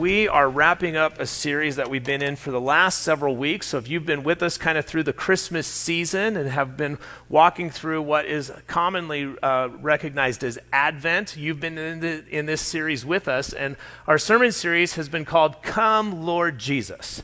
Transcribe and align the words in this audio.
We 0.00 0.28
are 0.28 0.48
wrapping 0.48 0.96
up 0.96 1.20
a 1.20 1.26
series 1.26 1.76
that 1.76 1.90
we've 1.90 2.02
been 2.02 2.22
in 2.22 2.36
for 2.36 2.50
the 2.50 2.60
last 2.60 3.02
several 3.02 3.36
weeks. 3.36 3.66
So, 3.66 3.76
if 3.76 3.86
you've 3.86 4.06
been 4.06 4.22
with 4.22 4.42
us 4.42 4.56
kind 4.56 4.78
of 4.78 4.86
through 4.86 5.02
the 5.02 5.12
Christmas 5.12 5.66
season 5.66 6.38
and 6.38 6.48
have 6.48 6.74
been 6.74 6.96
walking 7.28 7.68
through 7.68 8.00
what 8.00 8.24
is 8.24 8.50
commonly 8.66 9.36
uh, 9.42 9.68
recognized 9.78 10.42
as 10.42 10.58
Advent, 10.72 11.36
you've 11.36 11.60
been 11.60 11.76
in, 11.76 12.00
the, 12.00 12.24
in 12.30 12.46
this 12.46 12.62
series 12.62 13.04
with 13.04 13.28
us. 13.28 13.52
And 13.52 13.76
our 14.06 14.16
sermon 14.16 14.52
series 14.52 14.94
has 14.94 15.10
been 15.10 15.26
called 15.26 15.62
Come, 15.62 16.22
Lord 16.22 16.56
Jesus 16.58 17.22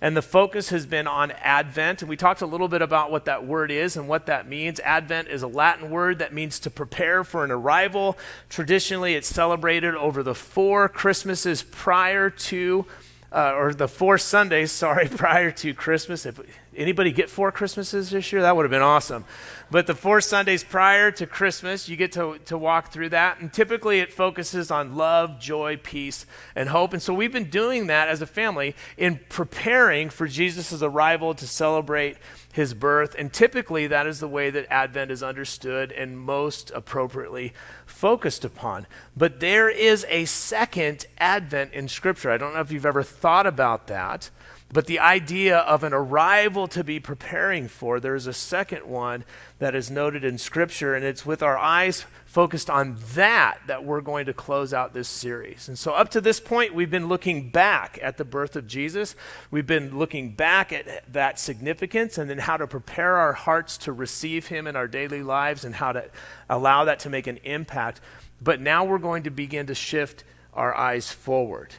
and 0.00 0.16
the 0.16 0.22
focus 0.22 0.70
has 0.70 0.86
been 0.86 1.06
on 1.06 1.30
Advent. 1.32 2.02
And 2.02 2.08
we 2.08 2.16
talked 2.16 2.40
a 2.40 2.46
little 2.46 2.68
bit 2.68 2.82
about 2.82 3.10
what 3.10 3.26
that 3.26 3.46
word 3.46 3.70
is 3.70 3.96
and 3.96 4.08
what 4.08 4.26
that 4.26 4.48
means. 4.48 4.80
Advent 4.80 5.28
is 5.28 5.42
a 5.42 5.46
Latin 5.46 5.90
word 5.90 6.18
that 6.20 6.32
means 6.32 6.58
to 6.60 6.70
prepare 6.70 7.22
for 7.22 7.44
an 7.44 7.50
arrival. 7.50 8.16
Traditionally, 8.48 9.14
it's 9.14 9.28
celebrated 9.28 9.94
over 9.94 10.22
the 10.22 10.34
four 10.34 10.88
Christmases 10.88 11.62
prior 11.62 12.30
to, 12.30 12.86
uh, 13.30 13.52
or 13.54 13.74
the 13.74 13.88
four 13.88 14.16
Sundays, 14.16 14.72
sorry, 14.72 15.08
prior 15.08 15.50
to 15.50 15.74
Christmas. 15.74 16.24
If 16.24 16.40
anybody 16.76 17.12
get 17.12 17.30
four 17.30 17.52
Christmases 17.52 18.10
this 18.10 18.32
year? 18.32 18.42
That 18.42 18.56
would 18.56 18.64
have 18.64 18.70
been 18.70 18.82
awesome. 18.82 19.24
But 19.70 19.86
the 19.86 19.94
four 19.94 20.20
Sundays 20.20 20.64
prior 20.64 21.10
to 21.12 21.26
Christmas, 21.26 21.88
you 21.88 21.96
get 21.96 22.12
to, 22.12 22.38
to 22.46 22.58
walk 22.58 22.92
through 22.92 23.10
that. 23.10 23.40
And 23.40 23.52
typically 23.52 24.00
it 24.00 24.12
focuses 24.12 24.70
on 24.70 24.96
love, 24.96 25.38
joy, 25.38 25.76
peace, 25.76 26.26
and 26.56 26.68
hope. 26.68 26.92
And 26.92 27.00
so 27.00 27.14
we've 27.14 27.32
been 27.32 27.50
doing 27.50 27.86
that 27.86 28.08
as 28.08 28.20
a 28.20 28.26
family 28.26 28.74
in 28.96 29.20
preparing 29.28 30.10
for 30.10 30.26
Jesus' 30.26 30.82
arrival 30.82 31.34
to 31.34 31.46
celebrate 31.46 32.16
his 32.52 32.74
birth. 32.74 33.14
And 33.16 33.32
typically 33.32 33.86
that 33.86 34.08
is 34.08 34.18
the 34.18 34.28
way 34.28 34.50
that 34.50 34.66
Advent 34.72 35.12
is 35.12 35.22
understood 35.22 35.92
and 35.92 36.18
most 36.18 36.72
appropriately 36.74 37.52
focused 37.86 38.44
upon. 38.44 38.86
But 39.16 39.38
there 39.38 39.68
is 39.68 40.04
a 40.08 40.24
second 40.24 41.06
Advent 41.18 41.72
in 41.72 41.86
Scripture. 41.86 42.30
I 42.30 42.38
don't 42.38 42.54
know 42.54 42.60
if 42.60 42.72
you've 42.72 42.86
ever 42.86 43.04
thought 43.04 43.46
about 43.46 43.86
that. 43.86 44.30
But 44.72 44.86
the 44.86 45.00
idea 45.00 45.58
of 45.58 45.82
an 45.82 45.92
arrival 45.92 46.68
to 46.68 46.84
be 46.84 47.00
preparing 47.00 47.66
for, 47.66 47.98
there's 47.98 48.28
a 48.28 48.32
second 48.32 48.86
one 48.86 49.24
that 49.58 49.74
is 49.74 49.90
noted 49.90 50.22
in 50.22 50.38
Scripture, 50.38 50.94
and 50.94 51.04
it's 51.04 51.26
with 51.26 51.42
our 51.42 51.58
eyes 51.58 52.04
focused 52.24 52.70
on 52.70 52.96
that 53.14 53.58
that 53.66 53.84
we're 53.84 54.00
going 54.00 54.26
to 54.26 54.32
close 54.32 54.72
out 54.72 54.94
this 54.94 55.08
series. 55.08 55.66
And 55.66 55.76
so, 55.76 55.92
up 55.92 56.08
to 56.10 56.20
this 56.20 56.38
point, 56.38 56.72
we've 56.72 56.90
been 56.90 57.08
looking 57.08 57.50
back 57.50 57.98
at 58.00 58.16
the 58.16 58.24
birth 58.24 58.54
of 58.54 58.68
Jesus. 58.68 59.16
We've 59.50 59.66
been 59.66 59.98
looking 59.98 60.36
back 60.36 60.72
at 60.72 61.12
that 61.12 61.40
significance 61.40 62.16
and 62.16 62.30
then 62.30 62.38
how 62.38 62.56
to 62.56 62.68
prepare 62.68 63.16
our 63.16 63.32
hearts 63.32 63.76
to 63.78 63.92
receive 63.92 64.46
Him 64.46 64.68
in 64.68 64.76
our 64.76 64.86
daily 64.86 65.24
lives 65.24 65.64
and 65.64 65.74
how 65.74 65.90
to 65.90 66.08
allow 66.48 66.84
that 66.84 67.00
to 67.00 67.10
make 67.10 67.26
an 67.26 67.38
impact. 67.38 68.00
But 68.40 68.60
now 68.60 68.84
we're 68.84 68.98
going 68.98 69.24
to 69.24 69.30
begin 69.30 69.66
to 69.66 69.74
shift 69.74 70.22
our 70.54 70.76
eyes 70.76 71.10
forward 71.10 71.74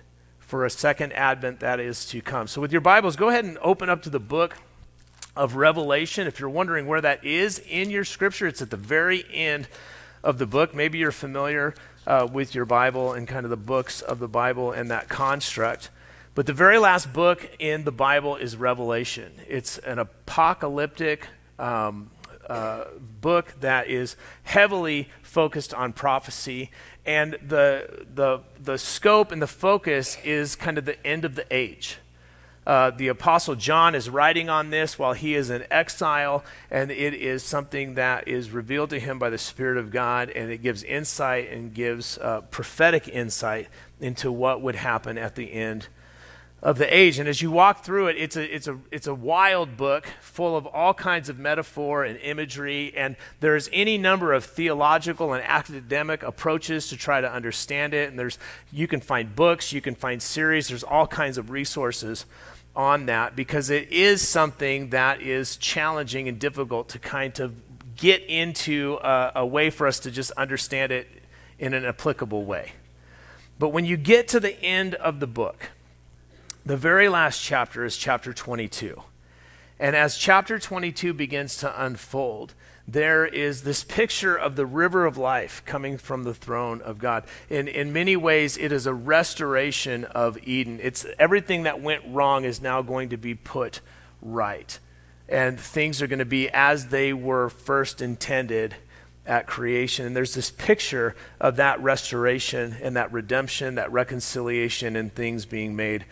for 0.52 0.66
a 0.66 0.70
second 0.70 1.14
advent 1.14 1.62
that 1.62 1.80
is 1.80 2.06
to 2.06 2.22
come. 2.22 2.46
So, 2.46 2.60
with 2.60 2.74
your 2.74 2.82
Bibles, 2.82 3.16
go 3.16 3.30
ahead 3.30 3.46
and 3.46 3.58
open 3.60 3.90
up 3.90 4.02
to 4.02 4.10
the 4.10 4.20
book 4.20 4.58
of 5.34 5.56
Revelation. 5.56 6.28
If 6.28 6.42
you're 6.42 6.50
wondering 6.50 6.88
where 6.88 7.00
that 7.00 7.24
is 7.24 7.60
in 7.60 7.90
your 7.90 8.04
scripture, 8.04 8.48
it's 8.48 8.62
at 8.62 8.70
the 8.70 8.76
very 8.76 9.24
end 9.32 9.70
of 10.26 10.40
the 10.40 10.46
book. 10.46 10.76
Maybe 10.76 10.98
you're 10.98 11.14
familiar 11.14 11.74
uh, 12.06 12.28
with 12.30 12.54
your 12.54 12.66
Bible 12.66 13.14
and 13.14 13.30
kind 13.30 13.46
of 13.46 13.50
the 13.50 13.56
books 13.56 14.02
of 14.02 14.20
the 14.20 14.28
Bible 14.28 14.74
and 14.74 14.92
that 14.92 15.08
construct. 15.08 15.90
But 16.36 16.48
the 16.48 16.54
very 16.54 16.78
last 16.78 17.14
book 17.14 17.50
in 17.58 17.86
the 17.86 17.94
Bible 17.94 18.36
is 18.36 18.58
Revelation. 18.58 19.32
It's 19.48 19.78
an 19.78 20.00
apocalyptic 20.00 21.30
um, 21.60 22.12
uh, 22.52 22.84
book 23.22 23.54
that 23.62 23.88
is 23.88 24.18
heavily 24.44 25.08
focused 25.22 25.74
on 25.74 25.94
prophecy 25.94 26.70
and 27.06 27.38
the, 27.42 28.06
the, 28.14 28.42
the 28.62 28.78
scope 28.78 29.32
and 29.32 29.42
the 29.42 29.48
focus 29.48 30.18
is 30.24 30.58
kind 30.58 30.78
of 30.78 30.84
the 30.84 31.04
end 31.08 31.24
of 31.24 31.36
the 31.36 31.46
age. 31.50 31.98
Uh, 32.68 32.92
the 32.92 33.08
Apostle 33.08 33.56
John 33.56 33.96
is 33.96 34.10
writing 34.10 34.50
on 34.50 34.70
this 34.70 35.00
while 35.00 35.14
he 35.14 35.34
is 35.34 35.50
in 35.50 35.64
exile, 35.72 36.44
and 36.70 36.92
it 36.92 37.14
is 37.14 37.42
something 37.42 37.96
that 37.96 38.28
is 38.28 38.52
revealed 38.52 38.90
to 38.90 39.00
him 39.00 39.18
by 39.18 39.30
the 39.30 39.38
Spirit 39.38 39.78
of 39.78 39.90
God, 39.90 40.30
and 40.30 40.52
it 40.52 40.62
gives 40.62 40.84
insight 40.84 41.50
and 41.50 41.74
gives 41.74 42.18
uh, 42.20 42.42
prophetic 42.52 43.08
insight 43.08 43.68
into 44.00 44.32
what 44.32 44.62
would 44.62 44.76
happen 44.76 45.18
at 45.18 45.36
the 45.36 45.54
end 45.54 45.88
of 46.62 46.78
the 46.78 46.96
age. 46.96 47.18
And 47.18 47.28
as 47.28 47.42
you 47.42 47.50
walk 47.50 47.84
through 47.84 48.08
it, 48.08 48.18
it's 48.18 48.36
a, 48.36 48.56
it's, 48.56 48.68
a, 48.68 48.78
it's 48.92 49.08
a 49.08 49.16
wild 49.16 49.78
book 49.78 50.06
full 50.22 50.56
of 50.56 50.68
all 50.68 50.94
kinds 50.94 51.28
of 51.28 51.40
metaphor 51.40 52.04
and 52.04 52.20
imagery. 52.20 52.94
And 52.96 53.16
there's 53.40 53.70
any 53.74 53.98
number 53.98 54.32
of 54.32 54.46
theological 54.46 55.34
and 55.34 55.44
academic 55.44 56.22
approaches 56.22 56.88
to 56.90 56.98
try 56.98 57.20
to 57.20 57.32
understand 57.32 57.94
it. 57.94 58.10
And 58.10 58.20
there's, 58.20 58.38
you 58.72 58.88
can 58.88 59.02
find 59.02 59.36
books, 59.36 59.74
you 59.74 59.82
can 59.82 59.96
find 59.96 60.22
series, 60.22 60.68
there's 60.68 60.84
all 60.84 61.08
kinds 61.08 61.38
of 61.38 61.50
resources 61.50 62.26
on 62.76 63.08
that 63.08 63.36
because 63.36 63.70
it 63.70 63.92
is 63.92 64.26
something 64.26 64.92
that 64.92 65.22
is 65.22 65.58
challenging 65.58 66.30
and 66.30 66.40
difficult 66.40 66.90
to 66.90 67.00
kind 67.00 67.40
of 67.40 67.54
get 67.98 68.24
into 68.24 68.98
a, 69.04 69.32
a 69.36 69.46
way 69.46 69.70
for 69.70 69.88
us 69.88 70.00
to 70.00 70.12
just 70.12 70.32
understand 70.32 70.92
it 70.92 71.08
in 71.60 71.74
an 71.74 71.86
applicable 71.86 72.46
way. 72.46 72.72
But 73.60 73.70
when 73.70 73.86
you 73.86 73.98
get 73.98 74.28
to 74.30 74.40
the 74.40 74.60
end 74.64 74.96
of 74.96 75.20
the 75.20 75.28
book, 75.28 75.70
the 76.66 76.78
very 76.78 77.10
last 77.10 77.42
chapter 77.42 77.84
is 77.84 77.98
chapter 77.98 78.34
22. 78.34 79.02
And 79.80 79.96
as 79.96 80.16
chapter 80.16 80.60
22 80.60 81.14
begins 81.14 81.58
to 81.58 81.84
unfold, 81.84 82.54
there 82.88 83.26
is 83.26 83.64
this 83.64 83.84
picture 83.84 84.36
of 84.36 84.56
the 84.56 84.66
river 84.66 85.06
of 85.06 85.18
life 85.18 85.64
coming 85.66 85.98
from 85.98 86.24
the 86.24 86.36
throne 86.36 86.82
of 86.82 87.00
God. 87.00 87.24
In, 87.50 87.68
in 87.68 87.92
many 87.92 88.16
ways, 88.16 88.58
it 88.58 88.72
is 88.72 88.86
a 88.86 88.94
restoration 88.94 90.06
of 90.06 90.38
Eden. 90.48 90.80
It's 90.84 91.06
everything 91.18 91.64
that 91.64 91.82
went 91.82 92.04
wrong 92.08 92.44
is 92.44 92.62
now 92.62 92.82
going 92.82 93.10
to 93.10 93.18
be 93.18 93.34
put 93.34 93.82
right. 94.22 94.78
And 95.28 95.60
things 95.60 96.02
are 96.02 96.08
going 96.08 96.20
to 96.20 96.26
be 96.26 96.50
as 96.50 96.88
they 96.88 97.12
were 97.14 97.50
first 97.50 98.02
intended 98.02 98.76
at 99.26 99.48
creation. 99.48 100.06
And 100.06 100.16
there's 100.16 100.34
this 100.36 100.52
picture 100.52 101.16
of 101.40 101.56
that 101.56 101.82
restoration 101.82 102.76
and 102.82 102.96
that 102.96 103.12
redemption, 103.12 103.76
that 103.76 103.92
reconciliation, 103.92 104.96
and 104.96 105.14
things 105.14 105.46
being 105.46 105.76
made 105.76 106.06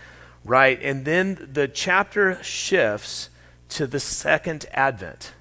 right? 0.43 0.79
And 0.81 1.05
then 1.05 1.49
the 1.51 1.67
chapter 1.67 2.41
shifts 2.43 3.29
to 3.69 3.87
the 3.87 3.99
second 3.99 4.65
advent. 4.71 5.33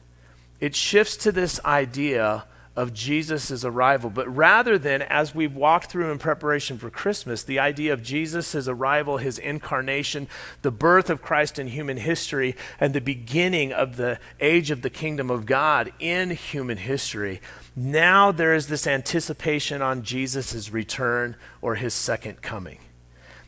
It 0.61 0.75
shifts 0.75 1.17
to 1.19 1.33
this 1.33 1.61
idea 1.65 2.45
of 2.79 2.95
Jesus' 2.95 3.65
arrival. 3.65 4.09
But 4.09 4.33
rather 4.35 4.79
than, 4.79 5.03
as 5.03 5.35
we've 5.35 5.57
walked 5.57 5.91
through 5.91 6.13
in 6.13 6.19
preparation 6.19 6.79
for 6.79 6.91
Christmas, 6.91 7.43
the 7.43 7.59
idea 7.59 7.93
of 7.93 8.05
Jesus' 8.05 8.69
arrival, 8.69 9.17
his 9.17 9.37
incarnation, 9.37 10.29
the 10.63 10.71
birth 10.71 11.11
of 11.11 11.21
Christ 11.21 11.59
in 11.59 11.67
human 11.67 11.97
history, 11.97 12.55
and 12.79 12.95
the 12.95 13.01
beginning 13.01 13.73
of 13.73 13.97
the 13.97 14.21
age 14.39 14.71
of 14.71 14.83
the 14.83 14.91
kingdom 14.91 15.29
of 15.29 15.45
God 15.45 15.93
in 15.99 16.31
human 16.31 16.79
history, 16.79 17.41
now 17.75 18.31
there 18.31 18.55
is 18.55 18.69
this 18.69 18.87
anticipation 18.87 19.83
on 19.83 20.05
Jesus' 20.05 20.71
return 20.71 21.35
or 21.61 21.75
his 21.75 21.95
second 21.95 22.43
coming. 22.43 22.79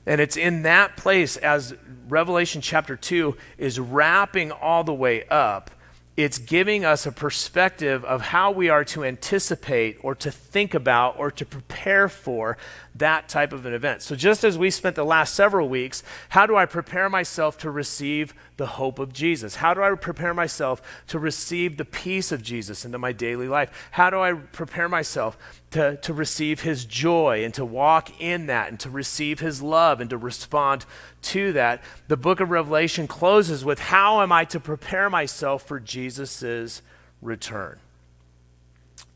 And 0.06 0.20
it's 0.20 0.36
in 0.36 0.62
that 0.62 0.96
place, 0.96 1.36
as 1.36 1.74
Revelation 2.08 2.60
chapter 2.60 2.96
2 2.96 3.36
is 3.58 3.78
wrapping 3.78 4.50
all 4.50 4.84
the 4.84 4.94
way 4.94 5.24
up, 5.28 5.70
it's 6.16 6.38
giving 6.38 6.84
us 6.84 7.06
a 7.06 7.12
perspective 7.12 8.04
of 8.04 8.20
how 8.20 8.50
we 8.50 8.68
are 8.68 8.84
to 8.84 9.04
anticipate 9.04 9.96
or 10.02 10.14
to 10.16 10.30
think 10.30 10.74
about 10.74 11.18
or 11.18 11.30
to 11.30 11.46
prepare 11.46 12.08
for 12.08 12.58
that 12.94 13.28
type 13.28 13.52
of 13.54 13.64
an 13.64 13.72
event. 13.72 14.02
So, 14.02 14.14
just 14.14 14.44
as 14.44 14.58
we 14.58 14.70
spent 14.70 14.96
the 14.96 15.04
last 15.04 15.34
several 15.34 15.68
weeks, 15.68 16.02
how 16.30 16.46
do 16.46 16.56
I 16.56 16.66
prepare 16.66 17.08
myself 17.08 17.56
to 17.58 17.70
receive 17.70 18.34
the 18.58 18.66
hope 18.66 18.98
of 18.98 19.12
Jesus? 19.12 19.56
How 19.56 19.72
do 19.72 19.82
I 19.82 19.94
prepare 19.94 20.34
myself 20.34 20.82
to 21.06 21.18
receive 21.18 21.78
the 21.78 21.84
peace 21.86 22.32
of 22.32 22.42
Jesus 22.42 22.84
into 22.84 22.98
my 22.98 23.12
daily 23.12 23.48
life? 23.48 23.88
How 23.92 24.10
do 24.10 24.20
I 24.20 24.34
prepare 24.34 24.88
myself 24.88 25.38
to, 25.70 25.96
to 25.96 26.12
receive 26.12 26.62
his 26.62 26.84
joy 26.84 27.44
and 27.44 27.54
to 27.54 27.64
walk 27.64 28.20
in 28.20 28.46
that 28.46 28.68
and 28.68 28.80
to 28.80 28.90
receive 28.90 29.40
his 29.40 29.62
love 29.62 30.00
and 30.00 30.10
to 30.10 30.16
respond 30.16 30.84
to 31.22 31.52
that? 31.52 31.82
The 32.08 32.16
book 32.16 32.40
of 32.40 32.50
Revelation 32.50 33.06
closes 33.06 33.64
with 33.64 33.78
how 33.78 34.22
am 34.22 34.32
I 34.32 34.44
to 34.46 34.60
prepare 34.60 35.08
myself 35.08 35.66
for 35.66 35.78
Jesus' 35.78 36.82
return? 37.22 37.78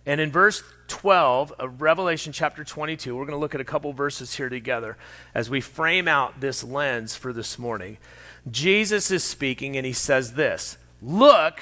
And 0.06 0.20
in 0.20 0.30
verse 0.30 0.62
12 0.88 1.52
of 1.52 1.80
Revelation 1.80 2.32
chapter 2.32 2.62
22, 2.62 3.16
we're 3.16 3.24
going 3.24 3.36
to 3.36 3.40
look 3.40 3.54
at 3.54 3.60
a 3.60 3.64
couple 3.64 3.92
verses 3.92 4.34
here 4.34 4.48
together 4.48 4.96
as 5.34 5.48
we 5.48 5.60
frame 5.60 6.08
out 6.08 6.40
this 6.40 6.62
lens 6.62 7.16
for 7.16 7.32
this 7.32 7.58
morning. 7.58 7.96
Jesus 8.50 9.10
is 9.10 9.24
speaking 9.24 9.76
and 9.76 9.86
he 9.86 9.92
says 9.92 10.34
this 10.34 10.76
Look, 11.00 11.60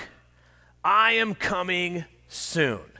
I 0.84 1.12
am 1.12 1.34
coming 1.34 2.04
soon. 2.28 2.91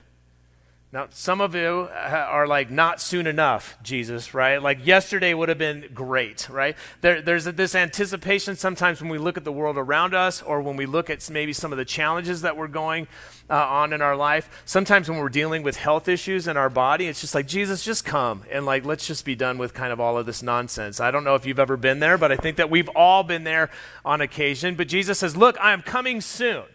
Now, 0.93 1.07
some 1.09 1.41
of 1.41 1.55
you 1.55 1.89
are 1.91 2.45
like, 2.45 2.69
not 2.69 3.01
soon 3.01 3.25
enough, 3.25 3.79
Jesus, 3.81 4.35
right? 4.35 4.61
Like, 4.61 4.85
yesterday 4.85 5.33
would 5.33 5.49
have 5.49 5.57
been 5.57 5.89
great, 5.91 6.47
right? 6.49 6.77
There, 7.01 7.19
there's 7.19 7.45
this 7.45 7.73
anticipation 7.73 8.55
sometimes 8.55 9.01
when 9.01 9.09
we 9.09 9.17
look 9.17 9.35
at 9.35 9.43
the 9.43 9.51
world 9.51 9.79
around 9.79 10.13
us 10.13 10.43
or 10.43 10.61
when 10.61 10.75
we 10.75 10.85
look 10.85 11.09
at 11.09 11.27
maybe 11.31 11.51
some 11.51 11.71
of 11.71 11.79
the 11.79 11.83
challenges 11.83 12.41
that 12.41 12.57
we're 12.57 12.67
going 12.67 13.07
uh, 13.49 13.55
on 13.55 13.91
in 13.91 14.03
our 14.03 14.15
life. 14.15 14.61
Sometimes 14.65 15.09
when 15.09 15.17
we're 15.17 15.29
dealing 15.29 15.63
with 15.63 15.77
health 15.77 16.07
issues 16.07 16.47
in 16.47 16.57
our 16.57 16.69
body, 16.69 17.07
it's 17.07 17.21
just 17.21 17.33
like, 17.33 17.47
Jesus, 17.47 17.83
just 17.83 18.05
come 18.05 18.43
and 18.51 18.63
like, 18.63 18.85
let's 18.85 19.07
just 19.07 19.25
be 19.25 19.33
done 19.33 19.57
with 19.57 19.73
kind 19.73 19.91
of 19.91 19.99
all 19.99 20.15
of 20.15 20.27
this 20.27 20.43
nonsense. 20.43 20.99
I 20.99 21.09
don't 21.09 21.23
know 21.23 21.33
if 21.33 21.43
you've 21.43 21.57
ever 21.57 21.75
been 21.75 22.01
there, 22.01 22.19
but 22.19 22.31
I 22.31 22.35
think 22.35 22.57
that 22.57 22.69
we've 22.69 22.89
all 22.89 23.23
been 23.23 23.45
there 23.45 23.71
on 24.05 24.21
occasion. 24.21 24.75
But 24.75 24.89
Jesus 24.89 25.17
says, 25.17 25.35
Look, 25.35 25.57
I 25.59 25.73
am 25.73 25.81
coming 25.81 26.21
soon. 26.21 26.65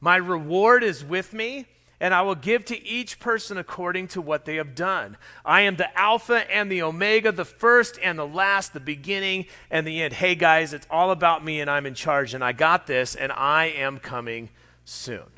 My 0.00 0.16
reward 0.16 0.82
is 0.82 1.04
with 1.04 1.34
me 1.34 1.66
and 2.02 2.12
I 2.12 2.22
will 2.22 2.34
give 2.34 2.64
to 2.64 2.84
each 2.84 3.20
person 3.20 3.56
according 3.56 4.08
to 4.08 4.20
what 4.20 4.44
they 4.44 4.56
have 4.56 4.74
done. 4.74 5.16
I 5.44 5.60
am 5.60 5.76
the 5.76 5.96
Alpha 5.96 6.50
and 6.52 6.70
the 6.70 6.82
Omega, 6.82 7.30
the 7.30 7.44
first 7.44 7.96
and 8.02 8.18
the 8.18 8.26
last, 8.26 8.72
the 8.72 8.80
beginning 8.80 9.46
and 9.70 9.86
the 9.86 10.02
end. 10.02 10.14
Hey 10.14 10.34
guys, 10.34 10.72
it's 10.72 10.86
all 10.90 11.12
about 11.12 11.44
me 11.44 11.60
and 11.60 11.70
I'm 11.70 11.86
in 11.86 11.94
charge 11.94 12.34
and 12.34 12.42
I 12.42 12.50
got 12.50 12.88
this 12.88 13.14
and 13.14 13.30
I 13.30 13.66
am 13.66 14.00
coming 14.00 14.50
soon. 14.84 15.30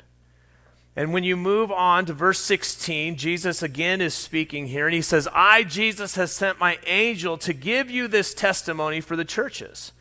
And 0.95 1.13
when 1.13 1.23
you 1.23 1.37
move 1.37 1.71
on 1.71 2.07
to 2.07 2.13
verse 2.13 2.39
16, 2.39 3.15
Jesus 3.15 3.61
again 3.61 4.01
is 4.01 4.15
speaking 4.15 4.65
here 4.65 4.87
and 4.87 4.95
he 4.95 5.03
says, 5.03 5.27
I, 5.31 5.65
Jesus, 5.65 6.15
has 6.15 6.31
sent 6.31 6.59
my 6.59 6.79
angel 6.87 7.37
to 7.39 7.53
give 7.53 7.91
you 7.91 8.07
this 8.07 8.33
testimony 8.33 9.01
for 9.01 9.15
the 9.15 9.25
churches. 9.25 9.91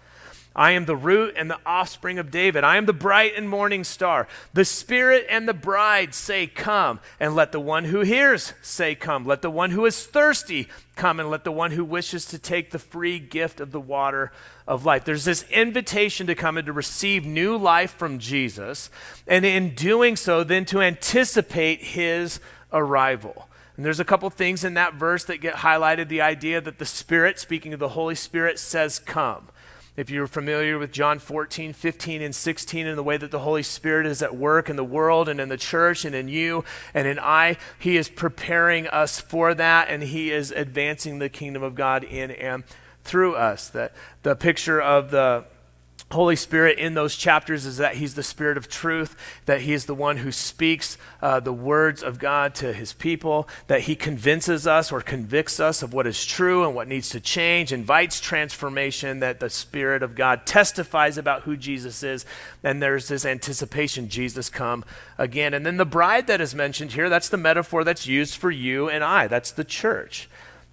I 0.57 0.71
am 0.73 0.85
the 0.85 0.95
root 0.95 1.35
and 1.37 1.51
the 1.51 1.59
offspring 1.67 2.19
of 2.19 2.31
David. 2.31 2.63
I 2.63 2.77
am 2.77 2.87
the 2.87 2.93
bright 2.93 3.33
and 3.37 3.49
morning 3.49 3.83
star. 3.83 4.29
The 4.53 4.65
Spirit 4.65 5.27
and 5.29 5.49
the 5.49 5.55
bride 5.55 6.15
say, 6.15 6.47
Come. 6.47 7.01
And 7.19 7.35
let 7.35 7.51
the 7.51 7.61
one 7.61 7.87
who 7.87 8.03
hears 8.03 8.53
say, 8.63 8.95
Come. 8.95 9.27
Let 9.27 9.43
the 9.43 9.51
one 9.51 9.73
who 9.73 9.85
is 9.85 10.07
thirsty 10.07 10.69
come. 10.95 11.19
And 11.19 11.29
let 11.29 11.43
the 11.43 11.51
one 11.51 11.73
who 11.73 11.85
wishes 11.85 12.25
to 12.27 12.39
take 12.39 12.71
the 12.71 12.79
free 12.79 13.19
gift 13.19 13.59
of 13.59 13.73
the 13.73 13.81
water 13.81 14.31
of 14.67 14.85
life. 14.85 15.05
There's 15.05 15.25
this 15.25 15.45
invitation 15.51 16.29
to 16.29 16.37
come 16.37 16.57
and 16.57 16.67
to 16.67 16.73
receive 16.73 17.27
new 17.27 17.57
life 17.57 17.93
from 17.93 18.21
Jesus. 18.21 18.91
And 19.27 19.45
in 19.45 19.75
doing 19.75 20.15
so, 20.15 20.45
then 20.45 20.65
to 20.67 20.81
anticipate 20.81 21.83
his 21.83 22.39
arrival. 22.73 23.49
And 23.77 23.85
there's 23.85 23.99
a 23.99 24.05
couple 24.05 24.31
things 24.31 24.63
in 24.63 24.75
that 24.75 24.95
verse 24.95 25.25
that 25.25 25.41
get 25.41 25.57
highlighted 25.57 26.07
the 26.07 26.21
idea 26.21 26.61
that 26.61 26.79
the 26.79 26.87
Spirit, 26.87 27.41
speaking 27.41 27.73
of 27.73 27.81
the 27.81 27.89
Holy 27.89 28.15
Spirit, 28.15 28.61
says, 28.61 29.01
Come. 29.01 29.49
If 29.97 30.11
you're 30.11 30.27
familiar 30.27 30.77
with 30.77 30.91
John 30.91 31.21
14, 31.21 31.73
15, 31.73 32.21
and 32.21 32.35
16, 32.35 32.87
and 32.87 32.99
the 32.99 33.03
way 33.03 33.17
that 33.17 33.31
the 33.31 33.39
Holy 33.39 33.63
Spirit 33.63 34.07
is 34.07 34.23
at 34.23 34.35
work 34.35 34.69
in 34.69 34.75
the 34.75 34.83
world 34.83 35.29
and 35.29 35.39
in 35.39 35.49
the 35.49 35.57
church 35.57 36.05
and 36.05 36.17
in 36.17 36.27
you 36.27 36.65
and 36.93 37.07
in 37.07 37.21
I, 37.21 37.57
He 37.79 37.97
is 37.97 38.09
preparing 38.09 38.89
us 38.89 39.21
for 39.21 39.55
that 39.55 39.89
and 39.89 40.03
He 40.03 40.33
is 40.33 40.51
advancing 40.51 41.21
the 41.21 41.29
kingdom 41.29 41.63
of 41.63 41.77
God 41.77 42.03
in 42.03 42.33
and 42.33 42.65
through 43.05 43.37
us. 43.37 43.69
That 43.69 43.95
the 44.25 44.35
picture 44.35 44.83
of 44.83 45.13
the 45.13 45.45
Holy 46.15 46.37
Spirit 46.37 46.79
in 46.79 46.95
those 46.95 47.17
chapters 47.17 47.67
is 47.67 47.77
that 47.77 47.97
He's 47.97 48.15
the 48.15 48.23
Spirit 48.23 48.57
of 48.57 48.69
truth, 48.69 49.17
that 49.47 49.61
He 49.61 49.73
is 49.73 49.87
the 49.87 49.95
one 49.95 50.19
who 50.19 50.33
speaks 50.33 50.97
uh, 51.21 51.41
the 51.41 51.53
words 51.53 52.03
of 52.03 52.19
God 52.19 52.55
to 52.57 52.73
His 52.73 52.93
people, 52.93 53.49
that 53.67 53.83
He 53.83 53.95
convinces 53.95 54.67
us 54.67 54.91
or 54.91 55.01
convicts 55.01 55.61
us 55.61 55.83
of 55.83 55.93
what 55.93 56.07
is 56.07 56.25
true 56.25 56.65
and 56.65 56.75
what 56.75 56.89
needs 56.89 57.09
to 57.11 57.21
change, 57.21 57.73
invites 57.73 58.21
transformation, 58.21 59.21
that 59.21 59.41
the 59.41 59.51
Spirit 59.51 60.03
of 60.03 60.15
God 60.15 60.47
testifies 60.47 61.19
about 61.19 61.43
who 61.43 61.57
Jesus 61.57 62.03
is, 62.03 62.25
and 62.63 62.83
there's 62.83 63.09
this 63.09 63.27
anticipation 63.27 64.09
Jesus 64.09 64.49
come 64.49 64.85
again. 65.19 65.53
And 65.53 65.67
then 65.67 65.77
the 65.77 65.85
bride 65.85 66.27
that 66.29 66.41
is 66.41 66.55
mentioned 66.55 66.93
here, 66.93 67.09
that's 67.09 67.29
the 67.29 67.37
metaphor 67.37 67.85
that's 67.85 68.07
used 68.07 68.37
for 68.37 68.51
you 68.51 68.89
and 68.89 69.05
I, 69.05 69.27
that's 69.27 69.51
the 69.51 69.65
church. 69.65 70.29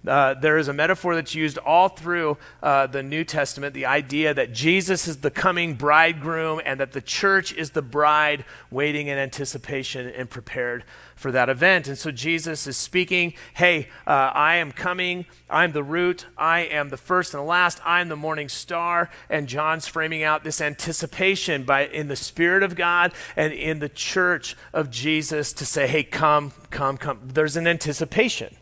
Uh, 0.06 0.34
there 0.34 0.58
is 0.58 0.66
a 0.66 0.72
metaphor 0.72 1.14
that's 1.14 1.34
used 1.34 1.58
all 1.58 1.88
through 1.88 2.36
uh, 2.62 2.86
the 2.88 3.02
New 3.02 3.22
Testament 3.22 3.72
the 3.72 3.86
idea 3.86 4.34
that 4.34 4.52
Jesus 4.52 5.06
is 5.06 5.18
the 5.18 5.30
coming 5.30 5.74
bridegroom 5.74 6.60
and 6.64 6.80
that 6.80 6.92
the 6.92 7.00
church 7.00 7.52
is 7.52 7.70
the 7.70 7.82
bride 7.82 8.44
waiting 8.70 9.06
in 9.06 9.16
anticipation 9.16 10.08
and 10.08 10.28
prepared 10.28 10.84
for 11.14 11.30
that 11.30 11.48
event. 11.48 11.86
And 11.86 11.96
so 11.96 12.10
Jesus 12.10 12.66
is 12.66 12.76
speaking, 12.76 13.34
Hey, 13.54 13.88
uh, 14.06 14.32
I 14.34 14.56
am 14.56 14.72
coming. 14.72 15.26
I'm 15.48 15.70
the 15.70 15.84
root. 15.84 16.26
I 16.36 16.60
am 16.60 16.88
the 16.88 16.96
first 16.96 17.32
and 17.32 17.40
the 17.40 17.46
last. 17.46 17.78
I'm 17.84 18.08
the 18.08 18.16
morning 18.16 18.48
star. 18.48 19.08
And 19.30 19.46
John's 19.46 19.86
framing 19.86 20.24
out 20.24 20.42
this 20.42 20.60
anticipation 20.60 21.62
by, 21.62 21.86
in 21.86 22.08
the 22.08 22.16
Spirit 22.16 22.64
of 22.64 22.74
God 22.74 23.12
and 23.36 23.52
in 23.52 23.78
the 23.78 23.88
church 23.88 24.56
of 24.72 24.90
Jesus 24.90 25.52
to 25.52 25.64
say, 25.64 25.86
Hey, 25.86 26.02
come, 26.02 26.52
come, 26.70 26.96
come. 26.96 27.20
There's 27.22 27.56
an 27.56 27.68
anticipation 27.68 28.56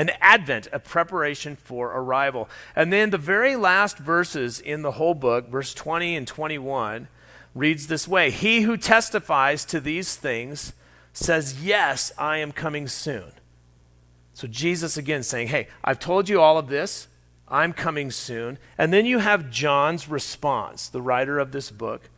an 0.00 0.10
advent, 0.22 0.66
a 0.72 0.78
preparation 0.78 1.54
for 1.54 1.88
arrival. 1.88 2.48
And 2.74 2.90
then 2.90 3.10
the 3.10 3.18
very 3.18 3.54
last 3.54 3.98
verses 3.98 4.58
in 4.58 4.80
the 4.80 4.92
whole 4.92 5.12
book, 5.12 5.50
verse 5.50 5.74
20 5.74 6.16
and 6.16 6.26
21, 6.26 7.08
reads 7.54 7.86
this 7.86 8.08
way 8.08 8.30
He 8.30 8.62
who 8.62 8.78
testifies 8.78 9.66
to 9.66 9.78
these 9.78 10.16
things 10.16 10.72
says, 11.12 11.62
Yes, 11.62 12.12
I 12.16 12.38
am 12.38 12.50
coming 12.50 12.88
soon. 12.88 13.32
So 14.32 14.48
Jesus 14.48 14.96
again 14.96 15.22
saying, 15.22 15.48
Hey, 15.48 15.68
I've 15.84 15.98
told 15.98 16.30
you 16.30 16.40
all 16.40 16.56
of 16.56 16.68
this. 16.68 17.06
I'm 17.46 17.74
coming 17.74 18.10
soon. 18.10 18.56
And 18.78 18.94
then 18.94 19.04
you 19.04 19.18
have 19.18 19.50
John's 19.50 20.08
response, 20.08 20.88
the 20.88 21.02
writer 21.02 21.38
of 21.38 21.52
this 21.52 21.70
book 21.70 22.08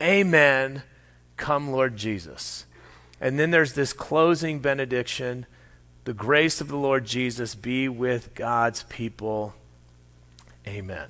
Amen. 0.00 0.84
Come, 1.36 1.72
Lord 1.72 1.96
Jesus. 1.96 2.66
And 3.20 3.36
then 3.36 3.50
there's 3.50 3.72
this 3.72 3.92
closing 3.92 4.60
benediction 4.60 5.46
the 6.04 6.14
grace 6.14 6.60
of 6.60 6.68
the 6.68 6.76
Lord 6.76 7.04
Jesus 7.06 7.54
be 7.54 7.88
with 7.88 8.34
God's 8.34 8.82
people. 8.84 9.54
Amen. 10.66 11.08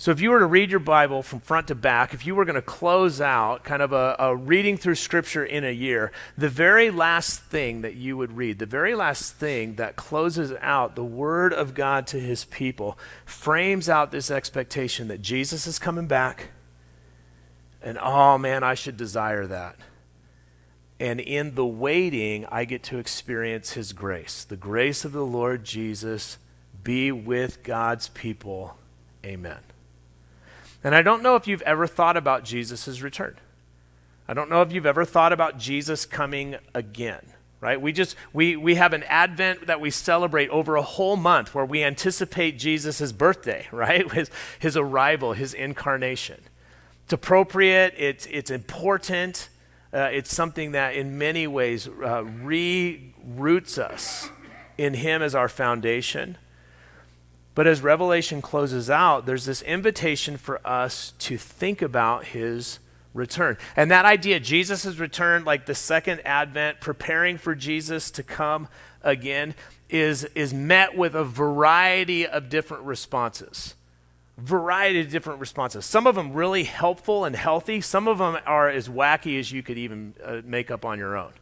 So, 0.00 0.12
if 0.12 0.20
you 0.20 0.30
were 0.30 0.38
to 0.38 0.46
read 0.46 0.70
your 0.70 0.78
Bible 0.78 1.24
from 1.24 1.40
front 1.40 1.66
to 1.68 1.74
back, 1.74 2.14
if 2.14 2.24
you 2.24 2.36
were 2.36 2.44
going 2.44 2.54
to 2.54 2.62
close 2.62 3.20
out 3.20 3.64
kind 3.64 3.82
of 3.82 3.92
a, 3.92 4.14
a, 4.20 4.36
reading 4.36 4.76
through 4.76 4.94
Scripture 4.94 5.44
in 5.44 5.64
a 5.64 5.72
year, 5.72 6.12
the 6.36 6.48
very 6.48 6.88
last 6.88 7.40
thing 7.40 7.82
that 7.82 7.96
you 7.96 8.16
would 8.16 8.36
read, 8.36 8.60
the 8.60 8.66
very 8.66 8.94
last 8.94 9.34
thing 9.34 9.74
that 9.74 9.96
closes 9.96 10.52
out 10.60 10.94
the 10.94 11.02
Word 11.02 11.52
of 11.52 11.74
God 11.74 12.06
to 12.08 12.20
His 12.20 12.44
people, 12.44 12.96
frames 13.24 13.88
out 13.88 14.12
this 14.12 14.30
expectation 14.30 15.08
that 15.08 15.20
Jesus 15.20 15.66
is 15.66 15.80
coming 15.80 16.06
back. 16.06 16.50
And 17.82 17.98
oh 18.00 18.38
man, 18.38 18.62
I 18.62 18.74
should 18.74 18.96
desire 18.96 19.48
that. 19.48 19.74
And 21.00 21.20
in 21.20 21.54
the 21.54 21.66
waiting, 21.66 22.44
I 22.46 22.64
get 22.64 22.82
to 22.84 22.98
experience 22.98 23.72
His 23.72 23.92
grace. 23.92 24.44
The 24.44 24.56
grace 24.56 25.04
of 25.04 25.12
the 25.12 25.24
Lord 25.24 25.64
Jesus 25.64 26.38
be 26.82 27.12
with 27.12 27.62
God's 27.62 28.08
people. 28.08 28.76
Amen. 29.24 29.58
And 30.82 30.94
I 30.94 31.02
don't 31.02 31.22
know 31.22 31.36
if 31.36 31.46
you've 31.46 31.62
ever 31.62 31.86
thought 31.86 32.16
about 32.16 32.44
Jesus' 32.44 33.00
return. 33.00 33.36
I 34.28 34.34
don't 34.34 34.50
know 34.50 34.62
if 34.62 34.72
you've 34.72 34.86
ever 34.86 35.04
thought 35.04 35.32
about 35.32 35.58
Jesus 35.58 36.04
coming 36.04 36.56
again, 36.74 37.22
right? 37.60 37.80
We 37.80 37.92
just 37.92 38.14
we 38.32 38.56
we 38.56 38.74
have 38.74 38.92
an 38.92 39.02
advent 39.04 39.66
that 39.66 39.80
we 39.80 39.90
celebrate 39.90 40.50
over 40.50 40.76
a 40.76 40.82
whole 40.82 41.16
month 41.16 41.54
where 41.54 41.64
we 41.64 41.82
anticipate 41.82 42.58
Jesus' 42.58 43.10
birthday, 43.12 43.66
right? 43.72 44.10
His 44.12 44.30
his 44.58 44.76
arrival, 44.76 45.32
his 45.32 45.54
incarnation. 45.54 46.42
It's 47.04 47.12
appropriate, 47.12 47.94
it's 47.96 48.26
it's 48.26 48.50
important. 48.50 49.48
Uh, 49.92 50.10
it's 50.12 50.34
something 50.34 50.72
that, 50.72 50.94
in 50.94 51.16
many 51.16 51.46
ways, 51.46 51.88
uh, 51.88 52.24
roots 52.24 53.78
us 53.78 54.30
in 54.76 54.94
Him 54.94 55.22
as 55.22 55.34
our 55.34 55.48
foundation. 55.48 56.36
But 57.54 57.66
as 57.66 57.80
Revelation 57.80 58.42
closes 58.42 58.90
out, 58.90 59.26
there's 59.26 59.46
this 59.46 59.62
invitation 59.62 60.36
for 60.36 60.60
us 60.66 61.14
to 61.20 61.38
think 61.38 61.82
about 61.82 62.26
His 62.26 62.78
return. 63.14 63.56
And 63.76 63.90
that 63.90 64.04
idea, 64.04 64.40
Jesus' 64.40 64.98
return, 64.98 65.44
like 65.44 65.66
the 65.66 65.74
second 65.74 66.20
advent, 66.20 66.80
preparing 66.80 67.38
for 67.38 67.54
Jesus 67.54 68.10
to 68.12 68.22
come 68.22 68.68
again, 69.02 69.54
is, 69.88 70.24
is 70.34 70.52
met 70.52 70.96
with 70.96 71.14
a 71.14 71.24
variety 71.24 72.26
of 72.26 72.48
different 72.50 72.84
responses 72.84 73.74
variety 74.38 75.00
of 75.00 75.10
different 75.10 75.40
responses. 75.40 75.84
Some 75.84 76.06
of 76.06 76.14
them 76.14 76.32
really 76.32 76.64
helpful 76.64 77.24
and 77.24 77.34
healthy. 77.34 77.80
Some 77.80 78.06
of 78.06 78.18
them 78.18 78.38
are 78.46 78.68
as 78.68 78.88
wacky 78.88 79.38
as 79.38 79.50
you 79.50 79.62
could 79.62 79.76
even 79.76 80.14
uh, 80.24 80.40
make 80.44 80.70
up 80.70 80.84
on 80.84 80.98
your 80.98 81.16
own, 81.16 81.32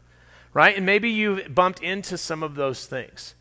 right? 0.53 0.75
And 0.75 0.85
maybe 0.85 1.09
you've 1.09 1.53
bumped 1.53 1.81
into 1.81 2.17
some 2.17 2.41
of 2.41 2.55
those 2.55 2.85
things. 2.85 3.35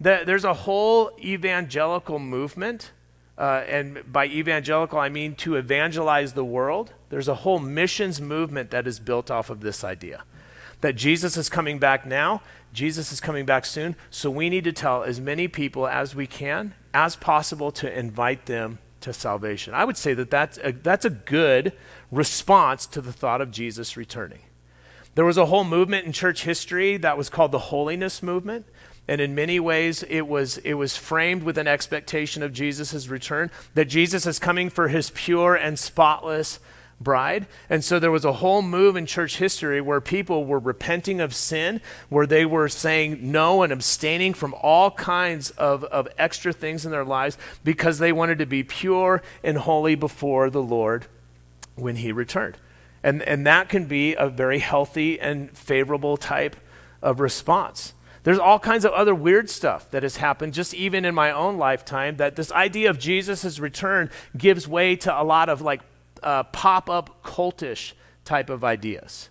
The, 0.00 0.22
there's 0.24 0.44
a 0.44 0.54
whole 0.54 1.10
evangelical 1.18 2.18
movement, 2.18 2.92
uh, 3.38 3.64
and 3.66 4.12
by 4.12 4.26
evangelical 4.26 4.98
I 4.98 5.08
mean 5.08 5.34
to 5.36 5.56
evangelize 5.56 6.34
the 6.34 6.44
world. 6.44 6.92
There's 7.08 7.28
a 7.28 7.36
whole 7.36 7.58
missions 7.58 8.20
movement 8.20 8.70
that 8.70 8.86
is 8.86 9.00
built 9.00 9.30
off 9.30 9.48
of 9.48 9.60
this 9.60 9.82
idea 9.82 10.24
that 10.80 10.94
Jesus 10.94 11.36
is 11.36 11.48
coming 11.48 11.80
back 11.80 12.06
now, 12.06 12.40
Jesus 12.72 13.10
is 13.10 13.20
coming 13.20 13.44
back 13.44 13.64
soon, 13.64 13.96
so 14.10 14.30
we 14.30 14.48
need 14.48 14.62
to 14.62 14.72
tell 14.72 15.02
as 15.02 15.20
many 15.20 15.48
people 15.48 15.88
as 15.88 16.14
we 16.14 16.26
can, 16.26 16.74
as 16.94 17.16
possible, 17.16 17.72
to 17.72 17.98
invite 17.98 18.46
them 18.46 18.78
to 19.00 19.12
salvation. 19.12 19.74
I 19.74 19.84
would 19.84 19.96
say 19.96 20.14
that 20.14 20.30
that's 20.30 20.58
a, 20.62 20.72
that's 20.72 21.04
a 21.04 21.10
good 21.10 21.72
response 22.10 22.86
to 22.86 23.00
the 23.00 23.12
thought 23.12 23.40
of 23.40 23.50
Jesus 23.50 23.96
returning. 23.96 24.40
There 25.14 25.24
was 25.24 25.36
a 25.36 25.46
whole 25.46 25.64
movement 25.64 26.06
in 26.06 26.12
church 26.12 26.44
history 26.44 26.96
that 26.98 27.18
was 27.18 27.28
called 27.28 27.52
the 27.52 27.58
holiness 27.58 28.22
movement. 28.22 28.66
And 29.08 29.20
in 29.20 29.34
many 29.34 29.58
ways, 29.58 30.02
it 30.02 30.28
was, 30.28 30.58
it 30.58 30.74
was 30.74 30.96
framed 30.96 31.42
with 31.42 31.56
an 31.56 31.66
expectation 31.66 32.42
of 32.42 32.52
Jesus' 32.52 33.08
return, 33.08 33.50
that 33.74 33.86
Jesus 33.86 34.26
is 34.26 34.38
coming 34.38 34.68
for 34.68 34.88
his 34.88 35.10
pure 35.10 35.54
and 35.54 35.78
spotless 35.78 36.60
bride. 37.00 37.46
And 37.70 37.84
so 37.84 37.98
there 37.98 38.10
was 38.10 38.24
a 38.24 38.34
whole 38.34 38.62
move 38.62 38.96
in 38.96 39.06
church 39.06 39.38
history 39.38 39.80
where 39.80 40.00
people 40.00 40.44
were 40.44 40.58
repenting 40.58 41.20
of 41.20 41.34
sin, 41.34 41.80
where 42.08 42.26
they 42.26 42.44
were 42.44 42.68
saying 42.68 43.18
no 43.20 43.62
and 43.62 43.72
abstaining 43.72 44.34
from 44.34 44.54
all 44.54 44.90
kinds 44.90 45.50
of, 45.50 45.84
of 45.84 46.08
extra 46.18 46.52
things 46.52 46.84
in 46.84 46.90
their 46.90 47.04
lives 47.04 47.38
because 47.62 47.98
they 47.98 48.12
wanted 48.12 48.38
to 48.38 48.46
be 48.46 48.62
pure 48.62 49.22
and 49.42 49.58
holy 49.58 49.94
before 49.94 50.50
the 50.50 50.62
Lord 50.62 51.06
when 51.76 51.96
he 51.96 52.10
returned. 52.10 52.56
And, 53.02 53.22
and 53.22 53.46
that 53.46 53.68
can 53.68 53.86
be 53.86 54.14
a 54.14 54.28
very 54.28 54.58
healthy 54.58 55.20
and 55.20 55.56
favorable 55.56 56.16
type 56.16 56.56
of 57.00 57.20
response. 57.20 57.92
There's 58.24 58.40
all 58.40 58.58
kinds 58.58 58.84
of 58.84 58.92
other 58.92 59.14
weird 59.14 59.48
stuff 59.48 59.90
that 59.92 60.02
has 60.02 60.16
happened 60.16 60.52
just 60.52 60.74
even 60.74 61.04
in 61.04 61.14
my 61.14 61.30
own 61.30 61.56
lifetime 61.56 62.16
that 62.16 62.34
this 62.34 62.50
idea 62.52 62.90
of 62.90 62.98
Jesus' 62.98 63.60
return 63.60 64.10
gives 64.36 64.66
way 64.66 64.96
to 64.96 65.20
a 65.20 65.22
lot 65.22 65.48
of 65.48 65.62
like 65.62 65.80
uh, 66.22 66.44
pop 66.44 66.88
up 66.90 67.22
cultish 67.22 67.92
type 68.24 68.50
of 68.50 68.64
ideas. 68.64 69.30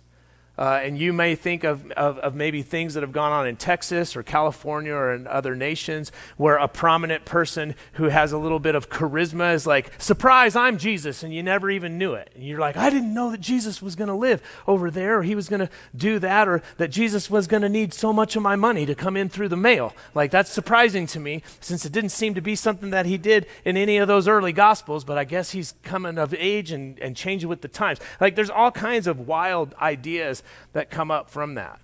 Uh, 0.58 0.80
and 0.82 0.98
you 0.98 1.12
may 1.12 1.36
think 1.36 1.62
of, 1.62 1.88
of, 1.92 2.18
of, 2.18 2.34
maybe 2.34 2.62
things 2.62 2.94
that 2.94 3.04
have 3.04 3.12
gone 3.12 3.30
on 3.30 3.46
in 3.46 3.54
Texas 3.54 4.16
or 4.16 4.24
California 4.24 4.92
or 4.92 5.14
in 5.14 5.24
other 5.28 5.54
nations 5.54 6.10
where 6.36 6.56
a 6.56 6.66
prominent 6.66 7.24
person 7.24 7.76
who 7.92 8.04
has 8.06 8.32
a 8.32 8.38
little 8.38 8.58
bit 8.58 8.74
of 8.74 8.90
charisma 8.90 9.54
is 9.54 9.68
like, 9.68 9.92
surprise, 9.98 10.56
I'm 10.56 10.76
Jesus, 10.76 11.22
and 11.22 11.32
you 11.32 11.44
never 11.44 11.70
even 11.70 11.96
knew 11.96 12.14
it. 12.14 12.32
And 12.34 12.42
you're 12.42 12.58
like, 12.58 12.76
I 12.76 12.90
didn't 12.90 13.14
know 13.14 13.30
that 13.30 13.40
Jesus 13.40 13.80
was 13.80 13.94
going 13.94 14.08
to 14.08 14.14
live 14.14 14.42
over 14.66 14.90
there 14.90 15.18
or 15.18 15.22
he 15.22 15.36
was 15.36 15.48
going 15.48 15.60
to 15.60 15.70
do 15.94 16.18
that 16.18 16.48
or 16.48 16.60
that 16.78 16.88
Jesus 16.88 17.30
was 17.30 17.46
going 17.46 17.62
to 17.62 17.68
need 17.68 17.94
so 17.94 18.12
much 18.12 18.34
of 18.34 18.42
my 18.42 18.56
money 18.56 18.84
to 18.84 18.96
come 18.96 19.16
in 19.16 19.28
through 19.28 19.50
the 19.50 19.56
mail. 19.56 19.94
Like, 20.12 20.32
that's 20.32 20.50
surprising 20.50 21.06
to 21.08 21.20
me 21.20 21.44
since 21.60 21.86
it 21.86 21.92
didn't 21.92 22.10
seem 22.10 22.34
to 22.34 22.40
be 22.40 22.56
something 22.56 22.90
that 22.90 23.06
he 23.06 23.16
did 23.16 23.46
in 23.64 23.76
any 23.76 23.98
of 23.98 24.08
those 24.08 24.26
early 24.26 24.52
gospels, 24.52 25.04
but 25.04 25.18
I 25.18 25.22
guess 25.24 25.52
he's 25.52 25.74
coming 25.84 26.18
of 26.18 26.34
age 26.34 26.72
and, 26.72 26.98
and 26.98 27.14
changing 27.14 27.48
with 27.48 27.60
the 27.60 27.68
times. 27.68 28.00
Like, 28.20 28.34
there's 28.34 28.50
all 28.50 28.72
kinds 28.72 29.06
of 29.06 29.28
wild 29.28 29.72
ideas 29.80 30.42
that 30.72 30.90
come 30.90 31.10
up 31.10 31.30
from 31.30 31.54
that. 31.54 31.80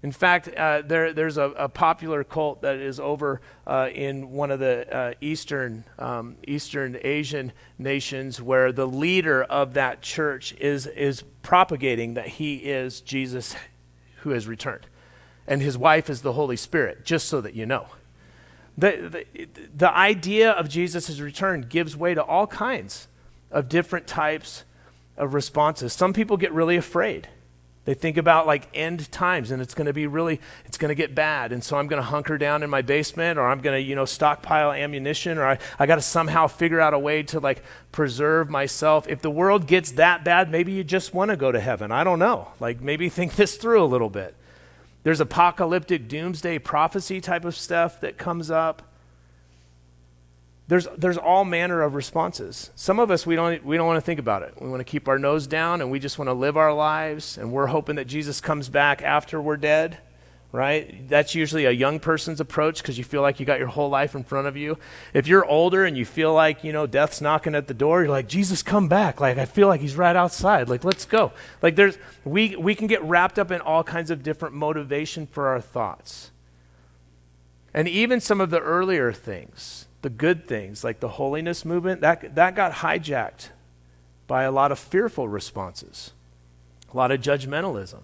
In 0.00 0.12
fact, 0.12 0.48
uh, 0.48 0.82
there, 0.82 1.12
there's 1.12 1.38
a, 1.38 1.50
a, 1.50 1.68
popular 1.68 2.22
cult 2.22 2.62
that 2.62 2.76
is 2.76 3.00
over 3.00 3.40
uh, 3.66 3.88
in 3.92 4.30
one 4.30 4.52
of 4.52 4.60
the 4.60 4.96
uh, 4.96 5.14
Eastern, 5.20 5.82
um, 5.98 6.36
Eastern 6.46 6.96
Asian 7.02 7.52
nations 7.78 8.40
where 8.40 8.70
the 8.70 8.86
leader 8.86 9.42
of 9.42 9.74
that 9.74 10.00
church 10.00 10.54
is, 10.60 10.86
is 10.86 11.24
propagating 11.42 12.14
that 12.14 12.28
he 12.28 12.56
is 12.58 13.00
Jesus 13.00 13.56
who 14.18 14.30
has 14.30 14.46
returned. 14.46 14.86
And 15.48 15.62
his 15.62 15.76
wife 15.76 16.08
is 16.08 16.22
the 16.22 16.34
Holy 16.34 16.56
Spirit, 16.56 17.04
just 17.04 17.28
so 17.28 17.40
that 17.40 17.54
you 17.54 17.66
know. 17.66 17.88
The, 18.76 19.24
the, 19.34 19.48
the 19.74 19.92
idea 19.92 20.52
of 20.52 20.68
Jesus' 20.68 21.18
return 21.18 21.62
gives 21.68 21.96
way 21.96 22.14
to 22.14 22.22
all 22.22 22.46
kinds 22.46 23.08
of 23.50 23.68
different 23.68 24.06
types 24.06 24.62
of 25.16 25.34
responses. 25.34 25.92
Some 25.92 26.12
people 26.12 26.36
get 26.36 26.52
really 26.52 26.76
afraid 26.76 27.28
they 27.88 27.94
think 27.94 28.18
about 28.18 28.46
like 28.46 28.68
end 28.74 29.10
times 29.10 29.50
and 29.50 29.62
it's 29.62 29.72
going 29.72 29.86
to 29.86 29.94
be 29.94 30.06
really, 30.06 30.42
it's 30.66 30.76
going 30.76 30.90
to 30.90 30.94
get 30.94 31.14
bad. 31.14 31.52
And 31.52 31.64
so 31.64 31.78
I'm 31.78 31.86
going 31.86 32.02
to 32.02 32.06
hunker 32.06 32.36
down 32.36 32.62
in 32.62 32.68
my 32.68 32.82
basement 32.82 33.38
or 33.38 33.48
I'm 33.48 33.62
going 33.62 33.82
to, 33.82 33.82
you 33.82 33.94
know, 33.94 34.04
stockpile 34.04 34.72
ammunition 34.72 35.38
or 35.38 35.46
I, 35.46 35.58
I 35.78 35.86
got 35.86 35.94
to 35.94 36.02
somehow 36.02 36.48
figure 36.48 36.82
out 36.82 36.92
a 36.92 36.98
way 36.98 37.22
to 37.22 37.40
like 37.40 37.62
preserve 37.90 38.50
myself. 38.50 39.08
If 39.08 39.22
the 39.22 39.30
world 39.30 39.66
gets 39.66 39.92
that 39.92 40.22
bad, 40.22 40.50
maybe 40.50 40.70
you 40.72 40.84
just 40.84 41.14
want 41.14 41.30
to 41.30 41.36
go 41.38 41.50
to 41.50 41.60
heaven. 41.60 41.90
I 41.90 42.04
don't 42.04 42.18
know. 42.18 42.48
Like 42.60 42.82
maybe 42.82 43.08
think 43.08 43.36
this 43.36 43.56
through 43.56 43.82
a 43.82 43.86
little 43.86 44.10
bit. 44.10 44.34
There's 45.02 45.20
apocalyptic 45.20 46.08
doomsday 46.08 46.58
prophecy 46.58 47.22
type 47.22 47.46
of 47.46 47.56
stuff 47.56 48.02
that 48.02 48.18
comes 48.18 48.50
up 48.50 48.82
there's, 50.68 50.86
there's 50.98 51.16
all 51.16 51.46
manner 51.46 51.80
of 51.80 51.94
responses. 51.94 52.70
Some 52.74 53.00
of 53.00 53.10
us, 53.10 53.24
we 53.24 53.34
don't, 53.34 53.64
we 53.64 53.78
don't 53.78 53.86
want 53.86 53.96
to 53.96 54.02
think 54.02 54.20
about 54.20 54.42
it. 54.42 54.54
We 54.60 54.68
want 54.68 54.80
to 54.80 54.84
keep 54.84 55.08
our 55.08 55.18
nose 55.18 55.46
down 55.46 55.80
and 55.80 55.90
we 55.90 55.98
just 55.98 56.18
want 56.18 56.28
to 56.28 56.34
live 56.34 56.58
our 56.58 56.74
lives, 56.74 57.38
and 57.38 57.50
we're 57.50 57.68
hoping 57.68 57.96
that 57.96 58.06
Jesus 58.06 58.40
comes 58.42 58.68
back 58.68 59.02
after 59.02 59.40
we're 59.40 59.56
dead, 59.56 59.96
right? 60.52 61.08
That's 61.08 61.34
usually 61.34 61.64
a 61.64 61.70
young 61.70 62.00
person's 62.00 62.38
approach 62.38 62.82
because 62.82 62.98
you 62.98 63.04
feel 63.04 63.22
like 63.22 63.40
you 63.40 63.46
got 63.46 63.58
your 63.58 63.68
whole 63.68 63.88
life 63.88 64.14
in 64.14 64.24
front 64.24 64.46
of 64.46 64.58
you. 64.58 64.78
If 65.14 65.26
you're 65.26 65.44
older 65.44 65.86
and 65.86 65.96
you 65.96 66.04
feel 66.04 66.34
like, 66.34 66.62
you 66.62 66.72
know, 66.72 66.86
death's 66.86 67.22
knocking 67.22 67.54
at 67.54 67.66
the 67.66 67.74
door, 67.74 68.02
you're 68.02 68.10
like, 68.10 68.28
Jesus, 68.28 68.62
come 68.62 68.88
back. 68.88 69.22
Like, 69.22 69.38
I 69.38 69.46
feel 69.46 69.68
like 69.68 69.80
he's 69.80 69.96
right 69.96 70.16
outside. 70.16 70.68
Like, 70.68 70.84
let's 70.84 71.06
go. 71.06 71.32
Like, 71.62 71.76
there's, 71.76 71.96
we, 72.26 72.56
we 72.56 72.74
can 72.74 72.88
get 72.88 73.02
wrapped 73.02 73.38
up 73.38 73.50
in 73.50 73.62
all 73.62 73.84
kinds 73.84 74.10
of 74.10 74.22
different 74.22 74.54
motivation 74.54 75.26
for 75.26 75.48
our 75.48 75.62
thoughts. 75.62 76.30
And 77.72 77.88
even 77.88 78.20
some 78.20 78.40
of 78.40 78.50
the 78.50 78.60
earlier 78.60 79.12
things 79.12 79.86
the 80.08 80.14
good 80.14 80.46
things, 80.46 80.82
like 80.82 81.00
the 81.00 81.08
holiness 81.08 81.66
movement, 81.66 82.00
that, 82.00 82.34
that 82.34 82.56
got 82.56 82.72
hijacked 82.72 83.50
by 84.26 84.44
a 84.44 84.50
lot 84.50 84.72
of 84.72 84.78
fearful 84.78 85.28
responses, 85.28 86.12
a 86.90 86.96
lot 86.96 87.10
of 87.10 87.20
judgmentalism. 87.20 88.00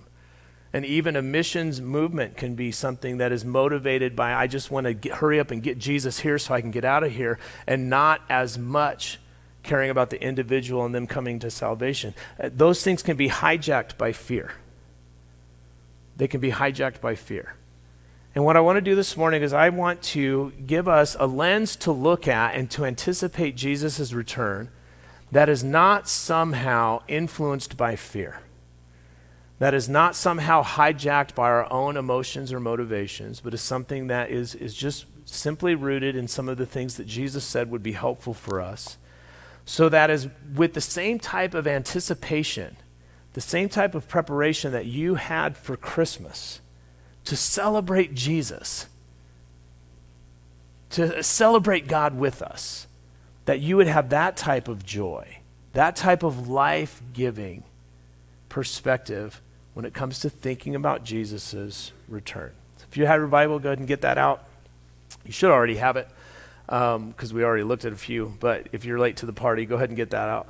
And 0.71 0.85
even 0.85 1.17
a 1.17 1.23
missions 1.23 1.81
movement 1.81 2.37
can 2.37 2.57
be 2.57 2.71
something 2.73 3.17
that 3.17 3.33
is 3.33 3.43
motivated 3.43 4.15
by, 4.15 4.35
I 4.35 4.49
just 4.49 4.71
want 4.71 5.03
to 5.03 5.15
hurry 5.15 5.41
up 5.41 5.51
and 5.51 5.63
get 5.63 5.79
Jesus 5.79 6.21
here 6.21 6.37
so 6.37 6.53
I 6.53 6.61
can 6.61 6.71
get 6.71 6.85
out 6.85 7.05
of 7.05 7.13
here, 7.13 7.39
and 7.67 7.89
not 7.89 8.21
as 8.29 8.59
much 8.59 9.19
caring 9.63 9.89
about 9.89 10.11
the 10.11 10.23
individual 10.23 10.85
and 10.85 10.95
them 10.95 11.07
coming 11.07 11.39
to 11.39 11.51
salvation. 11.51 12.13
Uh, 12.39 12.51
those 12.53 12.83
things 12.83 13.03
can 13.03 13.17
be 13.17 13.31
hijacked 13.31 13.97
by 13.97 14.13
fear. 14.13 14.53
They 16.19 16.29
can 16.29 16.43
be 16.43 16.51
hijacked 16.51 17.01
by 17.01 17.15
fear. 17.15 17.55
And 18.35 18.45
what 18.45 18.57
I 18.57 18.61
want 18.61 18.77
to 18.79 18.81
do 18.81 18.97
this 18.97 19.17
morning 19.17 19.43
is 19.43 19.53
I 19.53 19.69
want 19.69 20.03
to 20.03 20.53
give 20.67 20.89
us 20.89 21.17
a 21.21 21.27
lens 21.27 21.77
to 21.77 21.93
look 21.93 22.27
at 22.27 22.57
and 22.57 22.69
to 22.73 22.85
anticipate 22.85 23.55
Jesus' 23.55 24.13
return 24.13 24.71
that 25.31 25.49
is 25.49 25.63
not 25.63 26.09
somehow 26.09 27.03
influenced 27.07 27.77
by 27.77 27.95
fear, 27.95 28.41
that 29.61 29.73
is 29.73 29.89
not 29.89 30.17
somehow 30.17 30.65
hijacked 30.65 31.35
by 31.37 31.45
our 31.45 31.73
own 31.73 31.97
emotions 31.97 32.53
or 32.53 32.59
motivations, 32.59 33.39
but 33.39 33.55
is 33.55 33.61
something 33.61 34.09
that 34.09 34.31
is, 34.31 34.57
is 34.57 34.75
just 34.75 35.07
simply 35.25 35.77
rooted 35.77 36.17
in 36.17 36.27
some 36.27 36.49
of 36.49 36.59
the 36.59 36.67
things 36.67 36.97
that 36.97 37.07
Jesus 37.07 37.45
said 37.45 37.71
would 37.71 37.83
be 37.85 37.93
helpful 37.93 38.35
for 38.35 38.61
us. 38.61 38.99
So 39.65 39.89
that 39.89 40.11
is 40.11 40.29
with 40.55 40.75
the 40.75 40.81
same 40.81 41.21
type 41.21 41.55
of 41.55 41.69
anticipation, 41.69 42.77
the 43.33 43.41
same 43.41 43.69
type 43.69 43.95
of 43.95 44.09
preparation 44.09 44.73
that 44.73 44.87
you 44.87 45.15
had 45.15 45.57
for 45.57 45.77
Christmas 45.77 46.61
to 47.25 47.37
celebrate 47.37 48.15
Jesus, 48.15 48.87
to 50.91 51.23
celebrate 51.23 51.89
God 51.89 52.17
with 52.17 52.43
us, 52.43 52.87
that 53.47 53.61
you 53.61 53.77
would 53.77 53.87
have 53.87 54.11
that 54.11 54.37
type 54.37 54.69
of 54.69 54.85
joy, 54.85 55.39
that 55.73 55.97
type 55.97 56.23
of 56.23 56.49
life 56.49 57.03
giving 57.13 57.65
perspective 58.49 59.41
when 59.75 59.85
it 59.85 59.93
comes 59.93 60.21
to 60.21 60.31
thinking 60.31 60.75
about 60.75 61.05
Jesus' 61.05 61.93
return. 62.09 62.53
If 62.91 62.97
you 62.97 63.07
have 63.07 63.19
your 63.19 63.27
Bible, 63.27 63.59
go 63.59 63.71
ahead 63.71 63.81
and 63.81 63.89
get 63.89 64.03
that 64.03 64.19
out. 64.19 64.47
You 65.25 65.33
should 65.33 65.51
already 65.51 65.77
have 65.77 65.97
it 65.97 66.09
because 66.67 67.31
um, 67.31 67.37
we 67.37 67.45
already 67.45 67.65
looked 67.65 67.85
at 67.85 67.93
a 67.93 67.97
few, 67.97 68.37
but 68.41 68.69
if 68.73 68.85
you're 68.85 68.99
late 68.99 69.17
to 69.19 69.27
the 69.27 69.33
party, 69.33 69.67
go 69.67 69.75
ahead 69.75 69.91
and 69.91 69.97
get 69.97 70.11
that 70.11 70.29
out. 70.29 70.47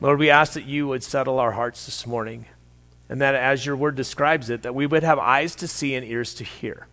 Lord, 0.00 0.18
we 0.18 0.30
ask 0.30 0.52
that 0.54 0.64
you 0.64 0.86
would 0.88 1.02
settle 1.02 1.38
our 1.38 1.52
hearts 1.52 1.84
this 1.84 2.06
morning 2.06 2.46
and 3.12 3.20
that 3.20 3.34
as 3.34 3.66
your 3.66 3.76
word 3.76 3.94
describes 3.94 4.48
it, 4.48 4.62
that 4.62 4.74
we 4.74 4.86
would 4.86 5.02
have 5.02 5.18
eyes 5.18 5.54
to 5.54 5.68
see 5.68 5.94
and 5.94 6.06
ears 6.06 6.32
to 6.32 6.44
hear. 6.44 6.86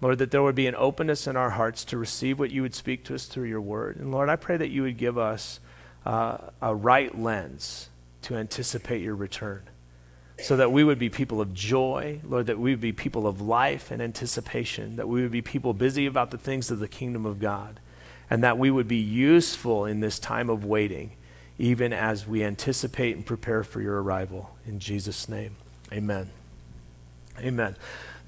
Lord, 0.00 0.16
that 0.16 0.30
there 0.30 0.42
would 0.42 0.54
be 0.54 0.66
an 0.66 0.74
openness 0.74 1.26
in 1.26 1.36
our 1.36 1.50
hearts 1.50 1.84
to 1.84 1.98
receive 1.98 2.38
what 2.38 2.52
you 2.52 2.62
would 2.62 2.74
speak 2.74 3.04
to 3.04 3.14
us 3.14 3.26
through 3.26 3.44
your 3.44 3.60
word. 3.60 3.96
And 3.96 4.10
Lord, 4.10 4.30
I 4.30 4.36
pray 4.36 4.56
that 4.56 4.70
you 4.70 4.80
would 4.80 4.96
give 4.96 5.18
us 5.18 5.60
uh, 6.06 6.38
a 6.62 6.74
right 6.74 7.20
lens 7.20 7.90
to 8.22 8.34
anticipate 8.34 9.02
your 9.02 9.14
return 9.14 9.64
so 10.40 10.56
that 10.56 10.72
we 10.72 10.82
would 10.82 10.98
be 10.98 11.10
people 11.10 11.42
of 11.42 11.52
joy, 11.52 12.18
Lord, 12.24 12.46
that 12.46 12.58
we 12.58 12.70
would 12.70 12.80
be 12.80 12.92
people 12.92 13.26
of 13.26 13.38
life 13.38 13.90
and 13.90 14.00
anticipation, 14.00 14.96
that 14.96 15.06
we 15.06 15.20
would 15.20 15.32
be 15.32 15.42
people 15.42 15.74
busy 15.74 16.06
about 16.06 16.30
the 16.30 16.38
things 16.38 16.70
of 16.70 16.78
the 16.78 16.88
kingdom 16.88 17.26
of 17.26 17.40
God, 17.40 17.78
and 18.30 18.42
that 18.42 18.56
we 18.56 18.70
would 18.70 18.88
be 18.88 18.96
useful 18.96 19.84
in 19.84 20.00
this 20.00 20.18
time 20.18 20.48
of 20.48 20.64
waiting 20.64 21.12
even 21.58 21.92
as 21.92 22.26
we 22.26 22.44
anticipate 22.44 23.16
and 23.16 23.24
prepare 23.24 23.64
for 23.64 23.80
your 23.80 24.02
arrival. 24.02 24.56
In 24.66 24.78
Jesus' 24.78 25.28
name, 25.28 25.56
amen. 25.92 26.30
Amen. 27.38 27.76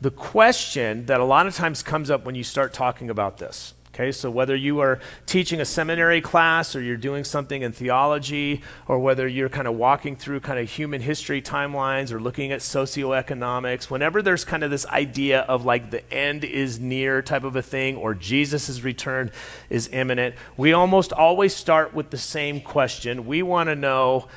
The 0.00 0.10
question 0.10 1.06
that 1.06 1.20
a 1.20 1.24
lot 1.24 1.46
of 1.46 1.54
times 1.54 1.82
comes 1.82 2.10
up 2.10 2.24
when 2.24 2.34
you 2.34 2.44
start 2.44 2.72
talking 2.72 3.10
about 3.10 3.38
this 3.38 3.74
Okay, 3.98 4.12
so 4.12 4.30
whether 4.30 4.54
you 4.54 4.78
are 4.78 5.00
teaching 5.26 5.60
a 5.60 5.64
seminary 5.64 6.20
class 6.20 6.76
or 6.76 6.80
you're 6.80 6.96
doing 6.96 7.24
something 7.24 7.62
in 7.62 7.72
theology, 7.72 8.62
or 8.86 9.00
whether 9.00 9.26
you're 9.26 9.48
kind 9.48 9.66
of 9.66 9.74
walking 9.74 10.14
through 10.14 10.38
kind 10.38 10.56
of 10.56 10.70
human 10.70 11.00
history 11.00 11.42
timelines 11.42 12.12
or 12.12 12.20
looking 12.20 12.52
at 12.52 12.60
socioeconomics, 12.60 13.90
whenever 13.90 14.22
there's 14.22 14.44
kind 14.44 14.62
of 14.62 14.70
this 14.70 14.86
idea 14.86 15.40
of 15.40 15.64
like 15.64 15.90
the 15.90 16.08
end 16.14 16.44
is 16.44 16.78
near 16.78 17.20
type 17.22 17.42
of 17.42 17.56
a 17.56 17.62
thing 17.62 17.96
or 17.96 18.14
Jesus' 18.14 18.82
return 18.82 19.32
is 19.68 19.88
imminent, 19.92 20.36
we 20.56 20.72
almost 20.72 21.12
always 21.12 21.52
start 21.52 21.92
with 21.92 22.10
the 22.10 22.18
same 22.18 22.60
question. 22.60 23.26
We 23.26 23.42
want 23.42 23.68
to 23.68 23.74
know 23.74 24.28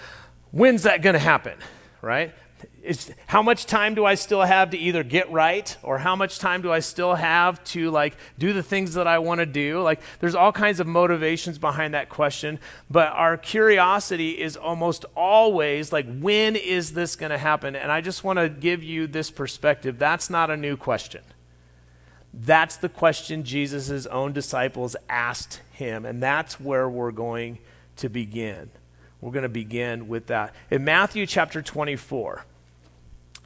when's 0.49 0.81
that 0.83 1.03
going 1.03 1.13
to 1.13 1.19
happen, 1.19 1.59
right? 2.01 2.33
It's 2.83 3.11
how 3.27 3.41
much 3.41 3.65
time 3.65 3.95
do 3.95 4.05
I 4.05 4.15
still 4.15 4.41
have 4.41 4.71
to 4.71 4.77
either 4.77 5.03
get 5.03 5.31
right 5.31 5.75
or 5.83 5.99
how 5.99 6.15
much 6.15 6.39
time 6.39 6.61
do 6.61 6.71
I 6.71 6.79
still 6.79 7.15
have 7.15 7.63
to 7.65 7.91
like 7.91 8.17
do 8.39 8.53
the 8.53 8.63
things 8.63 8.95
that 8.95 9.07
I 9.07 9.19
want 9.19 9.39
to 9.39 9.45
do? 9.45 9.81
Like 9.81 10.01
there's 10.19 10.35
all 10.35 10.51
kinds 10.51 10.79
of 10.79 10.87
motivations 10.87 11.57
behind 11.57 11.93
that 11.93 12.09
question, 12.09 12.59
but 12.89 13.09
our 13.09 13.37
curiosity 13.37 14.41
is 14.41 14.57
almost 14.57 15.05
always 15.15 15.91
like 15.91 16.07
when 16.19 16.55
is 16.55 16.93
this 16.93 17.15
going 17.15 17.31
to 17.31 17.37
happen? 17.37 17.75
And 17.75 17.91
I 17.91 18.01
just 18.01 18.23
want 18.23 18.39
to 18.39 18.49
give 18.49 18.83
you 18.83 19.07
this 19.07 19.29
perspective. 19.29 19.99
That's 19.99 20.29
not 20.29 20.49
a 20.49 20.57
new 20.57 20.75
question. 20.75 21.21
That's 22.33 22.77
the 22.77 22.89
question 22.89 23.43
Jesus' 23.43 24.05
own 24.07 24.31
disciples 24.31 24.95
asked 25.09 25.61
him, 25.73 26.05
and 26.05 26.23
that's 26.23 26.59
where 26.59 26.89
we're 26.89 27.11
going 27.11 27.59
to 27.97 28.07
begin. 28.07 28.71
We're 29.19 29.31
going 29.31 29.43
to 29.43 29.49
begin 29.49 30.07
with 30.07 30.27
that. 30.27 30.55
In 30.71 30.83
Matthew 30.83 31.25
chapter 31.25 31.61
24, 31.61 32.45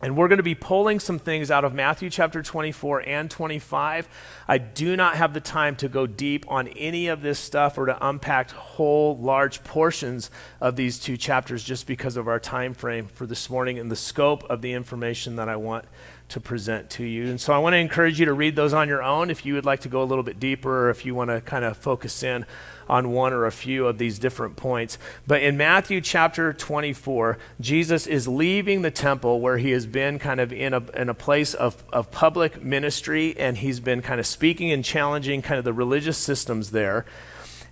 and 0.02 0.18
we're 0.18 0.28
going 0.28 0.38
to 0.38 0.44
be 0.44 0.56
pulling 0.56 1.00
some 1.00 1.20
things 1.20 1.50
out 1.50 1.64
of 1.64 1.74
Matthew 1.74 2.10
chapter 2.10 2.44
24 2.44 3.08
and 3.08 3.32
25. 3.32 4.10
I 4.46 4.58
do 4.58 4.98
not 4.98 5.16
have 5.16 5.34
the 5.34 5.40
time 5.40 5.78
to 5.78 5.88
go 5.88 6.06
deep 6.06 6.46
on 6.50 6.68
any 6.68 7.08
of 7.08 7.22
this 7.22 7.40
stuff 7.40 7.78
or 7.78 7.86
to 7.86 8.08
unpack 8.08 8.52
whole 8.52 9.16
large 9.18 9.64
portions 9.64 10.30
of 10.60 10.76
these 10.76 11.00
two 11.00 11.16
chapters 11.16 11.64
just 11.64 11.88
because 11.88 12.18
of 12.18 12.28
our 12.28 12.40
time 12.40 12.74
frame 12.74 13.08
for 13.08 13.26
this 13.26 13.50
morning 13.50 13.80
and 13.80 13.90
the 13.90 13.96
scope 13.96 14.44
of 14.50 14.62
the 14.62 14.74
information 14.74 15.38
that 15.38 15.48
I 15.48 15.56
want 15.56 15.86
to 16.28 16.42
present 16.42 16.90
to 16.90 17.06
you. 17.06 17.28
And 17.28 17.40
so 17.40 17.54
I 17.54 17.58
want 17.60 17.74
to 17.74 17.78
encourage 17.78 18.20
you 18.20 18.26
to 18.26 18.34
read 18.34 18.58
those 18.58 18.74
on 18.74 18.90
your 18.90 19.02
own 19.02 19.30
if 19.30 19.46
you 19.46 19.54
would 19.54 19.66
like 19.66 19.80
to 19.82 19.90
go 19.90 20.04
a 20.04 20.06
little 20.06 20.24
bit 20.24 20.40
deeper 20.40 20.88
or 20.88 20.90
if 20.90 21.06
you 21.06 21.16
want 21.16 21.30
to 21.30 21.40
kind 21.40 21.64
of 21.64 21.78
focus 21.78 22.22
in 22.22 22.46
on 22.88 23.12
one 23.12 23.34
or 23.34 23.46
a 23.46 23.52
few 23.52 23.88
of 23.88 23.98
these 23.98 24.20
different 24.20 24.56
points. 24.56 24.98
But 25.26 25.42
in 25.42 25.58
Matthew 25.58 26.02
chapter 26.02 26.54
24, 26.54 27.38
Jesus 27.60 28.08
is 28.08 28.28
leaving 28.28 28.82
the 28.82 28.92
temple 28.92 29.40
where 29.42 29.58
he 29.58 29.72
has 29.72 29.86
been 29.86 30.20
kind 30.20 30.40
of 30.40 30.54
in 30.54 30.74
a, 30.74 30.84
in 30.92 31.10
a 31.10 31.14
place 31.14 31.54
of, 31.54 31.84
of 31.92 32.12
public 32.12 32.64
ministry 32.64 33.36
and 33.38 33.58
he's 33.58 33.80
been 33.80 34.02
kind 34.02 34.20
of 34.20 34.28
speaking 34.28 34.72
and 34.72 34.84
challenging 34.84 35.42
kind 35.42 35.58
of 35.58 35.66
the 35.66 35.74
religious 35.74 36.18
systems 36.18 36.72
there. 36.72 37.06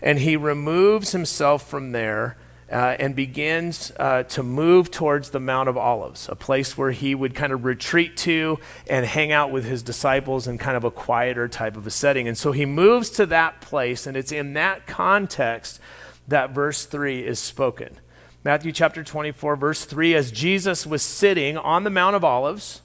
And 0.01 0.19
he 0.19 0.35
removes 0.35 1.11
himself 1.11 1.67
from 1.67 1.91
there 1.91 2.35
uh, 2.73 2.95
and 2.97 3.15
begins 3.15 3.91
uh, 3.99 4.23
to 4.23 4.41
move 4.41 4.89
towards 4.89 5.29
the 5.29 5.39
Mount 5.39 5.69
of 5.69 5.77
Olives, 5.77 6.27
a 6.27 6.35
place 6.35 6.75
where 6.75 6.89
he 6.89 7.13
would 7.13 7.35
kind 7.35 7.53
of 7.53 7.65
retreat 7.65 8.17
to 8.17 8.57
and 8.87 9.05
hang 9.05 9.31
out 9.31 9.51
with 9.51 9.63
his 9.63 9.83
disciples 9.83 10.47
in 10.47 10.57
kind 10.57 10.75
of 10.75 10.83
a 10.83 10.89
quieter 10.89 11.47
type 11.47 11.77
of 11.77 11.85
a 11.85 11.91
setting. 11.91 12.27
And 12.27 12.35
so 12.35 12.51
he 12.51 12.65
moves 12.65 13.11
to 13.11 13.27
that 13.27 13.61
place, 13.61 14.07
and 14.07 14.17
it's 14.17 14.31
in 14.31 14.53
that 14.53 14.87
context 14.87 15.79
that 16.27 16.49
verse 16.49 16.85
3 16.85 17.23
is 17.23 17.37
spoken. 17.37 17.99
Matthew 18.43 18.71
chapter 18.71 19.03
24, 19.03 19.55
verse 19.55 19.85
3 19.85 20.15
As 20.15 20.31
Jesus 20.31 20.87
was 20.87 21.03
sitting 21.03 21.57
on 21.57 21.83
the 21.83 21.91
Mount 21.91 22.15
of 22.15 22.23
Olives, 22.23 22.81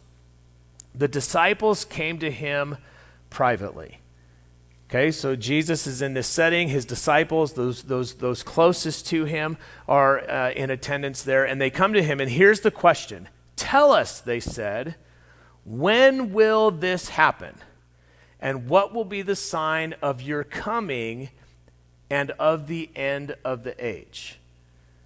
the 0.94 1.08
disciples 1.08 1.86
came 1.86 2.18
to 2.18 2.30
him 2.30 2.76
privately. 3.30 4.00
Okay, 4.88 5.10
so 5.10 5.36
Jesus 5.36 5.86
is 5.86 6.00
in 6.00 6.14
this 6.14 6.26
setting. 6.26 6.68
His 6.68 6.86
disciples, 6.86 7.52
those, 7.52 7.82
those, 7.82 8.14
those 8.14 8.42
closest 8.42 9.06
to 9.08 9.26
him, 9.26 9.58
are 9.86 10.20
uh, 10.30 10.50
in 10.52 10.70
attendance 10.70 11.22
there, 11.22 11.44
and 11.44 11.60
they 11.60 11.68
come 11.68 11.92
to 11.92 12.02
him. 12.02 12.20
And 12.20 12.30
here's 12.30 12.60
the 12.60 12.70
question 12.70 13.28
Tell 13.54 13.92
us, 13.92 14.22
they 14.22 14.40
said, 14.40 14.94
when 15.62 16.32
will 16.32 16.70
this 16.70 17.10
happen? 17.10 17.56
And 18.40 18.70
what 18.70 18.94
will 18.94 19.04
be 19.04 19.20
the 19.20 19.36
sign 19.36 19.94
of 20.00 20.22
your 20.22 20.42
coming 20.42 21.28
and 22.08 22.30
of 22.32 22.66
the 22.66 22.88
end 22.96 23.36
of 23.44 23.64
the 23.64 23.84
age? 23.84 24.40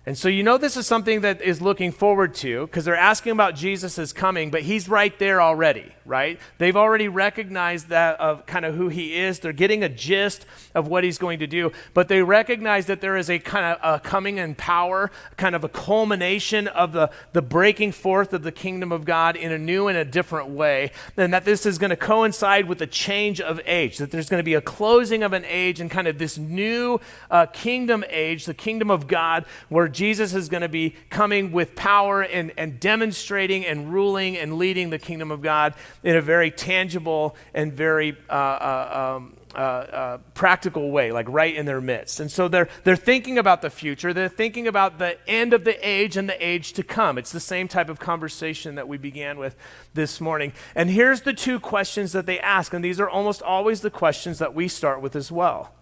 And 0.05 0.19
so 0.19 0.29
you 0.29 0.43
know 0.43 0.59
this 0.59 0.77
is 0.77 0.85
something 0.85 1.21
that 1.21 1.41
is 1.41 1.63
looking 1.63 1.93
forward 1.93 2.35
to 2.37 2.67
because 2.67 2.85
they're 2.85 2.97
asking 2.97 3.31
about 3.33 3.55
Jesus' 3.55 4.13
coming, 4.13 4.51
but 4.51 4.63
he's 4.63 4.89
right 4.89 5.17
there 5.21 5.41
already, 5.41 5.93
right? 6.05 6.41
They've 6.59 6.77
already 6.77 7.07
recognized 7.07 7.89
that 7.91 8.19
of 8.19 8.45
kind 8.45 8.65
of 8.65 8.75
who 8.75 8.89
he 8.89 9.17
is. 9.17 9.39
They're 9.39 9.53
getting 9.53 9.85
a 9.85 9.89
gist 9.89 10.45
of 10.75 10.89
what 10.89 11.05
he's 11.05 11.19
going 11.19 11.39
to 11.39 11.47
do, 11.47 11.71
but 11.95 12.09
they 12.09 12.21
recognize 12.21 12.87
that 12.87 13.01
there 13.01 13.17
is 13.17 13.31
a 13.31 13.39
kind 13.39 13.65
of 13.65 13.79
a 13.81 14.01
coming 14.01 14.39
in 14.39 14.57
power, 14.57 15.13
kind 15.37 15.55
of 15.55 15.63
a 15.63 15.69
culmination 15.69 16.67
of 16.67 16.91
the, 16.93 17.09
the 17.33 17.43
breaking 17.43 17.93
forth 17.93 18.33
of 18.33 18.43
the 18.43 18.51
kingdom 18.51 18.91
of 18.91 19.05
God 19.05 19.37
in 19.37 19.53
a 19.53 19.59
new 19.59 19.87
and 19.87 19.97
a 19.97 20.05
different 20.05 20.49
way, 20.49 20.91
and 21.17 21.33
that 21.33 21.45
this 21.45 21.65
is 21.65 21.79
going 21.79 21.91
to 21.91 21.97
coincide 21.97 22.67
with 22.67 22.79
the 22.79 22.89
change 22.89 23.41
of 23.41 23.61
age, 23.67 23.99
that 23.99 24.11
there's 24.11 24.29
going 24.29 24.41
to 24.41 24.45
be 24.45 24.55
a 24.55 24.61
closing 24.61 25.23
of 25.23 25.33
an 25.33 25.45
age 25.47 25.79
and 25.79 25.93
kind 25.93 26.09
of 26.09 26.19
this 26.19 26.39
new 26.39 27.01
uh, 27.31 27.47
kingdom 27.47 28.05
age, 28.09 28.47
the 28.47 28.55
kingdom 28.55 28.91
of 28.91 29.07
God, 29.07 29.45
where 29.69 29.92
Jesus 29.93 30.35
is 30.35 30.49
going 30.49 30.63
to 30.63 30.69
be 30.69 30.97
coming 31.11 31.53
with 31.53 31.75
power 31.75 32.23
and, 32.23 32.53
and 32.57 32.81
demonstrating 32.81 33.65
and 33.65 33.93
ruling 33.93 34.37
and 34.37 34.59
leading 34.59 34.91
the 34.91 34.99
kingdom 34.99 35.31
of 35.31 35.43
God 35.43 35.75
in 36.03 36.17
a 36.17 36.21
very 36.21 36.51
tangible 36.51 37.37
and 37.55 37.73
very 37.73 38.17
uh, 38.29 38.33
uh, 38.33 39.17
um, 39.17 39.37
uh, 39.55 39.59
uh, 39.59 40.19
practical 40.33 40.91
way, 40.91 41.13
like 41.13 41.27
right 41.29 41.55
in 41.55 41.67
their 41.67 41.81
midst. 41.81 42.21
And 42.21 42.31
so 42.31 42.49
they're, 42.49 42.69
they're 42.85 42.97
thinking 42.97 43.37
about 43.37 43.61
the 43.61 43.69
future. 43.69 44.15
They're 44.15 44.29
thinking 44.29 44.67
about 44.67 44.99
the 44.99 45.19
end 45.29 45.53
of 45.53 45.65
the 45.65 45.77
age 45.87 46.17
and 46.17 46.27
the 46.27 46.47
age 46.47 46.73
to 46.73 46.83
come. 46.83 47.19
It's 47.19 47.33
the 47.33 47.41
same 47.41 47.69
type 47.69 47.91
of 47.91 47.99
conversation 47.99 48.77
that 48.77 48.89
we 48.89 48.97
began 48.97 49.39
with 49.39 49.55
this 49.93 50.23
morning. 50.23 50.55
And 50.75 50.89
here's 50.89 51.21
the 51.21 51.35
two 51.35 51.61
questions 51.61 52.13
that 52.13 52.25
they 52.25 52.41
ask, 52.41 52.73
and 52.73 52.83
these 52.83 52.99
are 52.99 53.09
almost 53.09 53.43
always 53.43 53.83
the 53.83 53.91
questions 53.91 54.39
that 54.39 54.55
we 54.55 54.69
start 54.69 55.03
with 55.03 55.15
as 55.15 55.31
well. 55.31 55.75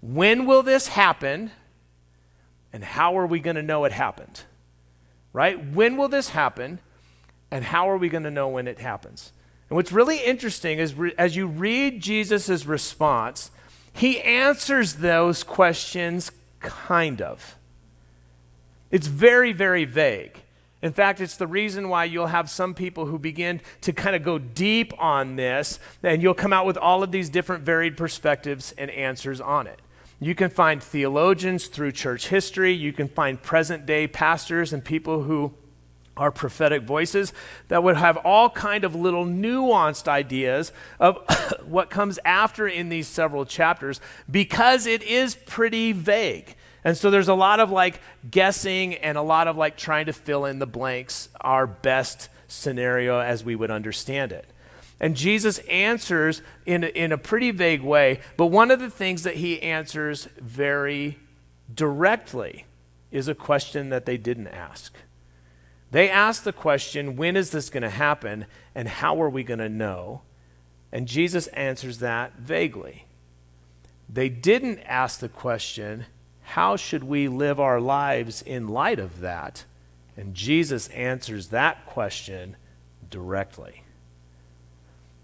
When 0.00 0.46
will 0.46 0.62
this 0.62 0.88
happen? 0.88 1.50
And 2.76 2.84
how 2.84 3.16
are 3.16 3.26
we 3.26 3.40
going 3.40 3.56
to 3.56 3.62
know 3.62 3.86
it 3.86 3.92
happened? 3.92 4.42
Right? 5.32 5.66
When 5.72 5.96
will 5.96 6.08
this 6.08 6.28
happen? 6.28 6.80
And 7.50 7.64
how 7.64 7.88
are 7.88 7.96
we 7.96 8.10
going 8.10 8.24
to 8.24 8.30
know 8.30 8.48
when 8.48 8.68
it 8.68 8.80
happens? 8.80 9.32
And 9.70 9.76
what's 9.76 9.92
really 9.92 10.18
interesting 10.18 10.78
is 10.78 10.92
re- 10.92 11.14
as 11.16 11.36
you 11.36 11.46
read 11.46 12.02
Jesus' 12.02 12.66
response, 12.66 13.50
he 13.94 14.20
answers 14.20 14.96
those 14.96 15.42
questions 15.42 16.30
kind 16.60 17.22
of. 17.22 17.56
It's 18.90 19.06
very, 19.06 19.54
very 19.54 19.86
vague. 19.86 20.42
In 20.82 20.92
fact, 20.92 21.22
it's 21.22 21.38
the 21.38 21.46
reason 21.46 21.88
why 21.88 22.04
you'll 22.04 22.26
have 22.26 22.50
some 22.50 22.74
people 22.74 23.06
who 23.06 23.18
begin 23.18 23.62
to 23.80 23.94
kind 23.94 24.14
of 24.14 24.22
go 24.22 24.36
deep 24.36 24.92
on 24.98 25.36
this, 25.36 25.80
and 26.02 26.22
you'll 26.22 26.34
come 26.34 26.52
out 26.52 26.66
with 26.66 26.76
all 26.76 27.02
of 27.02 27.10
these 27.10 27.30
different 27.30 27.64
varied 27.64 27.96
perspectives 27.96 28.74
and 28.76 28.90
answers 28.90 29.40
on 29.40 29.66
it. 29.66 29.80
You 30.18 30.34
can 30.34 30.48
find 30.48 30.82
theologians 30.82 31.66
through 31.66 31.92
church 31.92 32.28
history. 32.28 32.72
You 32.72 32.92
can 32.92 33.08
find 33.08 33.40
present 33.40 33.84
day 33.84 34.06
pastors 34.06 34.72
and 34.72 34.84
people 34.84 35.24
who 35.24 35.54
are 36.16 36.30
prophetic 36.30 36.82
voices 36.82 37.34
that 37.68 37.82
would 37.82 37.96
have 37.96 38.16
all 38.18 38.48
kind 38.48 38.84
of 38.84 38.94
little 38.94 39.26
nuanced 39.26 40.08
ideas 40.08 40.72
of 40.98 41.18
what 41.64 41.90
comes 41.90 42.18
after 42.24 42.66
in 42.66 42.88
these 42.88 43.06
several 43.06 43.44
chapters 43.44 44.00
because 44.30 44.86
it 44.86 45.02
is 45.02 45.34
pretty 45.34 45.92
vague. 45.92 46.54
And 46.84 46.96
so 46.96 47.10
there's 47.10 47.28
a 47.28 47.34
lot 47.34 47.60
of 47.60 47.70
like 47.70 48.00
guessing 48.30 48.94
and 48.94 49.18
a 49.18 49.22
lot 49.22 49.48
of 49.48 49.56
like 49.56 49.76
trying 49.76 50.06
to 50.06 50.12
fill 50.12 50.46
in 50.46 50.58
the 50.58 50.66
blanks, 50.66 51.28
our 51.40 51.66
best 51.66 52.30
scenario 52.48 53.18
as 53.20 53.44
we 53.44 53.54
would 53.54 53.70
understand 53.70 54.32
it. 54.32 54.46
And 54.98 55.14
Jesus 55.14 55.58
answers 55.70 56.40
in 56.64 56.84
a, 56.84 56.86
in 56.88 57.12
a 57.12 57.18
pretty 57.18 57.50
vague 57.50 57.82
way, 57.82 58.20
but 58.36 58.46
one 58.46 58.70
of 58.70 58.80
the 58.80 58.90
things 58.90 59.24
that 59.24 59.36
he 59.36 59.60
answers 59.60 60.28
very 60.40 61.18
directly 61.72 62.64
is 63.10 63.28
a 63.28 63.34
question 63.34 63.90
that 63.90 64.06
they 64.06 64.16
didn't 64.16 64.48
ask. 64.48 64.94
They 65.90 66.08
asked 66.08 66.44
the 66.44 66.52
question, 66.52 67.16
when 67.16 67.36
is 67.36 67.50
this 67.50 67.70
going 67.70 67.82
to 67.82 67.90
happen 67.90 68.46
and 68.74 68.88
how 68.88 69.20
are 69.22 69.30
we 69.30 69.44
going 69.44 69.60
to 69.60 69.68
know? 69.68 70.22
And 70.90 71.06
Jesus 71.06 71.46
answers 71.48 71.98
that 71.98 72.38
vaguely. 72.38 73.04
They 74.08 74.28
didn't 74.28 74.80
ask 74.80 75.20
the 75.20 75.28
question, 75.28 76.06
how 76.42 76.76
should 76.76 77.04
we 77.04 77.28
live 77.28 77.60
our 77.60 77.80
lives 77.80 78.40
in 78.40 78.68
light 78.68 78.98
of 78.98 79.20
that? 79.20 79.64
And 80.16 80.34
Jesus 80.34 80.88
answers 80.88 81.48
that 81.48 81.86
question 81.86 82.56
directly 83.10 83.82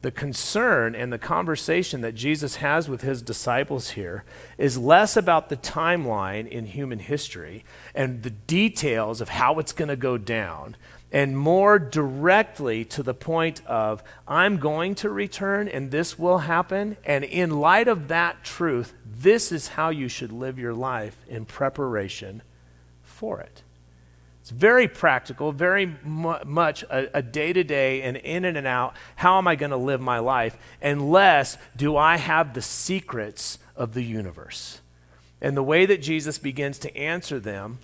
the 0.03 0.11
concern 0.11 0.95
and 0.95 1.13
the 1.13 1.19
conversation 1.19 2.01
that 2.03 2.15
Jesus 2.15 2.57
has 2.57 2.89
with 2.89 3.03
his 3.03 3.23
disciples 3.23 3.91
here 3.91 4.25
is 4.59 4.77
less 4.77 5.17
about 5.17 5.49
the 5.49 5.57
timeline 5.57 6.49
in 6.49 6.67
human 6.67 6.99
history 6.99 7.65
and 7.95 8.23
the 8.23 8.31
details 8.31 9.21
of 9.21 9.31
how 9.31 9.59
it's 9.59 9.73
going 9.73 9.89
to 9.89 9.97
go 9.97 10.19
down, 10.19 10.77
and 11.13 11.37
more 11.37 11.79
directly 11.79 12.85
to 12.87 13.03
the 13.03 13.15
point 13.15 13.65
of, 13.67 14.03
I'm 14.27 14.57
going 14.57 14.95
to 14.97 15.11
return 15.11 15.69
and 15.69 15.91
this 15.91 16.19
will 16.19 16.39
happen. 16.39 16.97
And 17.05 17.23
in 17.23 17.61
light 17.61 17.87
of 17.87 18.09
that 18.09 18.45
truth, 18.45 18.95
this 19.05 19.53
is 19.53 19.69
how 19.69 19.91
you 19.91 20.09
should 20.09 20.33
live 20.33 20.59
your 20.59 20.75
life 20.75 21.17
in 21.29 21.45
preparation 21.45 22.43
for 23.03 23.41
it. 23.41 23.63
It's 24.43 24.51
very 24.51 24.89
practical, 24.89 25.53
very 25.53 25.97
mu- 26.03 26.45
much 26.45 26.85
a 26.91 27.23
day 27.23 27.53
to 27.53 27.63
day 27.63 28.03
and 28.03 28.17
in 28.17 28.45
and 28.45 28.67
out. 28.67 28.97
How 29.15 29.39
am 29.39 29.47
I 29.47 29.55
going 29.55 29.71
to 29.71 29.77
live 29.77 30.01
my 30.01 30.19
life? 30.19 30.57
Unless 30.83 31.59
do 31.77 31.97
I 31.97 32.17
have 32.17 32.53
the 32.53 32.61
secrets 32.61 33.61
of 33.77 33.95
the 33.95 34.03
universe. 34.03 34.81
And 35.41 35.57
the 35.57 35.63
way 35.63 35.87
that 35.87 36.03
Jesus 36.03 36.39
begins 36.39 36.81
to 36.81 36.97
answer 36.97 37.39
them 37.39 37.79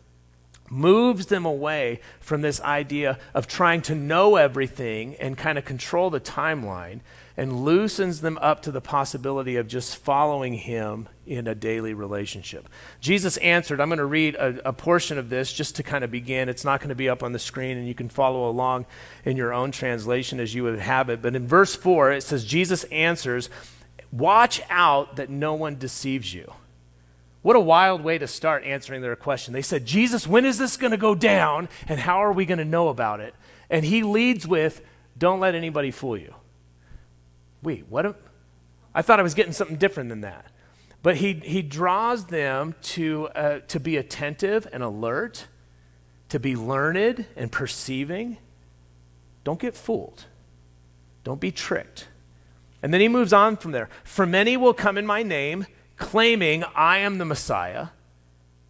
moves 0.68 1.26
them 1.26 1.46
away 1.46 2.00
from 2.18 2.42
this 2.42 2.60
idea 2.62 3.20
of 3.34 3.46
trying 3.46 3.80
to 3.82 3.94
know 3.94 4.34
everything 4.34 5.14
and 5.16 5.38
kind 5.38 5.58
of 5.58 5.64
control 5.64 6.10
the 6.10 6.20
timeline 6.20 7.00
and 7.38 7.64
loosens 7.64 8.20
them 8.20 8.36
up 8.42 8.62
to 8.62 8.72
the 8.72 8.80
possibility 8.80 9.54
of 9.54 9.68
just 9.68 9.96
following 9.96 10.54
him 10.54 11.08
in 11.24 11.46
a 11.46 11.54
daily 11.54 11.94
relationship. 11.94 12.68
Jesus 13.00 13.36
answered, 13.36 13.80
I'm 13.80 13.88
going 13.88 13.98
to 13.98 14.06
read 14.06 14.34
a, 14.34 14.68
a, 14.68 14.72
portion 14.72 15.18
of 15.18 15.30
this 15.30 15.52
just 15.52 15.76
to 15.76 15.84
kind 15.84 16.02
of 16.02 16.10
begin. 16.10 16.48
It's 16.48 16.64
not 16.64 16.80
going 16.80 16.88
to 16.88 16.96
be 16.96 17.08
up 17.08 17.22
on 17.22 17.30
the 17.30 17.38
screen, 17.38 17.78
and 17.78 17.86
you 17.86 17.94
can 17.94 18.08
follow 18.08 18.48
along 18.50 18.86
in 19.24 19.36
your 19.36 19.54
own 19.54 19.70
translation 19.70 20.40
as 20.40 20.52
you 20.52 20.64
would 20.64 20.80
have 20.80 21.10
it. 21.10 21.22
But 21.22 21.36
in 21.36 21.46
verse 21.46 21.76
4, 21.76 22.10
it 22.10 22.24
says, 22.24 22.44
Jesus 22.44 22.82
answers, 22.84 23.48
Watch 24.10 24.60
out 24.68 25.14
that 25.14 25.30
no 25.30 25.54
one 25.54 25.78
deceives 25.78 26.34
you. 26.34 26.52
What 27.42 27.54
a 27.54 27.60
wild 27.60 28.02
way 28.02 28.18
to 28.18 28.26
start 28.26 28.64
answering 28.64 29.00
their 29.00 29.14
question. 29.14 29.54
They 29.54 29.62
said, 29.62 29.86
Jesus, 29.86 30.26
when 30.26 30.44
is 30.44 30.58
this 30.58 30.76
going 30.76 30.90
to 30.90 30.96
go 30.96 31.14
down, 31.14 31.68
and 31.86 32.00
how 32.00 32.24
are 32.24 32.32
we 32.32 32.46
going 32.46 32.58
to 32.58 32.64
know 32.64 32.88
about 32.88 33.20
it? 33.20 33.32
And 33.70 33.84
he 33.84 34.02
leads 34.02 34.44
with, 34.44 34.80
Don't 35.16 35.38
let 35.38 35.54
anybody 35.54 35.92
fool 35.92 36.18
you 36.18 36.34
wait, 37.62 37.86
what? 37.88 38.06
Am, 38.06 38.14
I 38.94 39.02
thought 39.02 39.20
I 39.20 39.22
was 39.22 39.34
getting 39.34 39.52
something 39.52 39.76
different 39.76 40.08
than 40.08 40.22
that. 40.22 40.46
But 41.02 41.16
he, 41.18 41.34
he 41.34 41.62
draws 41.62 42.26
them 42.26 42.74
to, 42.82 43.28
uh, 43.28 43.60
to 43.68 43.78
be 43.78 43.96
attentive 43.96 44.66
and 44.72 44.82
alert, 44.82 45.46
to 46.28 46.40
be 46.40 46.56
learned 46.56 47.26
and 47.36 47.52
perceiving. 47.52 48.38
Don't 49.44 49.60
get 49.60 49.76
fooled. 49.76 50.24
Don't 51.22 51.40
be 51.40 51.52
tricked. 51.52 52.08
And 52.82 52.92
then 52.92 53.00
he 53.00 53.08
moves 53.08 53.32
on 53.32 53.56
from 53.56 53.72
there. 53.72 53.88
For 54.04 54.26
many 54.26 54.56
will 54.56 54.74
come 54.74 54.98
in 54.98 55.06
my 55.06 55.22
name, 55.22 55.66
claiming 55.96 56.64
I 56.74 56.98
am 56.98 57.18
the 57.18 57.24
Messiah, 57.24 57.88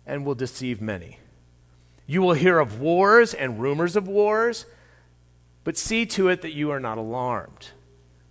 and 0.06 0.24
will 0.24 0.34
deceive 0.34 0.80
many. 0.80 1.18
You 2.06 2.22
will 2.22 2.32
hear 2.32 2.58
of 2.58 2.80
wars 2.80 3.34
and 3.34 3.60
rumors 3.60 3.96
of 3.96 4.08
wars, 4.08 4.64
but 5.64 5.76
see 5.76 6.06
to 6.06 6.28
it 6.28 6.40
that 6.42 6.54
you 6.54 6.70
are 6.70 6.80
not 6.80 6.96
alarmed. 6.96 7.68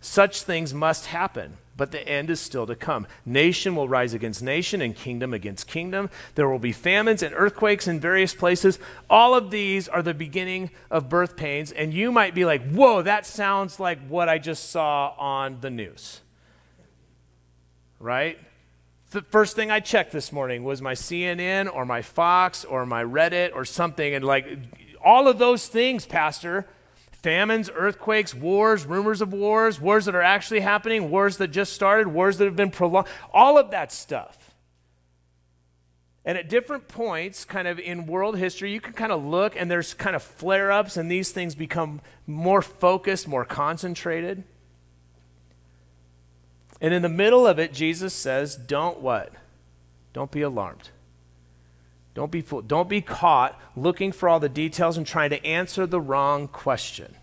Such 0.08 0.44
things 0.44 0.74
must 0.74 1.08
happen, 1.08 1.58
but 1.76 1.92
the 1.92 2.08
end 2.08 2.30
is 2.30 2.40
still 2.40 2.66
to 2.66 2.76
come. 2.76 3.08
Nation 3.26 3.76
will 3.76 3.90
rise 3.90 4.14
against 4.14 4.42
nation 4.42 4.82
and 4.82 4.96
kingdom 4.96 5.34
against 5.34 5.68
kingdom. 5.68 6.10
There 6.36 6.50
will 6.50 6.60
be 6.60 6.72
famines 6.72 7.22
and 7.22 7.36
earthquakes 7.36 7.90
in 7.90 8.00
various 8.00 8.34
places. 8.34 8.80
All 9.10 9.36
of 9.36 9.52
these 9.52 9.90
are 9.90 10.02
the 10.02 10.14
beginning 10.14 10.72
of 10.90 11.10
birth 11.10 11.36
pains, 11.36 11.74
and 11.74 11.94
you 11.94 12.10
might 12.10 12.34
be 12.34 12.46
like, 12.46 12.66
whoa, 12.72 13.02
that 13.02 13.26
sounds 13.26 13.82
like 13.82 14.00
what 14.08 14.30
I 14.30 14.38
just 14.38 14.70
saw 14.70 15.14
on 15.18 15.60
the 15.60 15.70
news. 15.70 16.22
Right? 18.00 18.40
The 19.12 19.24
first 19.24 19.58
thing 19.58 19.72
I 19.72 19.82
checked 19.82 20.14
this 20.14 20.32
morning 20.32 20.64
was 20.64 20.82
my 20.82 20.94
CNN 20.94 21.70
or 21.72 21.86
my 21.86 22.02
Fox 22.02 22.64
or 22.64 22.86
my 22.86 23.04
Reddit 23.04 23.54
or 23.54 23.66
something, 23.66 24.16
and 24.16 24.24
like 24.24 24.48
all 25.04 25.28
of 25.28 25.38
those 25.38 25.68
things, 25.68 26.06
Pastor 26.06 26.66
famines, 27.28 27.70
earthquakes, 27.76 28.34
wars, 28.34 28.86
rumors 28.86 29.20
of 29.20 29.34
wars, 29.34 29.82
wars 29.82 30.06
that 30.06 30.16
are 30.16 30.22
actually 30.22 30.62
happening, 30.62 31.10
wars 31.10 31.36
that 31.36 31.50
just 31.50 31.74
started, 31.74 32.08
wars 32.08 32.38
that 32.38 32.46
have 32.46 32.56
been 32.56 32.72
prolonged, 32.72 33.06
all 33.34 33.58
of 33.58 33.70
that 33.72 33.92
stuff. 33.92 34.56
And 36.24 36.38
at 36.38 36.48
different 36.48 36.88
points, 36.88 37.44
kind 37.44 37.68
of 37.68 37.80
in 37.80 38.06
world 38.06 38.38
history, 38.38 38.72
you 38.72 38.80
can 38.80 38.94
kind 38.94 39.12
of 39.12 39.26
look 39.26 39.58
and 39.58 39.70
there's 39.70 39.94
kind 39.94 40.16
of 40.16 40.24
flare 40.24 40.72
ups, 40.72 40.96
and 40.96 41.12
these 41.12 41.34
things 41.34 41.54
become 41.54 42.00
more 42.26 42.62
focused, 42.62 43.28
more 43.28 43.44
concentrated. 43.44 44.46
And 46.80 46.94
in 46.94 47.02
the 47.02 47.10
middle 47.10 47.46
of 47.46 47.60
it, 47.60 47.74
Jesus 47.74 48.14
says, 48.14 48.56
Don't 48.56 49.02
what? 49.02 49.34
Don't 50.14 50.32
be 50.32 50.44
alarmed. 50.44 50.92
Don't 52.18 52.32
be 52.32 52.42
fooled. 52.42 52.68
Don't 52.68 52.90
be 52.90 53.00
caught 53.00 53.62
looking 53.76 54.12
for 54.12 54.28
all 54.28 54.40
the 54.40 54.50
details 54.50 54.98
and 54.98 55.06
trying 55.06 55.30
to 55.30 55.46
answer 55.46 55.86
the 55.86 56.02
wrong 56.02 56.48
question. 56.48 57.14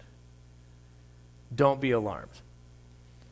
Don't 1.52 1.80
be 1.80 1.90
alarmed. 1.90 2.30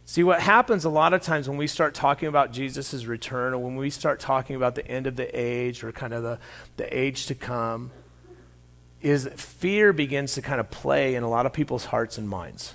See, 0.05 0.25
what 0.25 0.41
happens 0.41 0.85
a 0.85 0.91
lot 0.91 1.15
of 1.15 1.23
times 1.23 1.49
when 1.49 1.57
we 1.57 1.69
start 1.69 1.95
talking 1.95 2.27
about 2.27 2.51
Jesus' 2.51 3.05
return 3.05 3.55
or 3.55 3.59
when 3.59 3.77
we 3.77 3.91
start 3.91 4.19
talking 4.19 4.57
about 4.57 4.75
the 4.75 4.85
end 4.89 5.07
of 5.07 5.15
the 5.15 5.31
age 5.41 5.85
or 5.85 5.93
kind 5.93 6.13
of 6.13 6.25
the, 6.25 6.41
the 6.79 6.99
age 6.99 7.27
to 7.27 7.35
come 7.37 7.93
is 9.01 9.29
fear 9.37 9.93
begins 9.93 10.35
to 10.35 10.43
kind 10.43 10.59
of 10.59 10.69
play 10.69 11.15
in 11.15 11.23
a 11.23 11.31
lot 11.31 11.47
of 11.47 11.53
people's 11.53 11.85
hearts 11.85 12.19
and 12.19 12.29
minds. 12.29 12.75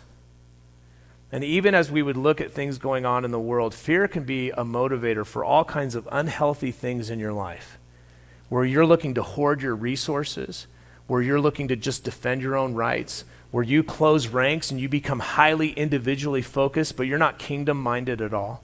And 1.30 1.44
even 1.44 1.76
as 1.76 1.92
we 1.92 2.02
would 2.02 2.16
look 2.16 2.40
at 2.40 2.54
things 2.54 2.78
going 2.78 3.06
on 3.06 3.26
in 3.26 3.32
the 3.32 3.38
world, 3.38 3.74
fear 3.74 4.08
can 4.08 4.24
be 4.24 4.52
a 4.52 4.64
motivator 4.64 5.26
for 5.26 5.44
all 5.44 5.66
kinds 5.66 5.94
of 5.94 6.08
unhealthy 6.10 6.72
things 6.72 7.10
in 7.10 7.20
your 7.20 7.34
life 7.34 7.77
where 8.50 8.66
you're 8.66 8.86
looking 8.86 9.14
to 9.14 9.24
hoard 9.24 9.62
your 9.62 9.76
resources, 9.76 10.68
where 11.08 11.22
you're 11.22 11.42
looking 11.42 11.68
to 11.68 11.76
just 11.76 12.04
defend 12.04 12.42
your 12.42 12.56
own 12.56 12.74
rights, 12.74 13.24
where 13.52 13.64
you 13.64 13.84
close 13.84 14.28
ranks 14.28 14.72
and 14.72 14.80
you 14.80 14.90
become 14.90 15.20
highly 15.20 15.72
individually 15.72 16.42
focused, 16.42 16.98
but 16.98 17.08
you're 17.08 17.18
not 17.18 17.40
kingdom 17.40 17.82
minded 17.82 18.22
at 18.22 18.34
all. 18.34 18.64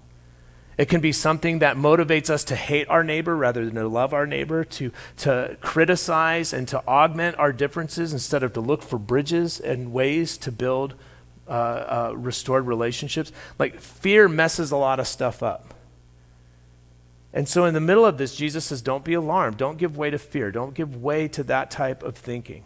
It 0.77 0.89
can 0.89 1.01
be 1.01 1.11
something 1.11 1.59
that 1.59 1.77
motivates 1.77 2.29
us 2.29 2.43
to 2.45 2.55
hate 2.55 2.89
our 2.89 3.03
neighbor 3.03 3.35
rather 3.35 3.63
than 3.63 3.75
to 3.75 3.87
love 3.87 4.13
our 4.13 4.25
neighbor, 4.25 4.63
to, 4.63 4.91
to 5.17 5.57
criticize 5.61 6.51
and 6.51 6.67
to 6.69 6.79
augment 6.87 7.37
our 7.37 7.53
differences 7.53 8.11
instead 8.11 8.41
of 8.41 8.53
to 8.53 8.61
look 8.61 8.81
for 8.81 8.97
bridges 8.97 9.59
and 9.59 9.93
ways 9.93 10.37
to 10.39 10.51
build 10.51 10.95
uh, 11.47 11.51
uh, 11.51 12.13
restored 12.15 12.65
relationships. 12.65 13.31
Like 13.59 13.79
fear 13.79 14.27
messes 14.27 14.71
a 14.71 14.77
lot 14.77 14.99
of 14.99 15.07
stuff 15.07 15.43
up. 15.43 15.72
And 17.33 17.49
so, 17.49 17.65
in 17.65 17.73
the 17.73 17.81
middle 17.81 18.05
of 18.05 18.19
this, 18.19 18.35
Jesus 18.35 18.65
says, 18.65 18.81
Don't 18.81 19.03
be 19.03 19.15
alarmed. 19.15 19.57
Don't 19.57 19.79
give 19.79 19.97
way 19.97 20.11
to 20.11 20.19
fear. 20.19 20.51
Don't 20.51 20.75
give 20.75 21.01
way 21.01 21.27
to 21.29 21.43
that 21.43 21.71
type 21.71 22.03
of 22.03 22.15
thinking. 22.15 22.63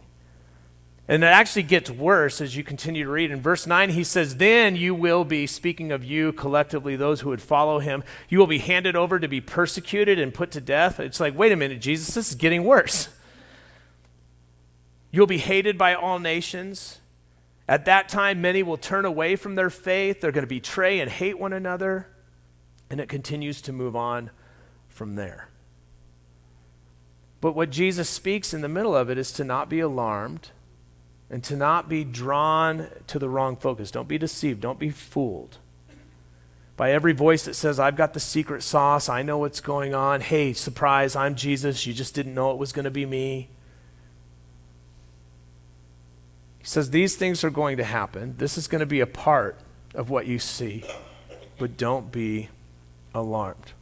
And 1.07 1.23
it 1.23 1.27
actually 1.27 1.63
gets 1.63 1.89
worse 1.89 2.41
as 2.41 2.57
you 2.57 2.65
continue 2.65 3.05
to 3.05 3.09
read. 3.09 3.31
In 3.31 3.39
verse 3.39 3.65
9, 3.65 3.91
he 3.91 4.03
says, 4.03 4.35
Then 4.35 4.75
you 4.75 4.93
will 4.93 5.23
be, 5.23 5.47
speaking 5.47 5.93
of 5.93 6.03
you 6.03 6.33
collectively, 6.33 6.97
those 6.97 7.21
who 7.21 7.29
would 7.29 7.41
follow 7.41 7.79
him, 7.79 8.03
you 8.27 8.39
will 8.39 8.47
be 8.47 8.57
handed 8.57 8.97
over 8.97 9.19
to 9.19 9.27
be 9.29 9.39
persecuted 9.39 10.19
and 10.19 10.33
put 10.33 10.51
to 10.51 10.59
death. 10.59 10.99
It's 10.99 11.21
like, 11.21 11.37
wait 11.37 11.53
a 11.53 11.55
minute, 11.55 11.79
Jesus, 11.79 12.13
this 12.13 12.29
is 12.29 12.35
getting 12.35 12.65
worse. 12.65 13.07
You'll 15.11 15.27
be 15.27 15.37
hated 15.37 15.77
by 15.77 15.95
all 15.95 16.19
nations. 16.19 16.99
At 17.69 17.85
that 17.85 18.09
time, 18.09 18.41
many 18.41 18.61
will 18.61 18.77
turn 18.77 19.05
away 19.05 19.37
from 19.37 19.55
their 19.55 19.69
faith. 19.69 20.19
They're 20.19 20.33
going 20.33 20.43
to 20.43 20.47
betray 20.47 20.99
and 20.99 21.09
hate 21.09 21.39
one 21.39 21.53
another. 21.53 22.09
And 22.89 22.99
it 22.99 23.07
continues 23.07 23.61
to 23.61 23.71
move 23.71 23.95
on 23.95 24.29
from 24.97 25.15
there. 25.15 25.47
But 27.39 27.53
what 27.53 27.69
Jesus 27.69 28.09
speaks 28.09 28.53
in 28.53 28.61
the 28.61 28.67
middle 28.67 28.95
of 28.95 29.09
it 29.09 29.17
is 29.17 29.31
to 29.33 29.43
not 29.43 29.69
be 29.69 29.79
alarmed 29.79 30.49
and 31.29 31.43
to 31.43 31.55
not 31.55 31.87
be 31.87 32.03
drawn 32.03 32.87
to 33.05 33.19
the 33.19 33.29
wrong 33.29 33.55
focus. 33.55 33.91
Don't 33.91 34.07
be 34.07 34.17
deceived. 34.17 34.59
Don't 34.59 34.79
be 34.79 34.89
fooled 34.89 35.57
by 36.77 36.91
every 36.91 37.13
voice 37.13 37.43
that 37.45 37.55
says, 37.55 37.79
I've 37.79 37.95
got 37.95 38.13
the 38.13 38.19
secret 38.19 38.61
sauce. 38.63 39.09
I 39.09 39.23
know 39.23 39.39
what's 39.39 39.61
going 39.61 39.95
on. 39.95 40.21
Hey, 40.21 40.53
surprise, 40.53 41.15
I'm 41.15 41.35
Jesus. 41.35 41.85
You 41.85 41.93
just 41.93 42.13
didn't 42.13 42.35
know 42.35 42.51
it 42.51 42.57
was 42.57 42.71
going 42.71 42.85
to 42.85 42.91
be 42.91 43.05
me. 43.05 43.49
He 46.59 46.65
says, 46.65 46.91
These 46.91 47.15
things 47.15 47.43
are 47.43 47.49
going 47.49 47.77
to 47.77 47.83
happen. 47.83 48.35
This 48.37 48.57
is 48.57 48.67
going 48.67 48.79
to 48.79 48.85
be 48.85 48.99
a 48.99 49.07
part 49.07 49.59
of 49.95 50.09
what 50.09 50.27
you 50.27 50.37
see. 50.37 50.83
But 51.57 51.77
don't 51.77 52.11
be 52.11 52.49
alarmed. 53.13 53.73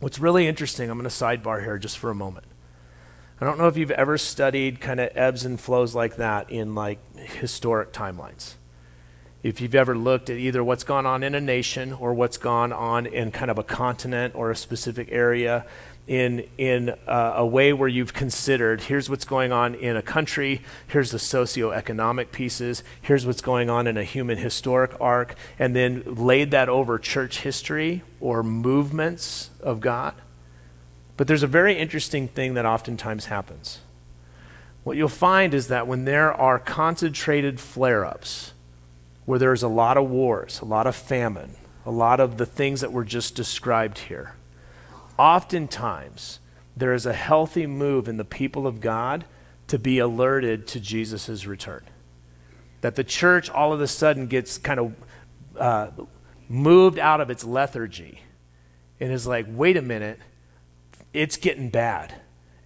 What's 0.00 0.18
really 0.18 0.46
interesting, 0.46 0.90
I'm 0.90 0.98
going 0.98 1.08
to 1.08 1.14
sidebar 1.14 1.62
here 1.62 1.78
just 1.78 1.98
for 1.98 2.10
a 2.10 2.14
moment. 2.14 2.46
I 3.40 3.44
don't 3.44 3.58
know 3.58 3.68
if 3.68 3.76
you've 3.76 3.90
ever 3.90 4.16
studied 4.16 4.80
kind 4.80 5.00
of 5.00 5.10
ebbs 5.16 5.44
and 5.44 5.60
flows 5.60 5.94
like 5.94 6.16
that 6.16 6.50
in 6.50 6.74
like 6.74 6.98
historic 7.16 7.92
timelines. 7.92 8.54
If 9.42 9.60
you've 9.60 9.74
ever 9.74 9.96
looked 9.96 10.30
at 10.30 10.36
either 10.36 10.64
what's 10.64 10.84
gone 10.84 11.04
on 11.04 11.22
in 11.22 11.34
a 11.34 11.40
nation 11.40 11.92
or 11.92 12.14
what's 12.14 12.38
gone 12.38 12.72
on 12.72 13.06
in 13.06 13.30
kind 13.30 13.50
of 13.50 13.58
a 13.58 13.62
continent 13.62 14.34
or 14.34 14.50
a 14.50 14.56
specific 14.56 15.08
area 15.10 15.66
in, 16.06 16.46
in 16.58 16.90
uh, 17.06 17.34
a 17.36 17.46
way 17.46 17.72
where 17.72 17.88
you've 17.88 18.12
considered 18.12 18.82
here's 18.82 19.08
what's 19.08 19.24
going 19.24 19.52
on 19.52 19.74
in 19.74 19.96
a 19.96 20.02
country, 20.02 20.60
here's 20.86 21.10
the 21.10 21.18
socioeconomic 21.18 22.30
pieces, 22.30 22.82
here's 23.00 23.26
what's 23.26 23.40
going 23.40 23.70
on 23.70 23.86
in 23.86 23.96
a 23.96 24.04
human 24.04 24.36
historic 24.36 24.92
arc, 25.00 25.34
and 25.58 25.74
then 25.74 26.02
laid 26.04 26.50
that 26.50 26.68
over 26.68 26.98
church 26.98 27.40
history 27.40 28.02
or 28.20 28.42
movements 28.42 29.50
of 29.62 29.80
God. 29.80 30.14
But 31.16 31.26
there's 31.26 31.42
a 31.42 31.48
very 31.48 31.78
interesting 31.78 32.28
thing 32.28 32.54
that 32.54 32.66
oftentimes 32.66 33.26
happens. 33.26 33.78
What 34.82 34.98
you'll 34.98 35.08
find 35.08 35.54
is 35.54 35.68
that 35.68 35.86
when 35.86 36.04
there 36.04 36.32
are 36.32 36.58
concentrated 36.58 37.58
flare 37.60 38.04
ups, 38.04 38.52
where 39.24 39.38
there's 39.38 39.62
a 39.62 39.68
lot 39.68 39.96
of 39.96 40.10
wars, 40.10 40.60
a 40.60 40.66
lot 40.66 40.86
of 40.86 40.94
famine, 40.94 41.56
a 41.86 41.90
lot 41.90 42.20
of 42.20 42.36
the 42.36 42.44
things 42.44 42.82
that 42.82 42.92
were 42.92 43.04
just 43.04 43.34
described 43.34 43.98
here, 43.98 44.34
oftentimes 45.18 46.40
there 46.76 46.92
is 46.92 47.06
a 47.06 47.12
healthy 47.12 47.66
move 47.66 48.08
in 48.08 48.16
the 48.16 48.24
people 48.24 48.66
of 48.66 48.80
God 48.80 49.24
to 49.68 49.78
be 49.78 49.98
alerted 49.98 50.66
to 50.68 50.80
Jesus' 50.80 51.46
return. 51.46 51.84
That 52.80 52.96
the 52.96 53.04
church 53.04 53.48
all 53.48 53.72
of 53.72 53.80
a 53.80 53.86
sudden 53.86 54.26
gets 54.26 54.58
kind 54.58 54.80
of 54.80 54.94
uh, 55.58 55.90
moved 56.48 56.98
out 56.98 57.20
of 57.20 57.30
its 57.30 57.44
lethargy 57.44 58.20
and 59.00 59.12
is 59.12 59.26
like, 59.26 59.46
wait 59.48 59.76
a 59.76 59.82
minute, 59.82 60.18
it's 61.12 61.36
getting 61.36 61.70
bad. 61.70 62.14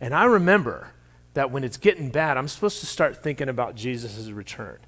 And 0.01 0.15
I 0.15 0.25
remember 0.25 0.93
that 1.35 1.51
when 1.51 1.65
it's 1.65 1.77
getting 1.77 2.11
bad, 2.11 2.37
I'm 2.37 2.49
supposed 2.49 2.81
to 2.81 2.87
start 2.87 3.23
thinking 3.23 3.49
about 3.49 3.77
Jesus' 3.77 4.31
return. 4.31 4.79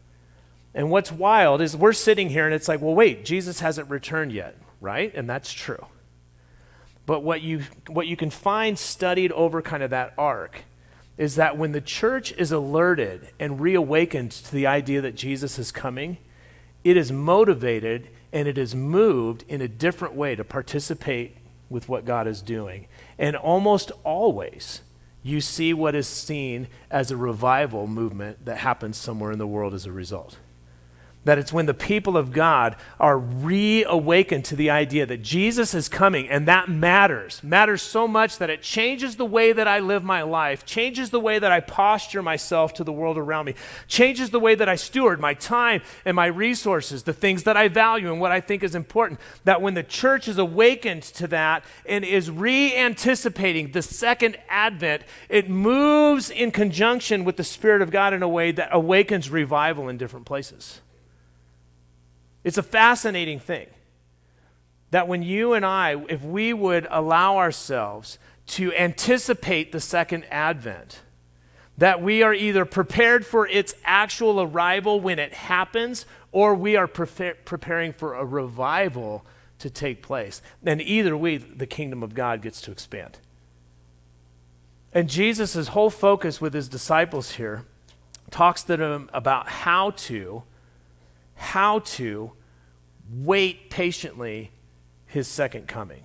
And 0.74 0.90
what's 0.90 1.12
wild 1.12 1.60
is 1.60 1.76
we're 1.76 1.92
sitting 1.92 2.30
here 2.30 2.46
and 2.46 2.54
it's 2.54 2.68
like, 2.68 2.80
well, 2.80 2.94
wait, 2.94 3.24
Jesus 3.24 3.60
hasn't 3.60 3.90
returned 3.90 4.32
yet, 4.32 4.56
right? 4.80 5.12
And 5.14 5.28
that's 5.28 5.52
true. 5.52 5.86
But 7.10 7.24
what 7.24 7.42
you, 7.42 7.64
what 7.88 8.06
you 8.06 8.16
can 8.16 8.30
find 8.30 8.78
studied 8.78 9.32
over 9.32 9.62
kind 9.62 9.82
of 9.82 9.90
that 9.90 10.14
arc 10.16 10.62
is 11.18 11.34
that 11.34 11.58
when 11.58 11.72
the 11.72 11.80
church 11.80 12.30
is 12.38 12.52
alerted 12.52 13.30
and 13.40 13.60
reawakened 13.60 14.30
to 14.30 14.52
the 14.52 14.68
idea 14.68 15.00
that 15.00 15.16
Jesus 15.16 15.58
is 15.58 15.72
coming, 15.72 16.18
it 16.84 16.96
is 16.96 17.10
motivated 17.10 18.10
and 18.32 18.46
it 18.46 18.56
is 18.56 18.76
moved 18.76 19.44
in 19.48 19.60
a 19.60 19.66
different 19.66 20.14
way 20.14 20.36
to 20.36 20.44
participate 20.44 21.36
with 21.68 21.88
what 21.88 22.04
God 22.04 22.28
is 22.28 22.42
doing. 22.42 22.86
And 23.18 23.34
almost 23.34 23.90
always, 24.04 24.82
you 25.24 25.40
see 25.40 25.74
what 25.74 25.96
is 25.96 26.06
seen 26.06 26.68
as 26.92 27.10
a 27.10 27.16
revival 27.16 27.88
movement 27.88 28.44
that 28.44 28.58
happens 28.58 28.96
somewhere 28.96 29.32
in 29.32 29.40
the 29.40 29.48
world 29.48 29.74
as 29.74 29.84
a 29.84 29.90
result. 29.90 30.36
That 31.24 31.36
it's 31.36 31.52
when 31.52 31.66
the 31.66 31.74
people 31.74 32.16
of 32.16 32.32
God 32.32 32.76
are 32.98 33.18
reawakened 33.18 34.46
to 34.46 34.56
the 34.56 34.70
idea 34.70 35.04
that 35.04 35.20
Jesus 35.20 35.74
is 35.74 35.86
coming, 35.86 36.26
and 36.26 36.48
that 36.48 36.70
matters. 36.70 37.42
Matters 37.42 37.82
so 37.82 38.08
much 38.08 38.38
that 38.38 38.48
it 38.48 38.62
changes 38.62 39.16
the 39.16 39.26
way 39.26 39.52
that 39.52 39.68
I 39.68 39.80
live 39.80 40.02
my 40.02 40.22
life, 40.22 40.64
changes 40.64 41.10
the 41.10 41.20
way 41.20 41.38
that 41.38 41.52
I 41.52 41.60
posture 41.60 42.22
myself 42.22 42.72
to 42.74 42.84
the 42.84 42.92
world 42.92 43.18
around 43.18 43.44
me, 43.44 43.54
changes 43.86 44.30
the 44.30 44.40
way 44.40 44.54
that 44.54 44.68
I 44.68 44.76
steward 44.76 45.20
my 45.20 45.34
time 45.34 45.82
and 46.06 46.16
my 46.16 46.24
resources, 46.24 47.02
the 47.02 47.12
things 47.12 47.42
that 47.42 47.56
I 47.56 47.68
value 47.68 48.10
and 48.10 48.18
what 48.18 48.32
I 48.32 48.40
think 48.40 48.62
is 48.62 48.74
important. 48.74 49.20
That 49.44 49.60
when 49.60 49.74
the 49.74 49.82
church 49.82 50.26
is 50.26 50.38
awakened 50.38 51.02
to 51.02 51.26
that 51.28 51.64
and 51.84 52.02
is 52.02 52.30
re 52.30 52.74
anticipating 52.74 53.72
the 53.72 53.82
second 53.82 54.38
advent, 54.48 55.02
it 55.28 55.50
moves 55.50 56.30
in 56.30 56.50
conjunction 56.50 57.24
with 57.24 57.36
the 57.36 57.44
Spirit 57.44 57.82
of 57.82 57.90
God 57.90 58.14
in 58.14 58.22
a 58.22 58.28
way 58.28 58.52
that 58.52 58.70
awakens 58.72 59.28
revival 59.28 59.86
in 59.90 59.98
different 59.98 60.24
places. 60.24 60.80
It's 62.44 62.58
a 62.58 62.62
fascinating 62.62 63.38
thing 63.38 63.66
that 64.90 65.06
when 65.06 65.22
you 65.22 65.52
and 65.52 65.64
I, 65.64 66.02
if 66.08 66.22
we 66.22 66.52
would 66.52 66.86
allow 66.90 67.36
ourselves 67.36 68.18
to 68.46 68.74
anticipate 68.74 69.72
the 69.72 69.80
second 69.80 70.24
advent, 70.30 71.00
that 71.78 72.02
we 72.02 72.22
are 72.22 72.34
either 72.34 72.64
prepared 72.64 73.24
for 73.24 73.46
its 73.46 73.74
actual 73.84 74.40
arrival 74.40 75.00
when 75.00 75.18
it 75.18 75.32
happens, 75.32 76.04
or 76.32 76.54
we 76.54 76.76
are 76.76 76.86
pre- 76.86 77.32
preparing 77.44 77.92
for 77.92 78.14
a 78.14 78.24
revival 78.24 79.24
to 79.58 79.70
take 79.70 80.02
place. 80.02 80.42
And 80.64 80.82
either 80.82 81.16
way, 81.16 81.36
the 81.36 81.66
kingdom 81.66 82.02
of 82.02 82.14
God 82.14 82.42
gets 82.42 82.60
to 82.62 82.72
expand. 82.72 83.18
And 84.92 85.08
Jesus' 85.08 85.68
whole 85.68 85.90
focus 85.90 86.40
with 86.40 86.52
his 86.52 86.68
disciples 86.68 87.32
here 87.32 87.64
talks 88.30 88.62
to 88.64 88.76
them 88.76 89.08
about 89.12 89.48
how 89.48 89.90
to 89.90 90.42
how 91.40 91.78
to 91.78 92.32
wait 93.10 93.70
patiently 93.70 94.50
his 95.06 95.26
second 95.26 95.66
coming. 95.66 96.02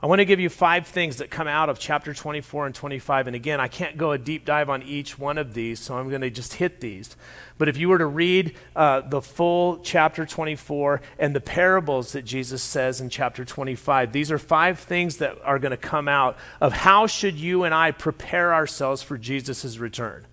I 0.00 0.06
want 0.06 0.20
to 0.20 0.24
give 0.24 0.40
you 0.40 0.48
five 0.48 0.86
things 0.86 1.16
that 1.16 1.30
come 1.30 1.46
out 1.46 1.68
of 1.68 1.78
chapter 1.78 2.14
24 2.14 2.66
and 2.66 2.74
25. 2.74 3.26
And 3.26 3.36
again, 3.36 3.60
I 3.60 3.68
can't 3.68 3.96
go 3.96 4.12
a 4.12 4.18
deep 4.18 4.44
dive 4.44 4.70
on 4.70 4.82
each 4.82 5.18
one 5.18 5.36
of 5.36 5.54
these, 5.54 5.78
so 5.78 5.96
I'm 5.96 6.08
going 6.08 6.22
to 6.22 6.30
just 6.30 6.54
hit 6.54 6.80
these. 6.80 7.16
But 7.58 7.68
if 7.68 7.76
you 7.76 7.88
were 7.88 7.98
to 7.98 8.06
read 8.06 8.56
uh, 8.74 9.00
the 9.02 9.20
full 9.20 9.78
chapter 9.78 10.26
24 10.26 11.02
and 11.18 11.36
the 11.36 11.40
parables 11.40 12.12
that 12.12 12.24
Jesus 12.24 12.62
says 12.62 13.00
in 13.00 13.10
chapter 13.10 13.44
25, 13.44 14.12
these 14.12 14.30
are 14.32 14.38
five 14.38 14.78
things 14.78 15.18
that 15.18 15.38
are 15.44 15.58
going 15.58 15.70
to 15.70 15.76
come 15.76 16.08
out 16.08 16.36
of 16.60 16.72
how 16.72 17.06
should 17.06 17.34
you 17.34 17.64
and 17.64 17.74
I 17.74 17.90
prepare 17.90 18.54
ourselves 18.54 19.02
for 19.02 19.18
Jesus' 19.18 19.78
return. 19.78 20.26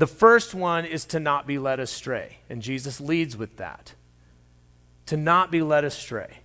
The 0.00 0.06
first 0.06 0.54
one 0.54 0.86
is 0.86 1.04
to 1.06 1.20
not 1.20 1.46
be 1.46 1.58
led 1.58 1.78
astray, 1.78 2.38
and 2.48 2.62
Jesus 2.62 3.02
leads 3.02 3.36
with 3.36 3.58
that. 3.58 3.92
To 5.04 5.16
not 5.18 5.50
be 5.50 5.60
led 5.60 5.84
astray. 5.84 6.38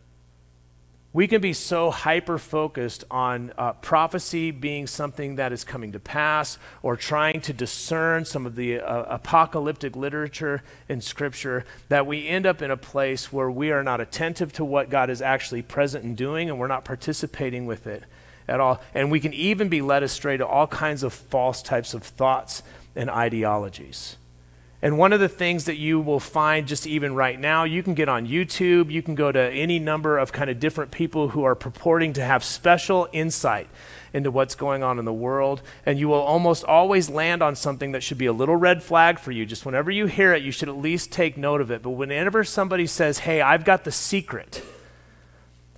We 1.14 1.26
can 1.30 1.40
be 1.40 1.54
so 1.54 1.90
hyper 1.90 2.38
focused 2.38 3.06
on 3.10 3.54
uh, 3.58 3.72
prophecy 3.72 4.52
being 4.52 4.88
something 4.88 5.38
that 5.38 5.54
is 5.54 5.64
coming 5.64 5.94
to 5.94 6.02
pass 6.02 6.58
or 6.84 6.98
trying 6.98 7.40
to 7.40 7.54
discern 7.54 8.26
some 8.26 8.46
of 8.46 8.58
the 8.58 8.82
uh, 8.82 9.04
apocalyptic 9.04 9.96
literature 9.96 10.62
in 10.90 11.00
Scripture 11.00 11.64
that 11.88 12.06
we 12.06 12.28
end 12.28 12.46
up 12.46 12.62
in 12.62 12.72
a 12.72 12.76
place 12.76 13.32
where 13.32 13.50
we 13.50 13.72
are 13.72 13.84
not 13.84 14.02
attentive 14.02 14.52
to 14.52 14.66
what 14.66 14.90
God 14.90 15.10
is 15.10 15.22
actually 15.22 15.62
present 15.62 16.04
and 16.04 16.18
doing 16.18 16.50
and 16.50 16.60
we're 16.60 16.68
not 16.68 16.84
participating 16.84 17.66
with 17.66 17.88
it 17.88 18.04
at 18.50 18.60
all. 18.60 18.82
And 18.94 19.10
we 19.10 19.22
can 19.22 19.34
even 19.34 19.70
be 19.70 19.82
led 19.82 20.04
astray 20.04 20.36
to 20.36 20.46
all 20.46 20.68
kinds 20.68 21.04
of 21.04 21.14
false 21.14 21.62
types 21.62 21.94
of 21.94 22.04
thoughts 22.04 22.62
and 22.96 23.10
ideologies. 23.10 24.16
And 24.82 25.00
one 25.00 25.14
of 25.14 25.20
the 25.20 25.30
things 25.30 25.66
that 25.66 25.78
you 25.78 26.00
will 26.00 26.20
find 26.20 26.68
just 26.68 26.86
even 26.86 27.16
right 27.16 27.40
now, 27.40 27.64
you 27.64 27.82
can 27.82 27.96
get 27.96 28.08
on 28.08 28.28
YouTube, 28.28 28.92
you 28.92 29.02
can 29.02 29.16
go 29.16 29.32
to 29.32 29.40
any 29.40 29.80
number 29.80 30.18
of 30.18 30.32
kind 30.32 30.50
of 30.50 30.60
different 30.60 30.92
people 30.92 31.30
who 31.30 31.44
are 31.44 31.56
purporting 31.56 32.14
to 32.14 32.24
have 32.24 32.44
special 32.44 33.08
insight 33.12 33.68
into 34.14 34.30
what's 34.30 34.54
going 34.54 34.84
on 34.84 35.00
in 35.00 35.06
the 35.06 35.12
world, 35.12 35.62
and 35.86 35.98
you 35.98 36.08
will 36.08 36.22
almost 36.22 36.64
always 36.64 37.10
land 37.10 37.42
on 37.42 37.56
something 37.56 37.94
that 37.94 38.04
should 38.04 38.18
be 38.18 38.28
a 38.28 38.34
little 38.34 38.56
red 38.56 38.84
flag 38.84 39.18
for 39.18 39.32
you. 39.32 39.46
Just 39.46 39.66
whenever 39.66 39.90
you 39.90 40.06
hear 40.06 40.34
it, 40.34 40.44
you 40.44 40.52
should 40.52 40.70
at 40.70 40.78
least 40.78 41.12
take 41.12 41.36
note 41.36 41.62
of 41.62 41.72
it. 41.72 41.82
But 41.82 41.92
whenever 41.92 42.44
somebody 42.44 42.86
says, 42.86 43.20
hey, 43.20 43.42
I've 43.42 43.66
got 43.66 43.86
the 43.86 43.92
secret, 43.92 44.64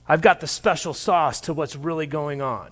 I've 0.07 0.21
got 0.21 0.41
the 0.41 0.47
special 0.47 0.93
sauce 0.93 1.39
to 1.41 1.53
what's 1.53 1.75
really 1.75 2.07
going 2.07 2.41
on, 2.41 2.71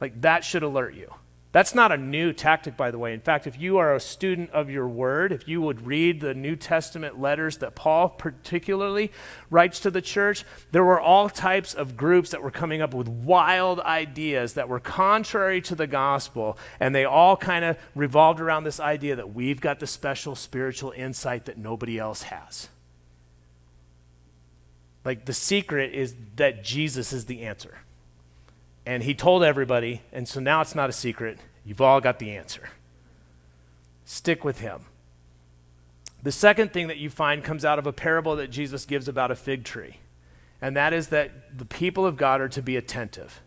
like 0.00 0.20
that 0.22 0.44
should 0.44 0.62
alert 0.62 0.94
you. 0.94 1.14
That's 1.54 1.72
not 1.72 1.92
a 1.92 1.96
new 1.96 2.32
tactic, 2.32 2.76
by 2.76 2.90
the 2.90 2.98
way. 2.98 3.14
In 3.14 3.20
fact, 3.20 3.46
if 3.46 3.60
you 3.60 3.78
are 3.78 3.94
a 3.94 4.00
student 4.00 4.50
of 4.50 4.70
your 4.70 4.88
word, 4.88 5.30
if 5.30 5.46
you 5.46 5.62
would 5.62 5.86
read 5.86 6.20
the 6.20 6.34
New 6.34 6.56
Testament 6.56 7.20
letters 7.20 7.58
that 7.58 7.76
Paul 7.76 8.08
particularly 8.08 9.12
writes 9.50 9.78
to 9.78 9.90
the 9.92 10.02
church, 10.02 10.44
there 10.72 10.82
were 10.82 11.00
all 11.00 11.28
types 11.30 11.72
of 11.72 11.96
groups 11.96 12.30
that 12.30 12.42
were 12.42 12.50
coming 12.50 12.82
up 12.82 12.92
with 12.92 13.06
wild 13.06 13.78
ideas 13.78 14.54
that 14.54 14.68
were 14.68 14.80
contrary 14.80 15.60
to 15.60 15.76
the 15.76 15.86
gospel, 15.86 16.58
and 16.80 16.92
they 16.92 17.04
all 17.04 17.36
kind 17.36 17.64
of 17.64 17.78
revolved 17.94 18.40
around 18.40 18.64
this 18.64 18.80
idea 18.80 19.14
that 19.14 19.32
we've 19.32 19.60
got 19.60 19.78
the 19.78 19.86
special 19.86 20.34
spiritual 20.34 20.90
insight 20.96 21.44
that 21.44 21.56
nobody 21.56 22.00
else 22.00 22.24
has. 22.24 22.68
Like 25.04 25.26
the 25.26 25.32
secret 25.32 25.94
is 25.94 26.16
that 26.34 26.64
Jesus 26.64 27.12
is 27.12 27.26
the 27.26 27.42
answer. 27.42 27.78
And 28.86 29.02
he 29.02 29.14
told 29.14 29.42
everybody, 29.42 30.02
and 30.12 30.28
so 30.28 30.40
now 30.40 30.60
it's 30.60 30.74
not 30.74 30.90
a 30.90 30.92
secret. 30.92 31.38
You've 31.64 31.80
all 31.80 32.00
got 32.00 32.18
the 32.18 32.36
answer. 32.36 32.68
Stick 34.04 34.44
with 34.44 34.60
him. 34.60 34.82
The 36.22 36.32
second 36.32 36.72
thing 36.72 36.88
that 36.88 36.98
you 36.98 37.10
find 37.10 37.44
comes 37.44 37.64
out 37.64 37.78
of 37.78 37.86
a 37.86 37.92
parable 37.92 38.36
that 38.36 38.50
Jesus 38.50 38.84
gives 38.84 39.08
about 39.08 39.30
a 39.30 39.34
fig 39.34 39.64
tree, 39.64 39.98
and 40.60 40.76
that 40.76 40.92
is 40.92 41.08
that 41.08 41.58
the 41.58 41.66
people 41.66 42.06
of 42.06 42.16
God 42.16 42.40
are 42.40 42.48
to 42.48 42.62
be 42.62 42.76
attentive. 42.76 43.42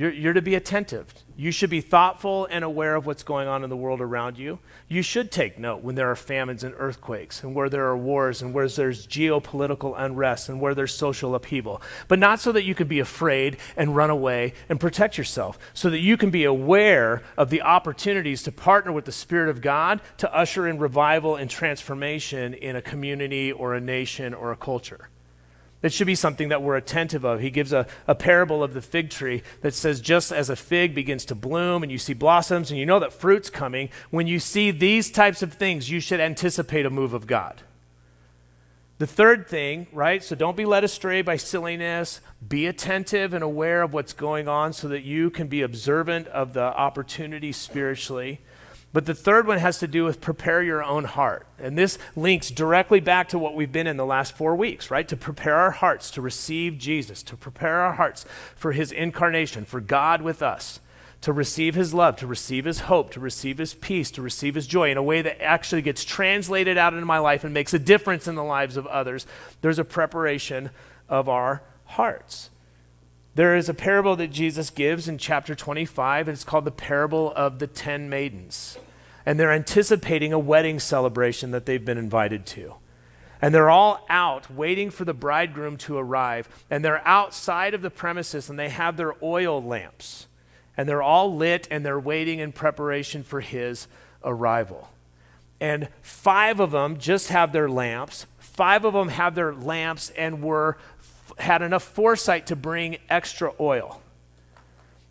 You're, 0.00 0.14
you're, 0.14 0.32
to 0.32 0.40
be 0.40 0.54
attentive. 0.54 1.12
You 1.36 1.50
should 1.50 1.68
be 1.68 1.82
thoughtful 1.82 2.48
and 2.50 2.64
aware 2.64 2.94
of 2.94 3.04
what's 3.04 3.22
going 3.22 3.48
on 3.48 3.62
in 3.62 3.68
the 3.68 3.76
world 3.76 4.00
around 4.00 4.38
you. 4.38 4.58
You 4.88 5.02
should 5.02 5.30
take 5.30 5.58
note 5.58 5.82
when 5.82 5.94
there 5.94 6.10
are 6.10 6.16
famines 6.16 6.64
and 6.64 6.74
earthquakes, 6.78 7.44
and 7.44 7.54
where 7.54 7.68
there 7.68 7.84
are 7.84 7.98
wars, 7.98 8.40
and 8.40 8.54
where 8.54 8.66
there's 8.66 9.06
geopolitical 9.06 9.92
unrest, 9.94 10.48
and 10.48 10.58
where 10.58 10.74
there's 10.74 10.94
social 10.94 11.34
upheaval. 11.34 11.82
But 12.08 12.18
not 12.18 12.40
so 12.40 12.50
that 12.52 12.64
you 12.64 12.74
can 12.74 12.88
be 12.88 12.98
afraid 12.98 13.58
and 13.76 13.94
run 13.94 14.08
away 14.08 14.54
and 14.70 14.80
protect 14.80 15.18
yourself, 15.18 15.58
so 15.74 15.90
that 15.90 16.00
you 16.00 16.16
can 16.16 16.30
be 16.30 16.44
aware 16.44 17.22
of 17.36 17.50
the 17.50 17.60
opportunities 17.60 18.42
to 18.44 18.52
partner 18.52 18.92
with 18.92 19.04
the 19.04 19.12
Spirit 19.12 19.50
of 19.50 19.60
God 19.60 20.00
to 20.16 20.34
usher 20.34 20.66
in 20.66 20.78
revival 20.78 21.36
and 21.36 21.50
transformation 21.50 22.54
in 22.54 22.74
a 22.74 22.80
community 22.80 23.52
or 23.52 23.74
a 23.74 23.80
nation 23.82 24.32
or 24.32 24.50
a 24.50 24.56
culture. 24.56 25.09
That 25.82 25.92
should 25.92 26.06
be 26.06 26.14
something 26.14 26.50
that 26.50 26.62
we're 26.62 26.76
attentive 26.76 27.24
of. 27.24 27.40
He 27.40 27.48
gives 27.48 27.72
a, 27.72 27.86
a 28.06 28.14
parable 28.14 28.62
of 28.62 28.74
the 28.74 28.82
fig 28.82 29.08
tree 29.08 29.42
that 29.62 29.72
says, 29.72 30.00
just 30.00 30.30
as 30.30 30.50
a 30.50 30.56
fig 30.56 30.94
begins 30.94 31.24
to 31.26 31.34
bloom 31.34 31.82
and 31.82 31.90
you 31.90 31.96
see 31.96 32.12
blossoms 32.12 32.70
and 32.70 32.78
you 32.78 32.84
know 32.84 32.98
that 32.98 33.14
fruit's 33.14 33.48
coming, 33.48 33.88
when 34.10 34.26
you 34.26 34.38
see 34.38 34.70
these 34.70 35.10
types 35.10 35.42
of 35.42 35.54
things, 35.54 35.90
you 35.90 35.98
should 35.98 36.20
anticipate 36.20 36.84
a 36.84 36.90
move 36.90 37.14
of 37.14 37.26
God. 37.26 37.62
The 38.98 39.06
third 39.06 39.48
thing, 39.48 39.86
right? 39.92 40.22
So 40.22 40.36
don't 40.36 40.58
be 40.58 40.66
led 40.66 40.84
astray 40.84 41.22
by 41.22 41.36
silliness. 41.36 42.20
Be 42.46 42.66
attentive 42.66 43.32
and 43.32 43.42
aware 43.42 43.80
of 43.80 43.94
what's 43.94 44.12
going 44.12 44.46
on 44.46 44.74
so 44.74 44.88
that 44.88 45.04
you 45.04 45.30
can 45.30 45.48
be 45.48 45.62
observant 45.62 46.26
of 46.28 46.52
the 46.52 46.60
opportunity 46.60 47.52
spiritually. 47.52 48.40
But 48.92 49.06
the 49.06 49.14
third 49.14 49.46
one 49.46 49.58
has 49.58 49.78
to 49.78 49.86
do 49.86 50.04
with 50.04 50.20
prepare 50.20 50.62
your 50.62 50.82
own 50.82 51.04
heart. 51.04 51.46
And 51.58 51.78
this 51.78 51.96
links 52.16 52.50
directly 52.50 52.98
back 52.98 53.28
to 53.28 53.38
what 53.38 53.54
we've 53.54 53.70
been 53.70 53.86
in 53.86 53.96
the 53.96 54.06
last 54.06 54.36
four 54.36 54.56
weeks, 54.56 54.90
right? 54.90 55.06
To 55.06 55.16
prepare 55.16 55.54
our 55.54 55.70
hearts 55.70 56.10
to 56.12 56.20
receive 56.20 56.76
Jesus, 56.76 57.22
to 57.24 57.36
prepare 57.36 57.82
our 57.82 57.94
hearts 57.94 58.24
for 58.56 58.72
his 58.72 58.90
incarnation, 58.90 59.64
for 59.64 59.80
God 59.80 60.22
with 60.22 60.42
us, 60.42 60.80
to 61.20 61.32
receive 61.32 61.76
his 61.76 61.94
love, 61.94 62.16
to 62.16 62.26
receive 62.26 62.64
his 62.64 62.80
hope, 62.80 63.12
to 63.12 63.20
receive 63.20 63.58
his 63.58 63.74
peace, 63.74 64.10
to 64.10 64.22
receive 64.22 64.56
his 64.56 64.66
joy 64.66 64.90
in 64.90 64.96
a 64.96 65.02
way 65.02 65.22
that 65.22 65.40
actually 65.40 65.82
gets 65.82 66.04
translated 66.04 66.76
out 66.76 66.94
into 66.94 67.06
my 67.06 67.18
life 67.18 67.44
and 67.44 67.54
makes 67.54 67.74
a 67.74 67.78
difference 67.78 68.26
in 68.26 68.34
the 68.34 68.42
lives 68.42 68.76
of 68.76 68.86
others. 68.88 69.24
There's 69.60 69.78
a 69.78 69.84
preparation 69.84 70.70
of 71.08 71.28
our 71.28 71.62
hearts. 71.84 72.50
There 73.34 73.56
is 73.56 73.68
a 73.68 73.74
parable 73.74 74.16
that 74.16 74.32
Jesus 74.32 74.70
gives 74.70 75.08
in 75.08 75.16
chapter 75.16 75.54
25, 75.54 76.28
and 76.28 76.34
it's 76.34 76.44
called 76.44 76.64
the 76.64 76.72
parable 76.72 77.32
of 77.36 77.58
the 77.58 77.66
ten 77.66 78.08
maidens. 78.08 78.76
And 79.24 79.38
they're 79.38 79.52
anticipating 79.52 80.32
a 80.32 80.38
wedding 80.38 80.80
celebration 80.80 81.50
that 81.52 81.66
they've 81.66 81.84
been 81.84 81.98
invited 81.98 82.44
to. 82.46 82.74
And 83.42 83.54
they're 83.54 83.70
all 83.70 84.04
out 84.08 84.50
waiting 84.50 84.90
for 84.90 85.04
the 85.04 85.14
bridegroom 85.14 85.76
to 85.78 85.96
arrive. 85.96 86.48
And 86.70 86.84
they're 86.84 87.06
outside 87.06 87.74
of 87.74 87.82
the 87.82 87.90
premises 87.90 88.50
and 88.50 88.58
they 88.58 88.68
have 88.68 88.96
their 88.96 89.14
oil 89.22 89.62
lamps. 89.62 90.26
And 90.76 90.88
they're 90.88 91.02
all 91.02 91.34
lit 91.34 91.66
and 91.70 91.84
they're 91.84 92.00
waiting 92.00 92.38
in 92.38 92.52
preparation 92.52 93.22
for 93.22 93.40
his 93.40 93.86
arrival. 94.24 94.88
And 95.60 95.88
five 96.02 96.60
of 96.60 96.70
them 96.70 96.98
just 96.98 97.28
have 97.28 97.52
their 97.52 97.68
lamps. 97.68 98.26
Five 98.38 98.84
of 98.84 98.92
them 98.92 99.08
have 99.08 99.34
their 99.34 99.54
lamps 99.54 100.10
and 100.10 100.42
were 100.42 100.76
had 101.38 101.62
enough 101.62 101.82
foresight 101.82 102.46
to 102.48 102.56
bring 102.56 102.98
extra 103.08 103.52
oil. 103.60 104.00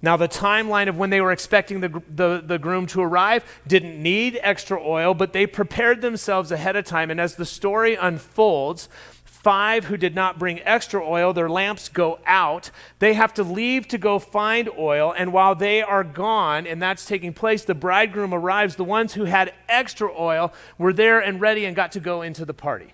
Now, 0.01 0.15
the 0.15 0.29
timeline 0.29 0.87
of 0.87 0.97
when 0.97 1.09
they 1.09 1.19
were 1.19 1.31
expecting 1.31 1.81
the, 1.81 2.01
the, 2.09 2.41
the, 2.45 2.57
groom 2.57 2.85
to 2.87 3.01
arrive 3.01 3.43
didn't 3.67 4.01
need 4.01 4.39
extra 4.41 4.81
oil, 4.81 5.13
but 5.13 5.33
they 5.33 5.45
prepared 5.45 6.01
themselves 6.01 6.51
ahead 6.53 6.77
of 6.77 6.85
time. 6.85 7.11
And 7.11 7.19
as 7.19 7.35
the 7.35 7.45
story 7.45 7.95
unfolds, 7.95 8.87
five 9.25 9.85
who 9.85 9.97
did 9.97 10.15
not 10.15 10.39
bring 10.39 10.61
extra 10.61 11.05
oil, 11.05 11.33
their 11.33 11.49
lamps 11.49 11.89
go 11.89 12.19
out. 12.25 12.71
They 12.99 13.13
have 13.13 13.33
to 13.33 13.43
leave 13.43 13.89
to 13.89 13.97
go 13.97 14.19
find 14.19 14.69
oil. 14.77 15.13
And 15.17 15.33
while 15.33 15.53
they 15.53 15.81
are 15.81 16.05
gone, 16.05 16.65
and 16.65 16.81
that's 16.81 17.05
taking 17.05 17.33
place, 17.33 17.65
the 17.65 17.75
bridegroom 17.75 18.33
arrives. 18.33 18.77
The 18.77 18.85
ones 18.85 19.13
who 19.15 19.25
had 19.25 19.53
extra 19.67 20.09
oil 20.17 20.53
were 20.77 20.93
there 20.93 21.19
and 21.19 21.41
ready 21.41 21.65
and 21.65 21.75
got 21.75 21.91
to 21.93 21.99
go 21.99 22.21
into 22.21 22.45
the 22.45 22.53
party. 22.53 22.93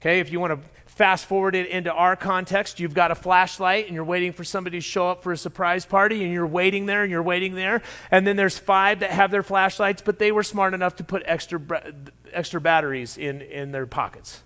Okay, 0.00 0.20
if 0.20 0.30
you 0.30 0.38
want 0.38 0.62
to 0.62 0.68
Fast 0.96 1.26
forward 1.26 1.54
it 1.54 1.68
into 1.68 1.92
our 1.92 2.16
context, 2.16 2.80
you've 2.80 2.94
got 2.94 3.10
a 3.10 3.14
flashlight 3.14 3.84
and 3.84 3.94
you're 3.94 4.02
waiting 4.02 4.32
for 4.32 4.44
somebody 4.44 4.78
to 4.78 4.80
show 4.80 5.10
up 5.10 5.22
for 5.22 5.30
a 5.30 5.36
surprise 5.36 5.84
party 5.84 6.24
and 6.24 6.32
you're 6.32 6.46
waiting 6.46 6.86
there 6.86 7.02
and 7.02 7.10
you're 7.10 7.22
waiting 7.22 7.54
there. 7.54 7.82
And 8.10 8.26
then 8.26 8.36
there's 8.36 8.58
five 8.58 9.00
that 9.00 9.10
have 9.10 9.30
their 9.30 9.42
flashlights, 9.42 10.00
but 10.00 10.18
they 10.18 10.32
were 10.32 10.42
smart 10.42 10.72
enough 10.72 10.96
to 10.96 11.04
put 11.04 11.22
extra, 11.26 11.60
extra 12.32 12.62
batteries 12.62 13.18
in, 13.18 13.42
in 13.42 13.72
their 13.72 13.86
pockets. 13.86 14.42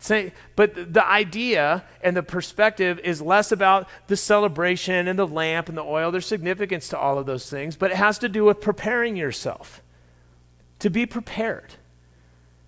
Say, 0.00 0.32
but 0.56 0.92
the 0.92 1.06
idea 1.06 1.84
and 2.02 2.16
the 2.16 2.24
perspective 2.24 2.98
is 3.04 3.22
less 3.22 3.52
about 3.52 3.88
the 4.08 4.16
celebration 4.16 5.06
and 5.06 5.16
the 5.16 5.26
lamp 5.26 5.68
and 5.68 5.78
the 5.78 5.84
oil. 5.84 6.10
There's 6.10 6.26
significance 6.26 6.88
to 6.88 6.98
all 6.98 7.16
of 7.16 7.26
those 7.26 7.48
things, 7.48 7.76
but 7.76 7.92
it 7.92 7.96
has 7.96 8.18
to 8.18 8.28
do 8.28 8.44
with 8.44 8.60
preparing 8.60 9.14
yourself 9.14 9.82
to 10.80 10.90
be 10.90 11.06
prepared. 11.06 11.74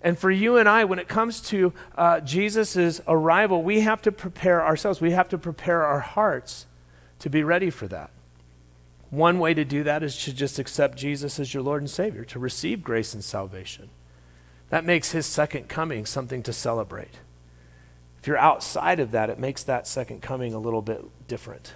And 0.03 0.19
for 0.19 0.29
you 0.29 0.57
and 0.57 0.67
I, 0.67 0.83
when 0.83 0.99
it 0.99 1.07
comes 1.07 1.39
to 1.41 1.73
uh, 1.97 2.19
Jesus' 2.19 2.99
arrival, 3.07 3.63
we 3.63 3.81
have 3.81 4.01
to 4.01 4.11
prepare 4.11 4.63
ourselves. 4.63 4.99
We 4.99 5.11
have 5.11 5.29
to 5.29 5.37
prepare 5.37 5.85
our 5.85 6.01
hearts 6.01 6.65
to 7.19 7.29
be 7.29 7.41
ready 7.41 7.69
for 7.69 7.87
that. 7.87 8.11
One 9.09 9.39
way 9.39 9.53
to 9.53 9.63
do 9.63 9.83
that 9.83 10.03
is 10.03 10.17
to 10.23 10.33
just 10.33 10.59
accept 10.59 10.97
Jesus 10.97 11.39
as 11.39 11.53
your 11.53 11.63
Lord 11.63 11.81
and 11.81 11.89
Savior, 11.89 12.25
to 12.25 12.39
receive 12.39 12.83
grace 12.83 13.13
and 13.13 13.23
salvation. 13.23 13.89
That 14.69 14.83
makes 14.83 15.11
his 15.11 15.25
second 15.25 15.69
coming 15.69 16.05
something 16.05 16.43
to 16.43 16.51
celebrate. 16.51 17.19
If 18.19 18.27
you're 18.27 18.37
outside 18.37 18.99
of 18.99 19.11
that, 19.11 19.29
it 19.29 19.39
makes 19.39 19.63
that 19.63 19.87
second 19.87 20.21
coming 20.21 20.53
a 20.53 20.59
little 20.59 20.81
bit 20.81 21.05
different. 21.27 21.73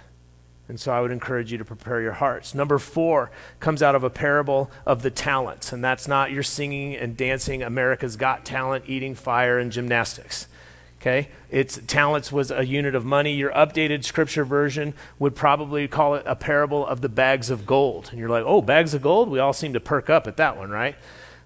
And 0.68 0.78
so 0.78 0.92
I 0.92 1.00
would 1.00 1.10
encourage 1.10 1.50
you 1.50 1.58
to 1.58 1.64
prepare 1.64 2.02
your 2.02 2.12
hearts. 2.12 2.54
Number 2.54 2.78
four 2.78 3.30
comes 3.58 3.82
out 3.82 3.94
of 3.94 4.04
a 4.04 4.10
parable 4.10 4.70
of 4.84 5.02
the 5.02 5.10
talents, 5.10 5.72
and 5.72 5.82
that's 5.82 6.06
not 6.06 6.30
your 6.30 6.42
singing 6.42 6.94
and 6.94 7.16
dancing, 7.16 7.62
America's 7.62 8.16
Got 8.16 8.44
Talent, 8.44 8.84
eating 8.86 9.14
fire, 9.14 9.58
and 9.58 9.72
gymnastics. 9.72 10.46
Okay? 11.00 11.28
It's 11.50 11.80
talents 11.86 12.30
was 12.32 12.50
a 12.50 12.66
unit 12.66 12.94
of 12.94 13.04
money. 13.04 13.32
Your 13.34 13.52
updated 13.52 14.04
scripture 14.04 14.44
version 14.44 14.94
would 15.18 15.34
probably 15.34 15.88
call 15.88 16.16
it 16.16 16.24
a 16.26 16.36
parable 16.36 16.86
of 16.86 17.00
the 17.00 17.08
bags 17.08 17.50
of 17.50 17.64
gold. 17.66 18.08
And 18.10 18.18
you're 18.18 18.28
like, 18.28 18.44
oh, 18.44 18.60
bags 18.60 18.94
of 18.94 19.02
gold? 19.02 19.30
We 19.30 19.38
all 19.38 19.52
seem 19.52 19.72
to 19.72 19.80
perk 19.80 20.10
up 20.10 20.26
at 20.26 20.36
that 20.36 20.56
one, 20.56 20.70
right? 20.70 20.96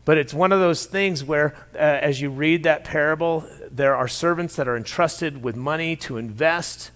But 0.04 0.18
it's 0.18 0.34
one 0.34 0.52
of 0.52 0.58
those 0.58 0.86
things 0.86 1.22
where, 1.22 1.54
uh, 1.74 1.78
as 1.78 2.20
you 2.20 2.30
read 2.30 2.64
that 2.64 2.82
parable, 2.82 3.44
there 3.70 3.94
are 3.94 4.08
servants 4.08 4.56
that 4.56 4.66
are 4.66 4.76
entrusted 4.76 5.42
with 5.42 5.54
money 5.54 5.94
to 5.96 6.16
invest 6.16 6.90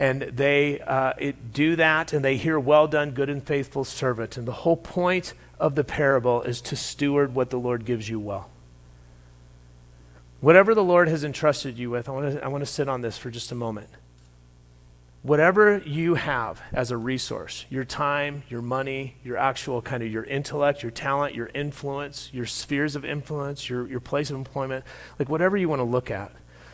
and 0.00 0.22
they 0.22 0.80
uh, 0.80 1.12
it, 1.18 1.52
do 1.52 1.76
that 1.76 2.14
and 2.14 2.24
they 2.24 2.38
hear 2.38 2.58
well 2.58 2.88
done 2.88 3.10
good 3.10 3.28
and 3.28 3.46
faithful 3.46 3.84
servant. 3.84 4.38
And 4.38 4.48
the 4.48 4.52
whole 4.52 4.78
point 4.78 5.34
of 5.60 5.74
the 5.74 5.84
parable 5.84 6.40
is 6.42 6.62
to 6.62 6.74
steward 6.74 7.34
what 7.34 7.50
the 7.50 7.58
lord 7.58 7.84
gives 7.84 8.08
you 8.08 8.18
well. 8.18 8.48
Whatever 10.40 10.74
the 10.74 10.82
lord 10.82 11.08
has 11.08 11.22
entrusted 11.22 11.78
you 11.78 11.90
with 11.90 12.08
i 12.08 12.12
want 12.12 12.32
to 12.32 12.42
I 12.42 12.48
want 12.48 12.62
to 12.62 12.66
sit 12.66 12.88
on 12.88 13.02
this 13.02 13.18
for 13.18 13.30
just 13.30 13.52
a 13.52 13.54
moment. 13.54 13.90
Whatever 15.22 15.82
you 15.84 16.14
have 16.14 16.62
as 16.72 16.90
a 16.90 16.96
resource 16.96 17.66
your 17.68 17.84
time 17.84 18.42
your 18.48 18.62
money 18.62 19.16
your 19.22 19.36
actual 19.36 19.82
kind 19.82 20.02
of 20.02 20.10
your 20.10 20.24
intellect 20.24 20.82
your 20.82 20.92
talent 20.92 21.34
your 21.34 21.50
influence 21.54 22.30
your 22.32 22.46
spheres 22.46 22.96
of 22.96 23.04
influence 23.04 23.68
your, 23.68 23.86
your 23.86 24.00
place 24.00 24.30
of 24.30 24.36
employment 24.36 24.82
like 25.18 25.28
whatever 25.28 25.58
you 25.58 25.68
want 25.68 25.80
to 25.80 25.84
look 25.84 26.10
at 26.10 26.32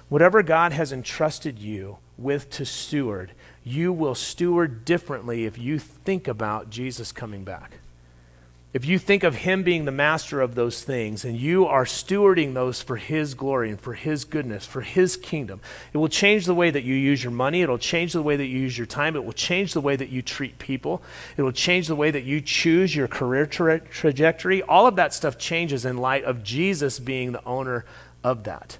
whatever 0.08 0.44
god 0.44 0.72
has 0.72 0.92
entrusted 0.92 1.58
you 1.58 1.98
with 2.18 2.50
to 2.50 2.64
steward, 2.64 3.32
you 3.64 3.92
will 3.92 4.14
steward 4.14 4.84
differently 4.84 5.44
if 5.44 5.58
you 5.58 5.78
think 5.78 6.28
about 6.28 6.70
Jesus 6.70 7.12
coming 7.12 7.44
back. 7.44 7.78
If 8.76 8.84
you 8.84 8.98
think 8.98 9.22
of 9.22 9.36
Him 9.36 9.62
being 9.62 9.86
the 9.86 9.90
master 9.90 10.42
of 10.42 10.54
those 10.54 10.84
things 10.84 11.24
and 11.24 11.34
you 11.34 11.64
are 11.64 11.86
stewarding 11.86 12.52
those 12.52 12.82
for 12.82 12.96
His 12.96 13.32
glory 13.32 13.70
and 13.70 13.80
for 13.80 13.94
His 13.94 14.26
goodness, 14.26 14.66
for 14.66 14.82
His 14.82 15.16
kingdom, 15.16 15.62
it 15.94 15.96
will 15.96 16.10
change 16.10 16.44
the 16.44 16.54
way 16.54 16.70
that 16.70 16.84
you 16.84 16.94
use 16.94 17.24
your 17.24 17.32
money. 17.32 17.62
It 17.62 17.70
will 17.70 17.78
change 17.78 18.12
the 18.12 18.20
way 18.20 18.36
that 18.36 18.44
you 18.44 18.58
use 18.58 18.76
your 18.76 18.86
time. 18.86 19.16
It 19.16 19.24
will 19.24 19.32
change 19.32 19.72
the 19.72 19.80
way 19.80 19.96
that 19.96 20.10
you 20.10 20.20
treat 20.20 20.58
people. 20.58 21.02
It 21.38 21.42
will 21.42 21.52
change 21.52 21.88
the 21.88 21.96
way 21.96 22.10
that 22.10 22.24
you 22.24 22.42
choose 22.42 22.94
your 22.94 23.08
career 23.08 23.46
tra- 23.46 23.80
trajectory. 23.80 24.62
All 24.62 24.86
of 24.86 24.96
that 24.96 25.14
stuff 25.14 25.38
changes 25.38 25.86
in 25.86 25.96
light 25.96 26.24
of 26.24 26.42
Jesus 26.42 26.98
being 26.98 27.32
the 27.32 27.44
owner 27.46 27.86
of 28.22 28.44
that. 28.44 28.76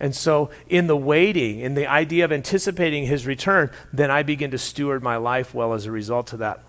And 0.00 0.14
so, 0.14 0.50
in 0.68 0.86
the 0.86 0.96
waiting, 0.96 1.60
in 1.60 1.74
the 1.74 1.86
idea 1.86 2.24
of 2.24 2.32
anticipating 2.32 3.06
his 3.06 3.26
return, 3.26 3.70
then 3.92 4.10
I 4.10 4.22
begin 4.22 4.50
to 4.50 4.58
steward 4.58 5.02
my 5.02 5.16
life 5.16 5.54
well 5.54 5.72
as 5.72 5.86
a 5.86 5.92
result 5.92 6.32
of 6.32 6.40
that. 6.40 6.64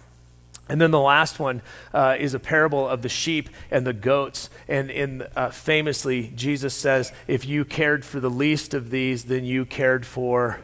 And 0.67 0.81
then 0.81 0.91
the 0.91 0.99
last 0.99 1.39
one 1.39 1.61
uh, 1.93 2.15
is 2.19 2.33
a 2.33 2.39
parable 2.39 2.88
of 2.88 3.01
the 3.01 3.09
sheep 3.09 3.49
and 3.69 3.85
the 3.85 3.93
goats. 3.93 4.49
And 4.67 4.89
in, 4.89 5.27
uh, 5.35 5.49
famously, 5.49 6.31
Jesus 6.35 6.73
says, 6.73 7.11
If 7.27 7.45
you 7.45 7.65
cared 7.65 8.03
for 8.03 8.19
the 8.19 8.29
least 8.29 8.73
of 8.73 8.89
these, 8.89 9.25
then 9.25 9.43
you 9.43 9.65
cared 9.65 10.05
for 10.05 10.61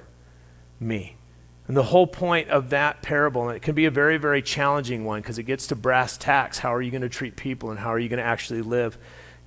me. 0.79 1.15
And 1.67 1.77
the 1.77 1.83
whole 1.83 2.07
point 2.07 2.49
of 2.49 2.71
that 2.71 3.01
parable, 3.01 3.47
and 3.47 3.55
it 3.55 3.61
can 3.61 3.75
be 3.75 3.85
a 3.85 3.91
very, 3.91 4.17
very 4.17 4.41
challenging 4.41 5.05
one 5.05 5.21
because 5.21 5.37
it 5.37 5.43
gets 5.43 5.67
to 5.67 5.75
brass 5.75 6.17
tacks. 6.17 6.59
How 6.59 6.73
are 6.73 6.81
you 6.81 6.91
going 6.91 7.01
to 7.01 7.09
treat 7.09 7.35
people 7.35 7.69
and 7.69 7.79
how 7.79 7.89
are 7.89 7.99
you 7.99 8.09
going 8.09 8.17
to 8.17 8.25
actually 8.25 8.61
live 8.61 8.97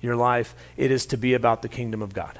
your 0.01 0.15
life? 0.15 0.55
It 0.77 0.89
is 0.89 1.05
to 1.07 1.17
be 1.17 1.33
about 1.33 1.61
the 1.61 1.69
kingdom 1.69 2.01
of 2.01 2.13
God 2.13 2.39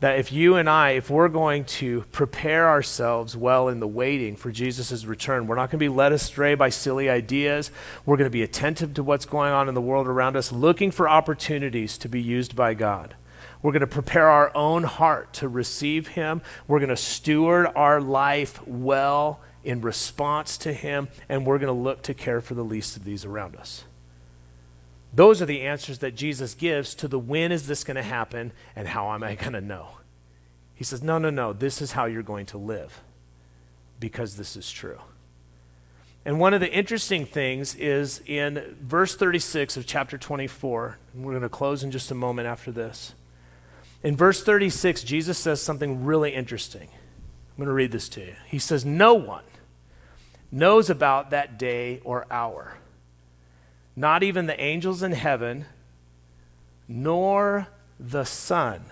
that 0.00 0.18
if 0.18 0.32
you 0.32 0.56
and 0.56 0.68
I, 0.68 0.90
if 0.90 1.08
we're 1.08 1.28
going 1.28 1.64
to 1.64 2.02
prepare 2.12 2.68
ourselves 2.68 3.36
well 3.36 3.68
in 3.68 3.80
the 3.80 3.88
waiting 3.88 4.36
for 4.36 4.50
Jesus' 4.50 5.04
return, 5.04 5.46
we're 5.46 5.56
not 5.56 5.70
going 5.70 5.78
to 5.78 5.84
be 5.84 5.88
led 5.88 6.12
astray 6.12 6.54
by 6.54 6.68
silly 6.68 7.08
ideas. 7.08 7.70
We're 8.04 8.16
going 8.16 8.26
to 8.26 8.30
be 8.30 8.42
attentive 8.42 8.94
to 8.94 9.02
what's 9.02 9.24
going 9.24 9.52
on 9.52 9.68
in 9.68 9.74
the 9.74 9.80
world 9.80 10.06
around 10.06 10.36
us, 10.36 10.52
looking 10.52 10.90
for 10.90 11.08
opportunities 11.08 11.96
to 11.98 12.08
be 12.08 12.20
used 12.20 12.54
by 12.54 12.74
God. 12.74 13.14
We're 13.62 13.72
going 13.72 13.80
to 13.80 13.86
prepare 13.86 14.28
our 14.28 14.52
own 14.54 14.82
heart 14.82 15.32
to 15.34 15.48
receive 15.48 16.08
Him. 16.08 16.42
We're 16.68 16.80
going 16.80 16.90
to 16.90 16.96
steward 16.96 17.68
our 17.74 17.98
life 17.98 18.60
well 18.66 19.40
in 19.64 19.80
response 19.80 20.58
to 20.58 20.72
Him, 20.74 21.08
and 21.30 21.46
we're 21.46 21.58
going 21.58 21.74
to 21.74 21.82
look 21.82 22.02
to 22.02 22.12
care 22.12 22.42
for 22.42 22.52
the 22.52 22.64
least 22.64 22.96
of 22.96 23.04
these 23.04 23.24
around 23.24 23.56
us. 23.56 23.84
Those 25.14 25.40
are 25.40 25.46
the 25.46 25.62
answers 25.62 25.98
that 25.98 26.16
Jesus 26.16 26.54
gives 26.54 26.94
to 26.96 27.06
the 27.06 27.18
when 27.18 27.52
is 27.52 27.66
this 27.66 27.84
going 27.84 27.96
to 27.96 28.02
happen 28.02 28.52
and 28.74 28.88
how 28.88 29.12
am 29.12 29.22
I 29.22 29.34
going 29.36 29.52
to 29.52 29.60
know. 29.60 29.98
He 30.74 30.82
says, 30.82 31.02
No, 31.02 31.18
no, 31.18 31.30
no, 31.30 31.52
this 31.52 31.80
is 31.80 31.92
how 31.92 32.06
you're 32.06 32.22
going 32.22 32.46
to 32.46 32.58
live 32.58 33.00
because 34.00 34.36
this 34.36 34.56
is 34.56 34.70
true. 34.70 34.98
And 36.24 36.40
one 36.40 36.54
of 36.54 36.60
the 36.60 36.72
interesting 36.72 37.26
things 37.26 37.74
is 37.76 38.22
in 38.26 38.76
verse 38.80 39.14
36 39.14 39.76
of 39.76 39.86
chapter 39.86 40.16
24, 40.16 40.98
and 41.12 41.24
we're 41.24 41.32
going 41.32 41.42
to 41.42 41.48
close 41.48 41.84
in 41.84 41.90
just 41.90 42.10
a 42.10 42.14
moment 42.14 42.48
after 42.48 42.72
this. 42.72 43.14
In 44.02 44.16
verse 44.16 44.42
36, 44.42 45.04
Jesus 45.04 45.38
says 45.38 45.60
something 45.60 46.04
really 46.04 46.34
interesting. 46.34 46.88
I'm 46.90 47.56
going 47.56 47.68
to 47.68 47.72
read 47.74 47.92
this 47.92 48.08
to 48.10 48.20
you. 48.20 48.34
He 48.48 48.58
says, 48.58 48.84
No 48.84 49.14
one 49.14 49.44
knows 50.50 50.90
about 50.90 51.30
that 51.30 51.56
day 51.56 52.00
or 52.04 52.26
hour 52.30 52.78
not 53.96 54.22
even 54.22 54.46
the 54.46 54.60
angels 54.60 55.02
in 55.02 55.12
heaven, 55.12 55.66
nor 56.88 57.68
the 57.98 58.24
Son, 58.24 58.84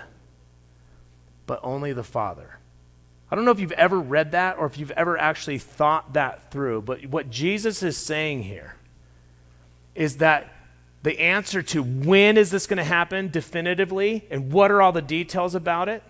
but 1.47 1.61
only 1.63 1.93
the 1.93 2.05
Father. 2.05 2.59
I 3.31 3.35
don't 3.35 3.45
know 3.45 3.51
if 3.51 3.61
you've 3.61 3.73
ever 3.73 3.99
read 3.99 4.33
that 4.33 4.59
or 4.59 4.67
if 4.67 4.79
you've 4.79 4.91
ever 4.93 5.17
actually 5.17 5.59
thought 5.59 6.13
that 6.13 6.51
through, 6.51 6.83
but 6.83 7.07
what 7.07 7.31
Jesus 7.31 7.83
is 7.83 7.97
saying 7.97 8.43
here 8.43 8.77
is 9.95 10.19
that 10.19 10.53
the 11.03 11.19
answer 11.19 11.63
to 11.63 11.83
when 11.83 12.37
is 12.37 12.51
this 12.51 12.67
going 12.67 12.77
to 12.77 12.85
happen 12.85 13.29
definitively 13.29 14.27
and 14.31 14.53
what 14.53 14.71
are 14.71 14.81
all 14.81 14.93
the 14.93 15.03
details 15.03 15.55
about 15.55 15.89
it, 15.89 16.03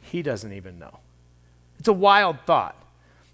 he 0.00 0.22
doesn't 0.22 0.52
even 0.52 0.78
know. 0.78 0.98
It's 1.78 1.88
a 1.88 1.92
wild 1.92 2.38
thought. 2.46 2.76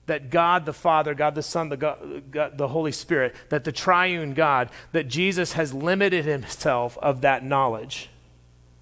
That 0.08 0.30
God 0.30 0.66
the 0.66 0.72
Father, 0.72 1.14
God 1.14 1.34
the 1.34 1.42
Son, 1.42 1.68
the, 1.68 1.76
God, 1.76 2.30
God, 2.30 2.58
the 2.58 2.68
Holy 2.68 2.92
Spirit, 2.92 3.34
that 3.50 3.64
the 3.64 3.72
triune 3.72 4.34
God, 4.34 4.68
that 4.92 5.06
Jesus 5.06 5.52
has 5.52 5.72
limited 5.72 6.24
himself 6.24 6.98
of 6.98 7.20
that 7.20 7.44
knowledge 7.44 8.10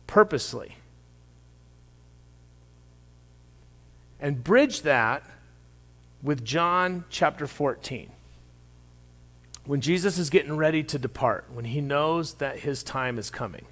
purposely. 0.06 0.76
And 4.18 4.42
bridge 4.42 4.82
that 4.82 5.22
with 6.22 6.44
John 6.44 7.04
chapter 7.10 7.46
14. 7.46 8.10
When 9.64 9.80
Jesus 9.80 10.16
is 10.16 10.30
getting 10.30 10.56
ready 10.56 10.82
to 10.84 10.98
depart, 10.98 11.46
when 11.52 11.66
he 11.66 11.80
knows 11.80 12.34
that 12.34 12.60
his 12.60 12.82
time 12.82 13.18
is 13.18 13.30
coming. 13.30 13.66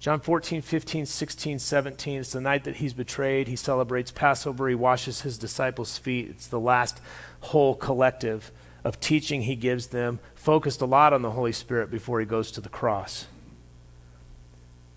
John 0.00 0.18
14, 0.18 0.62
15, 0.62 1.04
16, 1.04 1.58
17. 1.58 2.20
It's 2.20 2.32
the 2.32 2.40
night 2.40 2.64
that 2.64 2.76
he's 2.76 2.94
betrayed. 2.94 3.48
He 3.48 3.56
celebrates 3.56 4.10
Passover. 4.10 4.66
He 4.66 4.74
washes 4.74 5.20
his 5.20 5.36
disciples' 5.36 5.98
feet. 5.98 6.30
It's 6.30 6.46
the 6.46 6.58
last 6.58 7.02
whole 7.40 7.74
collective 7.74 8.50
of 8.82 8.98
teaching 8.98 9.42
he 9.42 9.54
gives 9.54 9.88
them, 9.88 10.18
focused 10.34 10.80
a 10.80 10.86
lot 10.86 11.12
on 11.12 11.20
the 11.20 11.32
Holy 11.32 11.52
Spirit 11.52 11.90
before 11.90 12.18
he 12.18 12.24
goes 12.24 12.50
to 12.52 12.62
the 12.62 12.70
cross. 12.70 13.26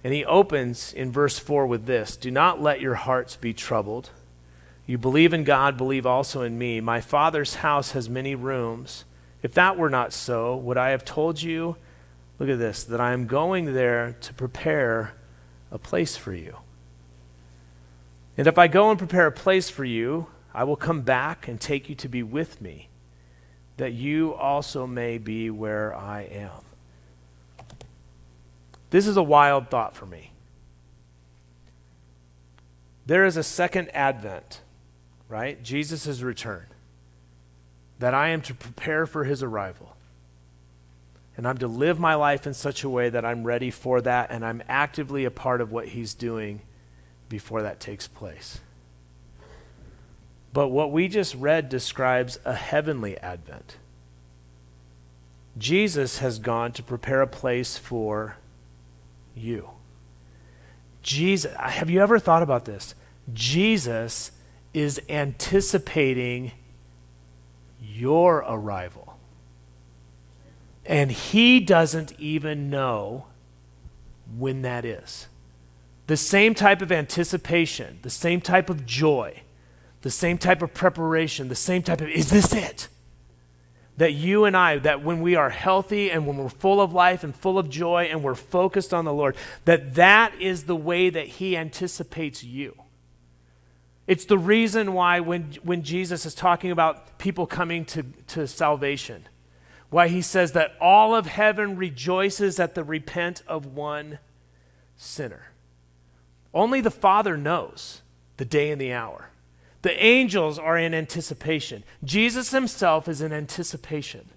And 0.05 0.13
he 0.13 0.23
opens 0.23 0.93
in 0.93 1.11
verse 1.11 1.37
4 1.37 1.67
with 1.67 1.85
this 1.85 2.15
Do 2.15 2.31
not 2.31 2.61
let 2.61 2.79
your 2.79 2.95
hearts 2.95 3.35
be 3.35 3.53
troubled. 3.53 4.09
You 4.85 4.97
believe 4.97 5.33
in 5.33 5.43
God, 5.43 5.77
believe 5.77 6.05
also 6.05 6.43
in 6.43 6.57
me. 6.57 6.79
My 6.79 7.01
Father's 7.01 7.55
house 7.55 7.91
has 7.91 8.09
many 8.09 8.35
rooms. 8.35 9.03
If 9.41 9.53
that 9.53 9.77
were 9.77 9.89
not 9.89 10.13
so, 10.13 10.55
would 10.55 10.77
I 10.77 10.91
have 10.91 11.03
told 11.03 11.41
you? 11.41 11.75
Look 12.39 12.49
at 12.49 12.59
this 12.59 12.83
that 12.83 12.99
I 12.99 13.13
am 13.13 13.27
going 13.27 13.73
there 13.73 14.15
to 14.21 14.33
prepare 14.33 15.13
a 15.71 15.77
place 15.77 16.17
for 16.17 16.33
you. 16.33 16.57
And 18.37 18.47
if 18.47 18.57
I 18.57 18.67
go 18.67 18.89
and 18.89 18.97
prepare 18.97 19.27
a 19.27 19.31
place 19.31 19.69
for 19.69 19.85
you, 19.85 20.27
I 20.53 20.63
will 20.63 20.75
come 20.75 21.01
back 21.01 21.47
and 21.47 21.59
take 21.59 21.89
you 21.89 21.95
to 21.95 22.07
be 22.07 22.23
with 22.23 22.61
me, 22.61 22.89
that 23.77 23.93
you 23.93 24.33
also 24.33 24.85
may 24.85 25.17
be 25.17 25.49
where 25.49 25.95
I 25.95 26.23
am. 26.23 26.63
This 28.89 29.07
is 29.07 29.17
a 29.17 29.23
wild 29.23 29.69
thought 29.69 29.95
for 29.95 30.05
me. 30.05 30.31
There 33.05 33.25
is 33.25 33.35
a 33.35 33.43
second 33.43 33.89
advent, 33.95 34.61
right? 35.27 35.61
Jesus' 35.63 36.21
return, 36.21 36.67
that 37.99 38.13
I 38.13 38.29
am 38.29 38.41
to 38.41 38.53
prepare 38.53 39.05
for 39.05 39.23
his 39.23 39.41
arrival. 39.41 39.92
And 41.35 41.47
I'm 41.47 41.57
to 41.57 41.67
live 41.67 41.99
my 41.99 42.15
life 42.15 42.45
in 42.45 42.53
such 42.53 42.83
a 42.83 42.89
way 42.89 43.09
that 43.09 43.25
I'm 43.25 43.43
ready 43.43 43.71
for 43.71 44.01
that 44.01 44.29
and 44.29 44.45
I'm 44.45 44.61
actively 44.67 45.25
a 45.25 45.31
part 45.31 45.61
of 45.61 45.71
what 45.71 45.89
He's 45.89 46.13
doing 46.13 46.61
before 47.27 47.63
that 47.63 47.79
takes 47.79 48.07
place. 48.07 48.59
But 50.53 50.67
what 50.69 50.91
we 50.91 51.07
just 51.07 51.33
read 51.33 51.67
describes 51.69 52.37
a 52.45 52.53
heavenly 52.53 53.17
advent. 53.17 53.77
Jesus 55.57 56.19
has 56.19 56.37
gone 56.37 56.71
to 56.73 56.83
prepare 56.83 57.21
a 57.21 57.27
place 57.27 57.77
for 57.77 58.37
you. 59.35 59.69
Jesus, 61.01 61.53
have 61.55 61.89
you 61.89 62.01
ever 62.01 62.19
thought 62.19 62.43
about 62.43 62.65
this? 62.65 62.93
Jesus 63.33 64.31
is 64.73 65.01
anticipating 65.09 66.51
your 67.81 68.37
arrival. 68.47 69.02
And 70.85 71.11
he 71.11 71.59
doesn't 71.59 72.19
even 72.19 72.69
know 72.69 73.25
when 74.37 74.61
that 74.63 74.85
is. 74.85 75.27
The 76.07 76.17
same 76.17 76.53
type 76.53 76.81
of 76.81 76.91
anticipation, 76.91 77.99
the 78.01 78.09
same 78.09 78.41
type 78.41 78.69
of 78.69 78.85
joy, 78.85 79.43
the 80.01 80.11
same 80.11 80.37
type 80.37 80.61
of 80.61 80.73
preparation, 80.73 81.47
the 81.47 81.55
same 81.55 81.81
type 81.81 82.01
of, 82.01 82.09
is 82.09 82.29
this 82.29 82.53
it? 82.53 82.89
That 83.95 84.13
you 84.13 84.43
and 84.43 84.57
I, 84.57 84.79
that 84.79 85.03
when 85.03 85.21
we 85.21 85.35
are 85.35 85.49
healthy 85.49 86.11
and 86.11 86.27
when 86.27 86.37
we're 86.37 86.49
full 86.49 86.81
of 86.81 86.93
life 86.93 87.23
and 87.23 87.33
full 87.33 87.57
of 87.57 87.69
joy 87.69 88.09
and 88.09 88.21
we're 88.21 88.35
focused 88.35 88.93
on 88.93 89.05
the 89.05 89.13
Lord, 89.13 89.37
that 89.63 89.95
that 89.95 90.33
is 90.41 90.65
the 90.65 90.75
way 90.75 91.09
that 91.09 91.27
He 91.27 91.55
anticipates 91.55 92.43
you. 92.43 92.75
It's 94.05 94.25
the 94.25 94.37
reason 94.37 94.93
why 94.93 95.21
when, 95.21 95.53
when 95.63 95.83
Jesus 95.83 96.25
is 96.25 96.35
talking 96.35 96.71
about 96.71 97.17
people 97.17 97.47
coming 97.47 97.85
to, 97.85 98.03
to 98.27 98.47
salvation, 98.47 99.29
why 99.93 100.07
he 100.07 100.23
says 100.23 100.53
that 100.53 100.73
all 100.81 101.13
of 101.13 101.27
heaven 101.27 101.77
rejoices 101.77 102.59
at 102.59 102.73
the 102.73 102.83
repent 102.83 103.43
of 103.47 103.67
one 103.67 104.17
sinner. 104.97 105.51
Only 106.51 106.81
the 106.81 106.89
Father 106.89 107.37
knows 107.37 108.01
the 108.37 108.45
day 108.45 108.71
and 108.71 108.81
the 108.81 108.91
hour. 108.91 109.29
The 109.83 110.03
angels 110.03 110.57
are 110.57 110.79
in 110.79 110.95
anticipation. 110.95 111.83
Jesus 112.03 112.49
himself 112.49 113.07
is 113.07 113.21
in 113.21 113.31
anticipation 113.31 114.29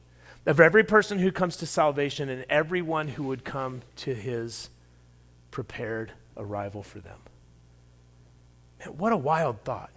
of 0.45 0.61
every 0.61 0.85
person 0.85 1.21
who 1.21 1.33
comes 1.33 1.57
to 1.57 1.67
salvation 1.67 2.29
and 2.29 2.45
everyone 2.51 3.09
who 3.09 3.23
would 3.25 3.43
come 3.43 3.81
to 3.97 4.15
his 4.15 4.69
prepared 5.51 6.13
arrival 6.37 6.83
for 6.83 6.99
them. 6.99 7.21
Man, 8.81 8.99
what 8.99 9.13
a 9.15 9.17
wild 9.17 9.63
thought. 9.65 9.91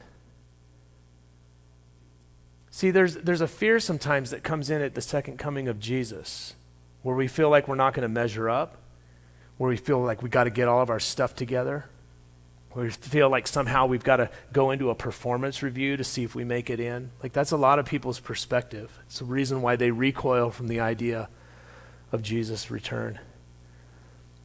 See, 2.80 2.92
there's, 2.92 3.16
there's 3.16 3.42
a 3.42 3.48
fear 3.50 3.82
sometimes 3.82 4.30
that 4.30 4.42
comes 4.42 4.70
in 4.70 4.82
at 4.82 4.96
the 4.96 5.02
second 5.02 5.38
coming 5.38 5.68
of 5.68 5.82
Jesus 5.82 6.56
where 7.02 7.14
we 7.14 7.28
feel 7.28 7.50
like 7.50 7.68
we're 7.68 7.76
not 7.76 7.94
going 7.94 8.04
to 8.04 8.08
measure 8.08 8.50
up, 8.50 8.78
where 9.58 9.68
we 9.68 9.76
feel 9.76 10.00
like 10.02 10.22
we've 10.22 10.32
got 10.32 10.46
to 10.46 10.50
get 10.50 10.70
all 10.70 10.82
of 10.82 10.90
our 10.90 10.98
stuff 10.98 11.36
together, 11.36 11.88
where 12.72 12.86
we 12.86 12.92
feel 12.92 13.30
like 13.30 13.48
somehow 13.48 13.86
we've 13.86 14.06
got 14.06 14.16
to 14.16 14.30
go 14.54 14.72
into 14.72 14.90
a 14.90 14.96
performance 14.96 15.62
review 15.62 15.98
to 15.98 16.06
see 16.06 16.24
if 16.24 16.36
we 16.36 16.46
make 16.46 16.70
it 16.70 16.80
in. 16.80 17.12
Like, 17.22 17.34
that's 17.34 17.52
a 17.52 17.58
lot 17.58 17.80
of 17.80 17.86
people's 17.86 18.22
perspective. 18.22 18.98
It's 19.08 19.20
the 19.20 19.26
reason 19.26 19.62
why 19.62 19.76
they 19.76 19.92
recoil 19.92 20.50
from 20.50 20.70
the 20.70 20.80
idea 20.80 21.28
of 22.14 22.22
Jesus' 22.22 22.72
return. 22.72 23.20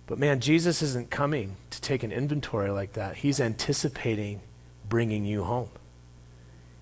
But 0.08 0.18
man, 0.18 0.40
Jesus 0.40 0.82
isn't 0.82 1.08
coming 1.08 1.54
to 1.70 1.80
take 1.80 2.02
an 2.02 2.10
inventory 2.10 2.70
like 2.70 2.94
that. 2.94 3.18
He's 3.18 3.40
anticipating 3.40 4.40
bringing 4.88 5.24
you 5.24 5.44
home. 5.44 5.68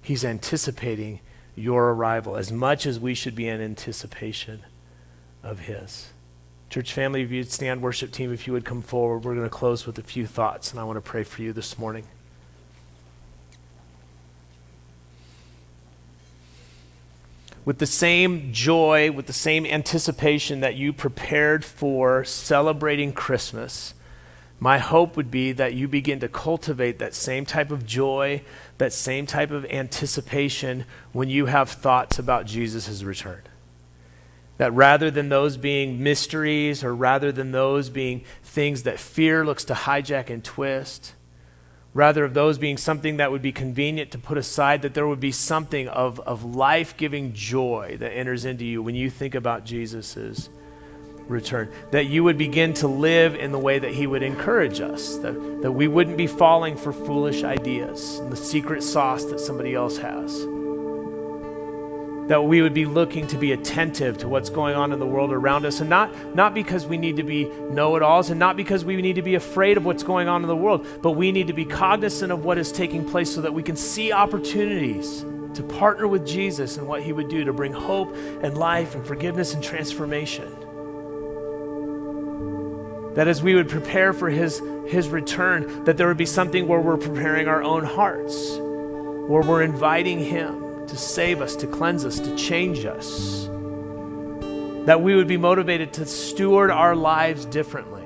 He's 0.00 0.24
anticipating 0.24 1.20
your 1.55 1.92
arrival 1.92 2.36
as 2.36 2.50
much 2.50 2.86
as 2.86 2.98
we 2.98 3.14
should 3.14 3.34
be 3.34 3.48
in 3.48 3.61
anticipation 3.61 4.62
of 5.42 5.61
His. 5.61 6.11
Church 6.70 6.92
family, 6.92 7.22
if 7.22 7.30
you'd 7.30 7.53
stand, 7.53 7.82
worship 7.82 8.12
team, 8.12 8.32
if 8.32 8.46
you 8.46 8.53
would 8.55 8.64
come 8.64 8.80
forward, 8.80 9.24
we're 9.24 9.34
going 9.34 9.46
to 9.46 9.50
close 9.50 9.86
with 9.86 9.98
a 9.98 10.03
few 10.03 10.26
thoughts, 10.26 10.70
and 10.70 10.80
I 10.80 10.84
want 10.84 10.96
to 10.96 11.03
pray 11.03 11.22
for 11.22 11.42
you 11.42 11.53
this 11.53 11.78
morning. 11.78 12.05
With 17.64 17.78
the 17.78 17.86
same 17.86 18.53
joy, 18.53 19.12
with 19.12 19.26
the 19.26 19.32
same 19.32 19.66
anticipation 19.66 20.61
that 20.61 20.74
you 20.74 20.92
prepared 20.92 21.64
for 21.64 22.24
celebrating 22.24 23.12
Christmas, 23.12 23.94
my 24.63 24.79
hope 24.79 25.17
would 25.17 25.29
be 25.29 25.51
that 25.51 25.75
you 25.75 25.89
begin 25.89 26.21
to 26.21 26.29
cultivate 26.29 27.01
that 27.01 27.15
same 27.15 27.45
type 27.45 27.73
of 27.73 27.85
joy, 27.85 28.41
that 28.79 28.93
same 28.93 29.27
type 29.27 29.51
of 29.51 29.65
anticipation 29.65 30.85
when 31.11 31.29
you 31.29 31.47
have 31.47 31.69
thoughts 31.69 32.17
about 32.17 32.47
Jesus' 32.47 33.03
return. 33.03 33.43
That 34.59 34.73
rather 34.73 35.11
than 35.11 35.31
those 35.31 35.57
being 35.57 36.01
mysteries 36.01 36.85
or 36.85 36.95
rather 36.95 37.33
than 37.33 37.51
those 37.51 37.89
being 37.89 38.23
things 38.45 38.85
that 38.85 39.01
fear 39.01 39.45
looks 39.45 39.65
to 39.65 39.75
hijack 39.75 40.31
and 40.31 40.45
twist, 40.45 41.15
rather 41.93 42.25
of 42.25 42.35
those 42.35 42.57
being 42.57 42.77
something 42.77 43.17
that 43.17 43.33
would 43.33 43.43
be 43.43 43.51
convenient 43.51 44.13
to 44.13 44.19
put 44.19 44.39
aside, 44.39 44.83
that 44.83 44.95
there 44.95 45.09
would 45.09 45.19
be 45.19 45.33
something 45.33 45.89
of, 45.89 46.21
of 46.21 46.45
life 46.45 46.97
giving 46.97 47.33
joy 47.33 47.97
that 47.99 48.13
enters 48.13 48.45
into 48.45 48.65
you 48.65 48.81
when 48.81 48.95
you 48.95 49.11
think 49.11 49.35
about 49.35 49.65
Jesus' 49.65 50.49
return. 51.29 51.70
That 51.91 52.07
you 52.07 52.25
would 52.25 52.39
begin 52.39 52.75
to 52.75 52.89
live 52.89 53.35
in 53.35 53.53
the 53.53 53.59
way 53.59 53.79
that 53.79 53.93
He 53.93 54.07
would 54.07 54.23
encourage 54.23 54.81
us. 54.81 55.16
That, 55.18 55.62
that 55.62 55.73
we 55.73 55.89
wouldn't 55.89 56.16
be 56.16 56.27
falling 56.27 56.77
for 56.77 56.93
foolish 56.93 57.43
ideas 57.43 58.18
and 58.18 58.33
the 58.33 58.37
secret 58.37 58.83
sauce 58.83 59.25
that 59.27 59.41
somebody 59.41 59.75
else 59.75 59.99
has. 59.99 60.47
That 62.29 62.45
we 62.45 62.62
would 62.62 62.73
be 62.73 62.87
looking 62.87 63.27
to 63.29 63.37
be 63.37 63.53
attentive 63.53 64.18
to 64.18 64.29
what's 64.29 64.49
going 64.49 64.77
on 64.77 64.93
in 64.93 65.01
the 65.01 65.07
world 65.07 65.33
around 65.33 65.66
us, 65.66 65.81
and 65.81 65.91
not, 65.91 66.35
not 66.35 66.55
because 66.55 66.87
we 66.87 66.97
need 66.97 67.16
to 67.16 67.25
be 67.25 67.45
know 67.45 67.97
it 67.97 68.03
alls, 68.03 68.31
and 68.31 68.39
not 68.39 68.57
because 68.57 68.85
we 68.85 68.97
need 69.03 69.16
to 69.16 69.23
be 69.23 69.35
afraid 69.35 69.77
of 69.77 69.85
what's 69.85 70.05
going 70.05 70.29
on 70.29 70.43
in 70.43 70.49
the 70.49 70.57
world, 70.57 70.87
but 71.03 71.12
we 71.12 71.33
need 71.33 71.49
to 71.49 71.53
be 71.53 71.64
cognizant 71.64 72.31
of 72.31 72.45
what 72.45 72.59
is 72.59 72.70
taking 72.70 73.05
place 73.05 73.35
so 73.35 73.41
that 73.41 73.53
we 73.53 73.62
can 73.62 73.77
see 73.77 74.12
opportunities 74.12 75.25
to 75.55 75.62
partner 75.62 76.07
with 76.07 76.27
Jesus 76.27 76.79
and 76.79 76.87
what 76.87 77.03
He 77.03 77.12
would 77.12 77.29
do 77.29 77.45
to 77.45 77.53
bring 77.53 77.73
hope 77.73 78.14
and 78.43 78.57
life 78.57 78.95
and 78.95 79.05
forgiveness 79.05 79.53
and 79.53 79.62
transformation. 79.62 80.62
That 83.15 83.29
as 83.29 83.43
we 83.43 83.55
would 83.55 83.69
prepare 83.69 84.13
for 84.13 84.31
his, 84.31 84.63
his 84.87 85.09
return, 85.09 85.85
that 85.85 85.97
there 85.97 86.09
would 86.09 86.17
be 86.17 86.27
something 86.27 86.67
where 86.67 86.81
we're 86.81 86.97
preparing 86.97 87.47
our 87.47 87.63
own 87.63 87.85
hearts, 87.85 88.57
where 88.57 89.43
we're 89.43 89.63
inviting 89.63 90.19
him 90.19 90.87
to 90.87 90.97
save 90.97 91.41
us, 91.41 91.55
to 91.57 91.67
cleanse 91.67 92.05
us, 92.05 92.19
to 92.21 92.35
change 92.37 92.85
us. 92.85 93.47
That 94.87 95.01
we 95.03 95.15
would 95.15 95.29
be 95.29 95.37
motivated 95.37 95.93
to 95.95 96.07
steward 96.07 96.71
our 96.71 96.97
lives 96.97 97.45
differently. 97.45 98.01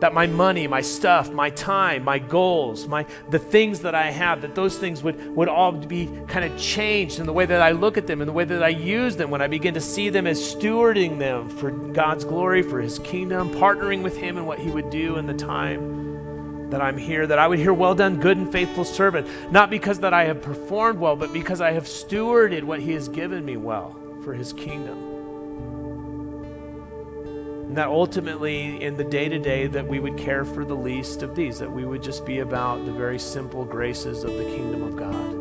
That 0.00 0.12
my 0.12 0.26
money, 0.26 0.66
my 0.66 0.80
stuff, 0.80 1.30
my 1.32 1.50
time, 1.50 2.04
my 2.04 2.18
goals, 2.18 2.86
my 2.86 3.06
the 3.30 3.38
things 3.38 3.80
that 3.80 3.94
I 3.94 4.10
have, 4.10 4.42
that 4.42 4.54
those 4.54 4.78
things 4.78 5.02
would, 5.02 5.34
would 5.34 5.48
all 5.48 5.72
be 5.72 6.10
kind 6.28 6.44
of 6.44 6.58
changed 6.58 7.18
in 7.20 7.26
the 7.26 7.32
way 7.32 7.46
that 7.46 7.62
I 7.62 7.72
look 7.72 7.96
at 7.96 8.06
them, 8.06 8.20
in 8.20 8.26
the 8.26 8.32
way 8.32 8.44
that 8.44 8.62
I 8.62 8.68
use 8.68 9.16
them, 9.16 9.30
when 9.30 9.42
I 9.42 9.46
begin 9.46 9.74
to 9.74 9.80
see 9.80 10.10
them 10.10 10.26
as 10.26 10.38
stewarding 10.38 11.18
them 11.18 11.48
for 11.48 11.70
God's 11.70 12.24
glory, 12.24 12.62
for 12.62 12.80
his 12.80 12.98
kingdom, 12.98 13.50
partnering 13.50 14.02
with 14.02 14.16
him 14.16 14.36
in 14.36 14.46
what 14.46 14.58
he 14.58 14.70
would 14.70 14.90
do 14.90 15.16
in 15.16 15.26
the 15.26 15.34
time 15.34 16.70
that 16.70 16.80
I'm 16.80 16.98
here, 16.98 17.26
that 17.26 17.38
I 17.38 17.46
would 17.46 17.58
hear, 17.58 17.72
Well 17.72 17.94
done, 17.94 18.20
good 18.20 18.36
and 18.36 18.50
faithful 18.50 18.84
servant, 18.84 19.28
not 19.52 19.70
because 19.70 20.00
that 20.00 20.12
I 20.12 20.24
have 20.24 20.42
performed 20.42 20.98
well, 20.98 21.16
but 21.16 21.32
because 21.32 21.60
I 21.60 21.72
have 21.72 21.84
stewarded 21.84 22.64
what 22.64 22.80
he 22.80 22.92
has 22.92 23.08
given 23.08 23.44
me 23.44 23.56
well 23.56 23.96
for 24.24 24.34
his 24.34 24.52
kingdom. 24.52 25.13
And 27.74 27.80
that 27.80 27.88
ultimately, 27.88 28.80
in 28.84 28.96
the 28.96 29.02
day 29.02 29.28
to 29.28 29.36
day, 29.36 29.66
that 29.66 29.88
we 29.88 29.98
would 29.98 30.16
care 30.16 30.44
for 30.44 30.64
the 30.64 30.76
least 30.76 31.24
of 31.24 31.34
these, 31.34 31.58
that 31.58 31.72
we 31.72 31.84
would 31.84 32.04
just 32.04 32.24
be 32.24 32.38
about 32.38 32.84
the 32.84 32.92
very 32.92 33.18
simple 33.18 33.64
graces 33.64 34.22
of 34.22 34.30
the 34.30 34.44
kingdom 34.44 34.84
of 34.84 34.94
God. 34.94 35.34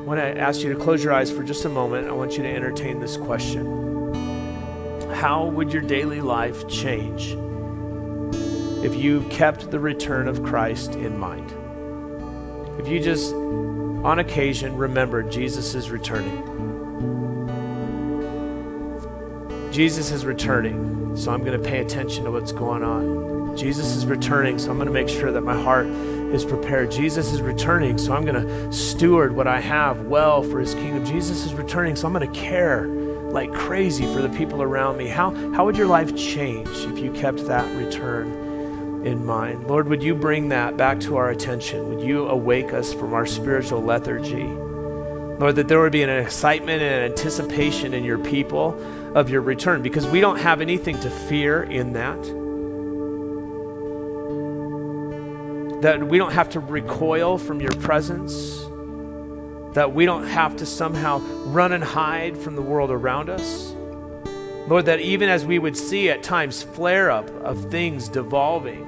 I 0.00 0.02
want 0.02 0.18
to 0.18 0.40
ask 0.40 0.62
you 0.62 0.72
to 0.72 0.80
close 0.80 1.04
your 1.04 1.12
eyes 1.12 1.30
for 1.30 1.42
just 1.42 1.66
a 1.66 1.68
moment. 1.68 2.08
I 2.08 2.12
want 2.12 2.38
you 2.38 2.42
to 2.42 2.48
entertain 2.48 3.00
this 3.00 3.18
question 3.18 3.66
How 5.12 5.44
would 5.44 5.70
your 5.70 5.82
daily 5.82 6.22
life 6.22 6.66
change 6.68 7.36
if 8.82 8.94
you 8.94 9.24
kept 9.28 9.70
the 9.70 9.78
return 9.78 10.26
of 10.26 10.42
Christ 10.42 10.94
in 10.94 11.18
mind? 11.18 11.52
If 12.80 12.88
you 12.88 12.98
just, 12.98 13.34
on 13.34 14.20
occasion, 14.20 14.74
remembered 14.74 15.30
Jesus 15.30 15.74
is 15.74 15.90
returning 15.90 16.67
Jesus 19.72 20.10
is 20.10 20.24
returning, 20.24 21.16
so 21.16 21.32
I'm 21.32 21.44
going 21.44 21.60
to 21.60 21.68
pay 21.68 21.78
attention 21.78 22.24
to 22.24 22.30
what's 22.30 22.52
going 22.52 22.82
on. 22.82 23.56
Jesus 23.56 23.96
is 23.96 24.06
returning, 24.06 24.58
so 24.58 24.70
I'm 24.70 24.76
going 24.76 24.86
to 24.86 24.92
make 24.92 25.08
sure 25.08 25.30
that 25.30 25.42
my 25.42 25.60
heart 25.60 25.86
is 25.86 26.44
prepared. 26.44 26.90
Jesus 26.90 27.32
is 27.32 27.42
returning, 27.42 27.98
so 27.98 28.14
I'm 28.14 28.24
going 28.24 28.42
to 28.42 28.72
steward 28.72 29.34
what 29.34 29.46
I 29.46 29.60
have 29.60 30.02
well 30.02 30.42
for 30.42 30.60
his 30.60 30.74
kingdom. 30.74 31.04
Jesus 31.04 31.44
is 31.44 31.54
returning, 31.54 31.96
so 31.96 32.06
I'm 32.06 32.12
going 32.12 32.30
to 32.30 32.40
care 32.40 32.86
like 32.86 33.52
crazy 33.52 34.06
for 34.06 34.22
the 34.22 34.28
people 34.30 34.62
around 34.62 34.96
me. 34.96 35.06
How, 35.06 35.30
how 35.52 35.64
would 35.66 35.76
your 35.76 35.86
life 35.86 36.16
change 36.16 36.68
if 36.68 36.98
you 36.98 37.12
kept 37.12 37.44
that 37.46 37.68
return 37.76 39.06
in 39.06 39.24
mind? 39.24 39.66
Lord, 39.66 39.88
would 39.88 40.02
you 40.02 40.14
bring 40.14 40.48
that 40.48 40.76
back 40.76 40.98
to 41.00 41.16
our 41.16 41.30
attention? 41.30 41.94
Would 41.94 42.06
you 42.06 42.26
awake 42.28 42.72
us 42.72 42.94
from 42.94 43.12
our 43.12 43.26
spiritual 43.26 43.82
lethargy? 43.82 44.67
Lord, 45.38 45.54
that 45.54 45.68
there 45.68 45.80
would 45.80 45.92
be 45.92 46.02
an 46.02 46.10
excitement 46.10 46.82
and 46.82 46.92
an 46.92 47.10
anticipation 47.12 47.94
in 47.94 48.02
your 48.02 48.18
people 48.18 48.76
of 49.14 49.30
your 49.30 49.40
return 49.40 49.82
because 49.82 50.04
we 50.06 50.20
don't 50.20 50.38
have 50.38 50.60
anything 50.60 50.98
to 51.00 51.10
fear 51.10 51.62
in 51.62 51.92
that. 51.92 52.20
That 55.82 56.08
we 56.08 56.18
don't 56.18 56.32
have 56.32 56.50
to 56.50 56.60
recoil 56.60 57.38
from 57.38 57.60
your 57.60 57.70
presence. 57.76 58.64
That 59.74 59.92
we 59.94 60.06
don't 60.06 60.26
have 60.26 60.56
to 60.56 60.66
somehow 60.66 61.18
run 61.44 61.70
and 61.70 61.84
hide 61.84 62.36
from 62.36 62.56
the 62.56 62.62
world 62.62 62.90
around 62.90 63.30
us. 63.30 63.72
Lord, 64.66 64.86
that 64.86 64.98
even 65.00 65.28
as 65.28 65.46
we 65.46 65.60
would 65.60 65.76
see 65.76 66.10
at 66.10 66.24
times 66.24 66.64
flare 66.64 67.12
up 67.12 67.30
of 67.42 67.70
things 67.70 68.08
devolving 68.08 68.87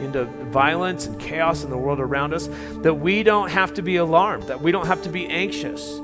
into 0.00 0.24
violence 0.24 1.06
and 1.06 1.20
chaos 1.20 1.64
in 1.64 1.70
the 1.70 1.78
world 1.78 2.00
around 2.00 2.34
us, 2.34 2.48
that 2.82 2.94
we 2.94 3.22
don't 3.22 3.50
have 3.50 3.74
to 3.74 3.82
be 3.82 3.96
alarmed, 3.96 4.44
that 4.44 4.60
we 4.60 4.72
don't 4.72 4.86
have 4.86 5.02
to 5.02 5.08
be 5.08 5.26
anxious 5.26 6.00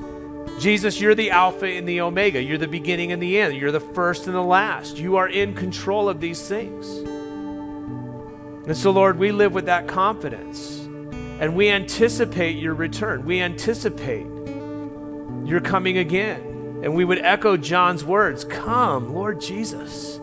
Jesus, 0.59 1.01
you're 1.01 1.15
the 1.15 1.31
Alpha 1.31 1.65
and 1.65 1.87
the 1.87 2.01
Omega. 2.01 2.41
You're 2.41 2.57
the 2.57 2.67
beginning 2.67 3.11
and 3.11 3.21
the 3.21 3.39
end. 3.39 3.55
You're 3.55 3.71
the 3.71 3.79
first 3.79 4.27
and 4.27 4.35
the 4.35 4.41
last. 4.41 4.97
You 4.97 5.17
are 5.17 5.27
in 5.27 5.55
control 5.55 6.07
of 6.07 6.19
these 6.19 6.47
things. 6.47 6.87
And 8.67 8.77
so, 8.77 8.91
Lord, 8.91 9.17
we 9.17 9.31
live 9.31 9.53
with 9.53 9.65
that 9.65 9.87
confidence. 9.87 10.79
And 11.39 11.55
we 11.55 11.69
anticipate 11.69 12.55
your 12.55 12.75
return. 12.75 13.25
We 13.25 13.41
anticipate 13.41 14.25
your 15.43 15.59
coming 15.59 15.97
again. 15.97 16.81
And 16.83 16.95
we 16.95 17.03
would 17.03 17.19
echo 17.19 17.57
John's 17.57 18.05
words 18.05 18.45
Come, 18.45 19.13
Lord 19.13 19.41
Jesus. 19.41 20.19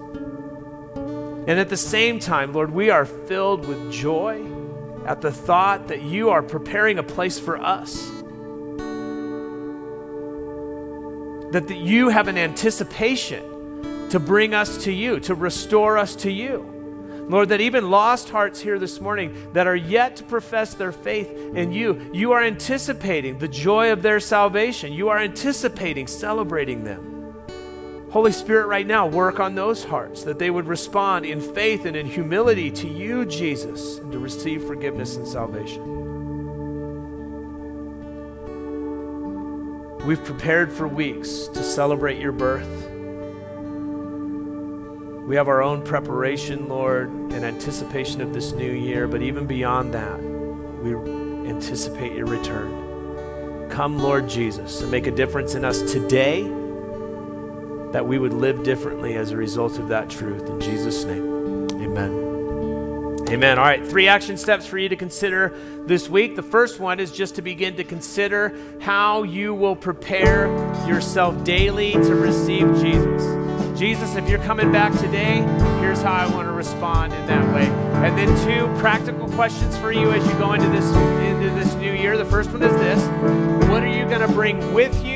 And 1.50 1.58
at 1.58 1.68
the 1.68 1.76
same 1.76 2.20
time, 2.20 2.52
Lord, 2.52 2.70
we 2.70 2.90
are 2.90 3.04
filled 3.04 3.66
with 3.66 3.90
joy 3.90 4.40
at 5.04 5.20
the 5.20 5.32
thought 5.32 5.88
that 5.88 6.00
you 6.00 6.30
are 6.30 6.44
preparing 6.44 6.96
a 6.96 7.02
place 7.02 7.40
for 7.40 7.56
us 7.56 8.08
that 11.50 11.64
the, 11.66 11.74
you 11.74 12.10
have 12.10 12.28
an 12.28 12.38
anticipation 12.38 14.08
to 14.10 14.20
bring 14.20 14.54
us 14.54 14.84
to 14.84 14.92
you, 14.92 15.18
to 15.18 15.34
restore 15.34 15.98
us 15.98 16.14
to 16.14 16.30
you. 16.30 17.26
Lord, 17.28 17.48
that 17.48 17.60
even 17.60 17.90
lost 17.90 18.28
hearts 18.28 18.60
here 18.60 18.78
this 18.78 19.00
morning 19.00 19.52
that 19.52 19.66
are 19.66 19.74
yet 19.74 20.14
to 20.18 20.22
profess 20.22 20.74
their 20.74 20.92
faith 20.92 21.32
in 21.32 21.72
you, 21.72 22.12
you 22.12 22.30
are 22.30 22.44
anticipating 22.44 23.38
the 23.38 23.48
joy 23.48 23.90
of 23.90 24.02
their 24.02 24.20
salvation. 24.20 24.92
You 24.92 25.08
are 25.08 25.18
anticipating 25.18 26.06
celebrating 26.06 26.84
them. 26.84 27.09
Holy 28.10 28.32
Spirit, 28.32 28.66
right 28.66 28.86
now, 28.86 29.06
work 29.06 29.38
on 29.38 29.54
those 29.54 29.84
hearts 29.84 30.24
that 30.24 30.40
they 30.40 30.50
would 30.50 30.66
respond 30.66 31.24
in 31.24 31.40
faith 31.40 31.84
and 31.84 31.94
in 31.94 32.06
humility 32.06 32.68
to 32.68 32.88
you, 32.88 33.24
Jesus, 33.24 33.98
and 33.98 34.10
to 34.10 34.18
receive 34.18 34.64
forgiveness 34.64 35.14
and 35.14 35.28
salvation. 35.28 35.80
We've 40.04 40.24
prepared 40.24 40.72
for 40.72 40.88
weeks 40.88 41.46
to 41.48 41.62
celebrate 41.62 42.18
your 42.18 42.32
birth. 42.32 42.88
We 45.28 45.36
have 45.36 45.46
our 45.46 45.62
own 45.62 45.82
preparation, 45.84 46.68
Lord, 46.68 47.10
in 47.10 47.44
anticipation 47.44 48.20
of 48.22 48.32
this 48.32 48.50
new 48.50 48.72
year, 48.72 49.06
but 49.06 49.22
even 49.22 49.46
beyond 49.46 49.94
that, 49.94 50.20
we 50.82 50.96
anticipate 51.48 52.16
your 52.16 52.26
return. 52.26 53.68
Come, 53.70 54.00
Lord 54.00 54.28
Jesus, 54.28 54.82
and 54.82 54.90
make 54.90 55.06
a 55.06 55.12
difference 55.12 55.54
in 55.54 55.64
us 55.64 55.92
today 55.92 56.59
that 57.92 58.06
we 58.06 58.18
would 58.18 58.32
live 58.32 58.62
differently 58.62 59.16
as 59.16 59.30
a 59.30 59.36
result 59.36 59.78
of 59.78 59.88
that 59.88 60.08
truth. 60.08 60.48
In 60.48 60.60
Jesus' 60.60 61.04
name, 61.04 61.68
amen. 61.72 62.30
Amen. 63.28 63.58
All 63.58 63.64
right, 63.64 63.86
three 63.86 64.08
action 64.08 64.36
steps 64.36 64.66
for 64.66 64.76
you 64.76 64.88
to 64.88 64.96
consider 64.96 65.54
this 65.86 66.08
week. 66.08 66.34
The 66.34 66.42
first 66.42 66.80
one 66.80 66.98
is 66.98 67.12
just 67.12 67.36
to 67.36 67.42
begin 67.42 67.76
to 67.76 67.84
consider 67.84 68.52
how 68.80 69.22
you 69.22 69.54
will 69.54 69.76
prepare 69.76 70.48
yourself 70.86 71.44
daily 71.44 71.92
to 71.92 72.14
receive 72.16 72.66
Jesus. 72.80 73.78
Jesus, 73.78 74.16
if 74.16 74.28
you're 74.28 74.40
coming 74.40 74.70
back 74.72 74.92
today, 74.98 75.42
here's 75.80 76.02
how 76.02 76.12
I 76.12 76.26
want 76.26 76.48
to 76.48 76.52
respond 76.52 77.12
in 77.14 77.26
that 77.26 77.54
way. 77.54 77.66
And 78.04 78.18
then 78.18 78.28
two 78.44 78.66
practical 78.80 79.28
questions 79.30 79.76
for 79.78 79.92
you 79.92 80.10
as 80.10 80.26
you 80.26 80.32
go 80.32 80.52
into 80.52 80.68
this 80.68 80.84
into 81.24 81.50
this 81.54 81.72
new 81.76 81.92
year. 81.92 82.18
The 82.18 82.24
first 82.24 82.50
one 82.50 82.62
is 82.62 82.72
this: 82.74 83.00
What 83.70 83.82
are 83.82 83.88
you 83.88 84.04
going 84.06 84.20
to 84.20 84.28
bring 84.28 84.74
with 84.74 85.04
you 85.04 85.09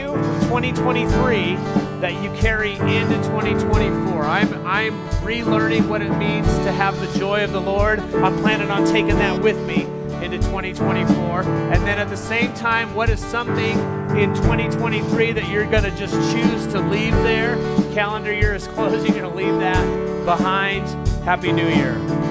2023 0.44 1.54
that 2.00 2.22
you 2.22 2.30
carry 2.40 2.72
into 2.72 3.16
2024? 3.24 4.24
I'm 4.24 4.66
I'm 4.66 5.08
relearning 5.20 5.88
what 5.88 6.02
it 6.02 6.10
means 6.16 6.46
to 6.58 6.72
have 6.72 6.98
the 7.00 7.18
joy 7.18 7.44
of 7.44 7.52
the 7.52 7.60
Lord. 7.60 8.00
I'm 8.14 8.38
planning 8.40 8.70
on 8.70 8.86
taking 8.86 9.16
that 9.16 9.42
with 9.42 9.58
me 9.66 9.82
into 10.24 10.38
2024. 10.38 11.42
And 11.42 11.82
then 11.86 11.98
at 11.98 12.08
the 12.08 12.16
same 12.16 12.52
time, 12.54 12.94
what 12.94 13.10
is 13.10 13.20
something 13.20 13.78
in 14.16 14.34
2023 14.34 15.32
that 15.32 15.48
you're 15.48 15.70
going 15.70 15.84
to 15.84 15.90
just 15.96 16.14
choose 16.32 16.66
to 16.68 16.80
leave 16.80 17.14
there? 17.22 17.56
Calendar 17.92 18.32
year 18.32 18.54
is 18.54 18.66
closing, 18.74 19.12
you're 19.12 19.22
going 19.22 19.30
to 19.30 19.36
leave 19.36 19.58
that 19.60 20.24
behind. 20.24 20.88
Happy 21.24 21.52
New 21.52 21.68
Year. 21.68 22.23